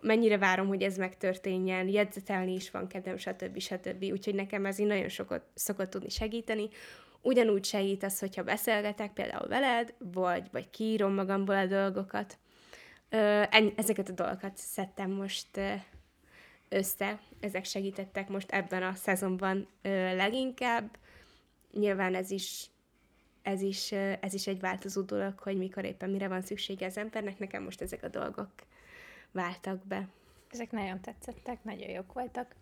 mennyire 0.00 0.38
várom, 0.38 0.66
hogy 0.66 0.82
ez 0.82 0.96
megtörténjen, 0.96 1.88
jegyzetelni 1.88 2.54
is 2.54 2.70
van 2.70 2.86
kedvem, 2.86 3.16
stb. 3.16 3.58
stb. 3.58 4.04
Úgyhogy 4.12 4.34
nekem 4.34 4.66
ez 4.66 4.78
így 4.78 4.86
nagyon 4.86 5.08
sokat 5.08 5.42
szokott 5.54 5.90
tudni 5.90 6.08
segíteni. 6.08 6.68
Ugyanúgy 7.20 7.64
segít 7.64 8.02
az, 8.02 8.18
hogyha 8.18 8.42
beszélgetek 8.42 9.12
például 9.12 9.48
veled, 9.48 9.94
vagy, 9.98 10.48
vagy 10.52 10.70
kiírom 10.70 11.14
magamból 11.14 11.56
a 11.56 11.66
dolgokat. 11.66 12.38
Ezeket 13.76 14.08
a 14.08 14.12
dolgokat 14.12 14.56
szedtem 14.56 15.10
most 15.10 15.60
össze, 16.68 17.20
ezek 17.40 17.64
segítettek 17.64 18.28
most 18.28 18.50
ebben 18.50 18.82
a 18.82 18.94
szezonban 18.94 19.68
leginkább. 20.16 20.98
Nyilván 21.72 22.14
ez 22.14 22.30
is, 22.30 22.66
ez 23.42 23.60
is, 23.60 23.92
ez 23.92 24.34
is 24.34 24.46
egy 24.46 24.60
változó 24.60 25.02
dolog, 25.02 25.38
hogy 25.38 25.56
mikor 25.56 25.84
éppen 25.84 26.10
mire 26.10 26.28
van 26.28 26.42
szüksége 26.42 26.86
az 26.86 26.96
embernek. 26.96 27.38
Nekem 27.38 27.62
most 27.62 27.80
ezek 27.80 28.02
a 28.02 28.08
dolgok 28.08 28.50
váltak 29.30 29.86
be. 29.86 30.08
Ezek 30.50 30.70
nagyon 30.70 31.00
tetszettek, 31.00 31.64
nagyon 31.64 31.90
jók 31.90 32.12
voltak. 32.12 32.54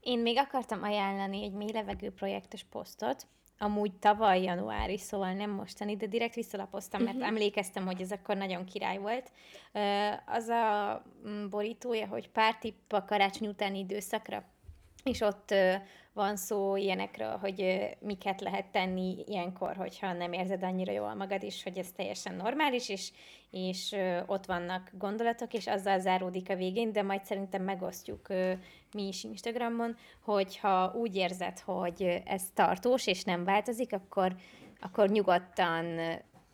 Én 0.00 0.18
még 0.18 0.38
akartam 0.38 0.82
ajánlani 0.82 1.42
egy 1.42 1.52
mély 1.52 1.72
levegő 1.72 2.10
projektes 2.10 2.64
posztot, 2.64 3.26
amúgy 3.58 3.92
tavaly 3.92 4.42
januári, 4.42 4.98
szóval 4.98 5.32
nem 5.32 5.50
mostani, 5.50 5.96
de 5.96 6.06
direkt 6.06 6.34
visszalapoztam, 6.34 7.02
mert 7.02 7.14
uh-huh. 7.14 7.30
emlékeztem, 7.30 7.86
hogy 7.86 8.00
ez 8.00 8.12
akkor 8.12 8.36
nagyon 8.36 8.64
király 8.64 8.98
volt. 8.98 9.32
Az 10.26 10.48
a 10.48 11.02
mm, 11.28 11.48
borítója, 11.48 12.06
hogy 12.06 12.30
pár 12.30 12.56
tipp 12.56 12.92
a 12.92 13.04
karácsony 13.04 13.48
utáni 13.48 13.78
időszakra, 13.78 14.44
és 15.04 15.20
ott 15.20 15.54
van 16.12 16.36
szó 16.36 16.76
ilyenekről, 16.76 17.36
hogy 17.36 17.88
miket 18.00 18.40
lehet 18.40 18.66
tenni 18.66 19.24
ilyenkor, 19.26 19.76
hogyha 19.76 20.12
nem 20.12 20.32
érzed 20.32 20.62
annyira 20.62 20.92
jól 20.92 21.14
magad 21.14 21.42
is, 21.42 21.62
hogy 21.62 21.78
ez 21.78 21.92
teljesen 21.92 22.34
normális, 22.34 22.88
és, 22.88 23.12
és 23.50 23.96
ott 24.26 24.46
vannak 24.46 24.90
gondolatok, 24.98 25.52
és 25.52 25.66
azzal 25.66 25.98
záródik 25.98 26.50
a 26.50 26.56
végén, 26.56 26.92
de 26.92 27.02
majd 27.02 27.24
szerintem 27.24 27.62
megosztjuk 27.62 28.26
mi 28.96 29.06
is 29.06 29.24
Instagramon, 29.24 29.96
hogyha 30.24 30.92
úgy 30.94 31.16
érzed, 31.16 31.58
hogy 31.58 32.22
ez 32.24 32.42
tartós, 32.54 33.06
és 33.06 33.24
nem 33.24 33.44
változik, 33.44 33.92
akkor, 33.92 34.34
akkor 34.80 35.08
nyugodtan 35.08 36.00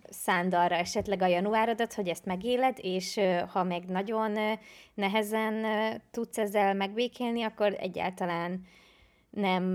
szánd 0.09 0.55
arra 0.55 0.75
esetleg 0.75 1.23
a 1.23 1.27
januárodat, 1.27 1.95
hogy 1.95 2.09
ezt 2.09 2.25
megéled, 2.25 2.79
és 2.81 3.21
ha 3.49 3.63
meg 3.63 3.85
nagyon 3.85 4.39
nehezen 4.95 5.67
tudsz 6.11 6.39
ezzel 6.39 6.75
megbékélni, 6.75 7.43
akkor 7.43 7.77
egyáltalán 7.79 8.67
nem 9.31 9.75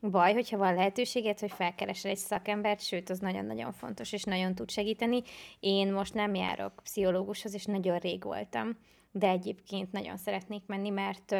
baj, 0.00 0.32
hogyha 0.32 0.56
van 0.56 0.74
lehetőséget, 0.74 1.40
hogy 1.40 1.52
felkeresel 1.52 2.10
egy 2.10 2.16
szakembert, 2.16 2.80
sőt, 2.80 3.10
az 3.10 3.18
nagyon-nagyon 3.18 3.72
fontos, 3.72 4.12
és 4.12 4.22
nagyon 4.22 4.54
tud 4.54 4.70
segíteni. 4.70 5.22
Én 5.60 5.92
most 5.92 6.14
nem 6.14 6.34
járok 6.34 6.72
pszichológushoz, 6.82 7.54
és 7.54 7.64
nagyon 7.64 7.98
rég 7.98 8.24
voltam, 8.24 8.76
de 9.18 9.28
egyébként 9.28 9.92
nagyon 9.92 10.16
szeretnék 10.16 10.62
menni, 10.66 10.90
mert 10.90 11.36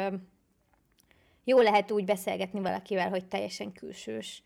jó 1.43 1.59
lehet 1.59 1.91
úgy 1.91 2.05
beszélgetni 2.05 2.59
valakivel, 2.59 3.09
hogy 3.09 3.25
teljesen 3.25 3.71
külsős. 3.71 4.43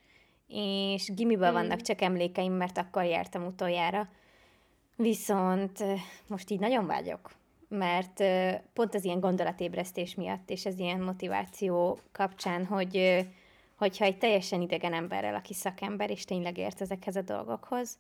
És 0.48 1.12
gimiben 1.14 1.52
mm. 1.52 1.54
vannak 1.54 1.82
csak 1.82 2.02
emlékeim, 2.02 2.54
mert 2.54 2.78
akkor 2.78 3.04
jártam 3.04 3.46
utoljára. 3.46 4.10
Viszont 4.96 5.84
most 6.28 6.50
így 6.50 6.60
nagyon 6.60 6.86
vágyok 6.86 7.40
mert 7.74 8.24
pont 8.74 8.96
az 8.96 9.06
ilyen 9.06 9.20
gondolatébresztés 9.20 10.16
miatt, 10.16 10.50
és 10.50 10.66
ez 10.66 10.80
ilyen 10.80 11.02
motiváció 11.02 12.00
kapcsán, 12.12 12.66
hogy 12.66 13.26
hogyha 13.76 14.06
egy 14.06 14.18
teljesen 14.18 14.62
idegen 14.62 14.94
emberrel, 14.94 15.36
aki 15.36 15.54
szakember, 15.54 16.10
és 16.10 16.26
tényleg 16.26 16.58
ért 16.58 16.82
ezekhez 16.82 17.16
a 17.16 17.22
dolgokhoz, 17.22 17.98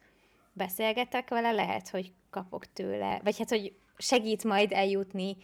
beszélgetek 0.53 1.29
vele, 1.29 1.51
lehet, 1.51 1.89
hogy 1.89 2.11
kapok 2.29 2.73
tőle, 2.73 3.19
vagy 3.23 3.37
hát, 3.37 3.49
hogy 3.49 3.73
segít 4.01 4.43
majd 4.43 4.71
eljutni 4.71 5.37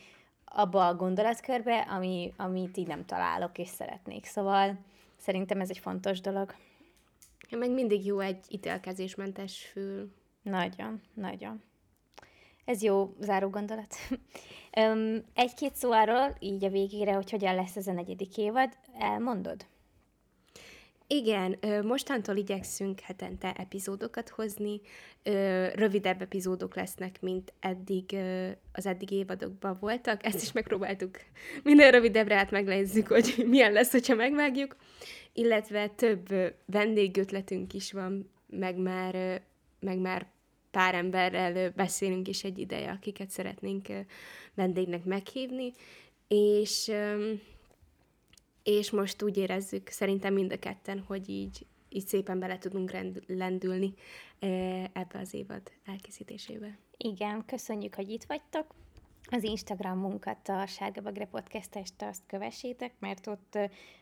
abba 0.46 0.88
a 0.88 0.96
gondolatkörbe, 0.96 1.80
ami, 1.80 2.34
amit 2.38 2.78
így 2.78 2.88
nem 2.88 3.06
találok, 3.06 3.58
és 3.58 3.68
szeretnék. 3.68 4.26
Szóval 4.26 4.78
szerintem 5.18 5.62
ez 5.62 5.70
egy 5.70 5.78
fontos 5.78 6.22
dolog. 6.22 6.56
Ja, 7.50 7.58
meg 7.58 7.72
mindig 7.72 8.06
jó 8.06 8.20
egy 8.20 8.46
ítélkezésmentes 8.50 9.66
fül. 9.66 10.12
Nagyon, 10.42 11.02
nagyon. 11.14 11.62
Ez 12.66 12.82
jó 12.82 13.16
záró 13.20 13.50
gondolat. 13.50 13.96
Egy-két 15.34 15.76
szó 15.76 15.92
arról, 15.92 16.36
így 16.40 16.64
a 16.64 16.70
végére, 16.70 17.14
hogy 17.14 17.30
hogyan 17.30 17.56
lesz 17.56 17.76
ez 17.76 17.88
a 17.88 17.92
negyedik 17.92 18.38
évad, 18.38 18.78
elmondod? 19.00 19.66
Igen, 21.10 21.60
mostantól 21.84 22.36
igyekszünk 22.36 23.00
hetente 23.00 23.54
epizódokat 23.54 24.30
hozni, 24.30 24.82
rövidebb 25.74 26.22
epizódok 26.22 26.76
lesznek, 26.76 27.22
mint 27.22 27.54
eddig 27.60 28.16
az 28.72 28.86
eddig 28.86 29.12
évadokban 29.12 29.78
voltak. 29.80 30.26
Ezt 30.26 30.42
is 30.42 30.52
megpróbáltuk 30.52 31.18
minél 31.64 31.92
rövidebbre 31.92 32.36
át 32.36 32.52
megnézzük, 32.52 33.08
hogy 33.08 33.46
milyen 33.48 33.72
lesz, 33.72 33.92
hogyha 33.92 34.16
megvágjuk. 34.16 34.76
Illetve 35.34 35.88
több 35.88 36.28
vendégötletünk 36.66 37.74
is 37.74 37.92
van, 37.92 38.32
meg 38.48 38.78
már, 38.78 39.42
meg 39.80 40.00
már 40.00 40.28
pár 40.72 40.96
emberrel 40.96 41.72
beszélünk 41.76 42.28
is 42.28 42.44
egy 42.44 42.58
ideje, 42.58 42.92
akiket 42.92 43.30
szeretnénk 43.30 43.88
vendégnek 44.54 45.04
meghívni, 45.04 45.72
és, 46.28 46.92
és 48.68 48.92
most 48.92 49.22
úgy 49.22 49.38
érezzük, 49.38 49.90
szerintem 49.90 50.34
mind 50.34 50.52
a 50.52 50.60
ketten, 50.60 51.04
hogy 51.08 51.30
így, 51.30 51.66
így 51.90 52.08
szépen 52.08 52.40
bele 52.40 52.58
tudunk 52.58 52.92
rend, 52.92 53.24
lendülni 53.28 53.94
ebbe 54.94 55.20
az 55.20 55.34
évad 55.34 55.72
elkészítésébe. 55.86 56.78
Igen, 56.98 57.46
köszönjük, 57.46 57.96
hogy 57.96 58.10
itt 58.10 58.24
vagytok 58.24 58.76
az 59.30 59.44
Instagramunkat, 59.44 60.50
a 60.50 60.66
Sárga 60.66 61.02
Bagre 61.02 61.26
podcastest 61.26 61.94
azt 62.02 62.22
kövessétek, 62.28 62.94
mert 63.00 63.28
ott, 63.28 63.58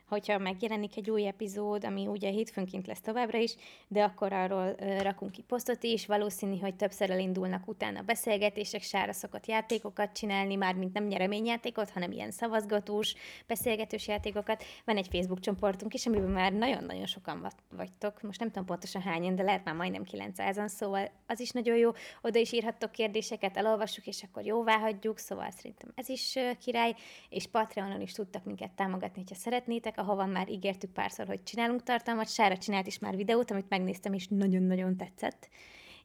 hogyha 0.08 0.38
megjelenik 0.38 0.98
egy 0.98 1.10
új 1.10 1.28
epizód, 1.28 1.84
ami 1.84 2.08
ugye 2.08 2.30
hétfőnként 2.30 2.88
lesz 2.88 3.02
továbbra 3.02 3.38
is, 3.38 3.56
de 3.88 4.04
akkor 4.04 4.34
arról 4.34 4.76
rakunk 5.00 5.32
ki 5.32 5.42
posztot 5.42 5.84
is, 5.84 6.06
valószínű, 6.06 6.60
hogy 6.60 6.76
többször 6.76 7.10
elindulnak 7.10 7.68
utána 7.68 8.02
beszélgetések, 8.02 8.82
sára 8.82 9.14
szokott 9.14 9.48
játékokat 9.48 10.12
csinálni, 10.12 10.56
már 10.56 10.76
mint 10.76 10.94
nem 10.94 11.06
nyereményjátékot, 11.06 11.90
hanem 11.90 12.12
ilyen 12.12 12.32
szavazgatós, 12.32 13.14
beszélgetős 13.48 14.08
játékokat. 14.08 14.64
Van 14.86 14.98
egy 14.98 15.08
Facebook 15.12 15.40
csoportunk 15.40 15.94
is, 15.94 16.06
amiben 16.06 16.30
már 16.30 16.54
nagyon-nagyon 16.54 17.06
sokan 17.06 17.52
vagytok, 17.70 18.22
most 18.22 18.40
nem 18.40 18.48
tudom 18.48 18.66
pontosan 18.66 19.02
hányan, 19.02 19.36
de 19.36 19.44
lehet 19.44 19.64
már 19.64 19.76
majdnem 19.76 20.04
900-an, 20.12 20.68
szóval 20.68 21.12
az 21.28 21.40
is 21.40 21.52
nagyon 21.52 21.78
jó, 21.78 21.92
oda 22.22 22.40
is 22.40 22.52
írhattok 22.52 22.92
kérdéseket, 22.92 23.58
elolvassuk, 23.58 24.08
és 24.08 24.24
akkor 24.24 24.46
jóvá 24.46 24.78
hagyjuk, 24.78 25.18
szóval 25.18 25.52
szerintem 25.52 25.92
ez 25.96 26.10
is 26.10 26.38
király, 26.60 26.96
és 27.30 27.48
Patreonon 27.48 28.02
is 28.02 28.12
tudtak 28.12 28.44
minket 28.44 28.72
támogatni, 28.72 29.24
ha 29.28 29.36
szeretnétek, 29.36 29.95
ahova 29.98 30.26
már 30.26 30.50
ígértük 30.50 30.92
párszor, 30.92 31.28
hogy 31.28 31.44
csinálunk 31.44 31.84
tartalmat. 31.84 32.30
Sára 32.30 32.58
csinált 32.58 32.88
is 32.88 33.00
már 33.00 33.16
videót, 33.16 33.52
amit 33.52 33.70
megnéztem, 33.70 34.14
és 34.14 34.28
nagyon-nagyon 34.28 34.98
tetszett. 34.98 35.50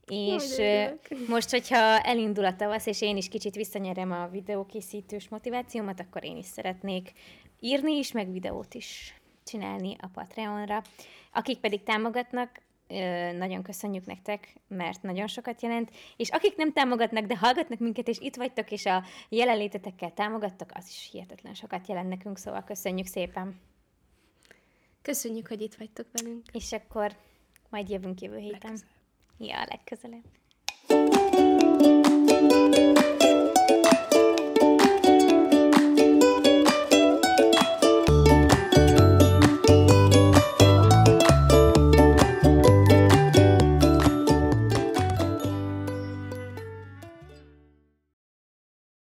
És 0.06 0.58
Jaj, 0.58 0.98
most, 1.28 1.50
hogyha 1.50 2.00
elindul 2.00 2.44
a 2.44 2.56
tavasz, 2.56 2.86
és 2.86 3.00
én 3.00 3.16
is 3.16 3.28
kicsit 3.28 3.54
visszanyerem 3.54 4.12
a 4.12 4.28
videókészítős 4.28 5.28
motivációmat, 5.28 6.00
akkor 6.00 6.24
én 6.24 6.36
is 6.36 6.46
szeretnék 6.46 7.12
írni 7.60 7.96
is, 7.96 8.12
meg 8.12 8.32
videót 8.32 8.74
is 8.74 9.14
csinálni 9.44 9.96
a 10.00 10.06
Patreonra. 10.06 10.82
Akik 11.32 11.58
pedig 11.58 11.82
támogatnak, 11.82 12.60
nagyon 13.38 13.62
köszönjük 13.62 14.06
nektek, 14.06 14.54
mert 14.68 15.02
nagyon 15.02 15.26
sokat 15.26 15.62
jelent, 15.62 15.90
és 16.16 16.28
akik 16.30 16.56
nem 16.56 16.72
támogatnak, 16.72 17.24
de 17.24 17.36
hallgatnak 17.36 17.78
minket, 17.78 18.08
és 18.08 18.18
itt 18.18 18.36
vagytok, 18.36 18.70
és 18.70 18.86
a 18.86 19.02
jelenlétetekkel 19.28 20.14
támogattak, 20.14 20.70
az 20.74 20.88
is 20.88 21.08
hihetetlen 21.12 21.54
sokat 21.54 21.88
jelent 21.88 22.08
nekünk, 22.08 22.38
szóval 22.38 22.64
köszönjük 22.64 23.06
szépen. 23.06 23.60
Köszönjük, 25.02 25.48
hogy 25.48 25.60
itt 25.60 25.74
vagytok 25.74 26.06
velünk. 26.12 26.46
És 26.52 26.72
akkor 26.72 27.16
majd 27.68 27.88
jövünk 27.88 28.20
jövő 28.20 28.38
héten. 28.38 28.70
Legközelebb. 28.70 28.88
Ja, 29.38 29.66
legközelebb. 29.68 30.24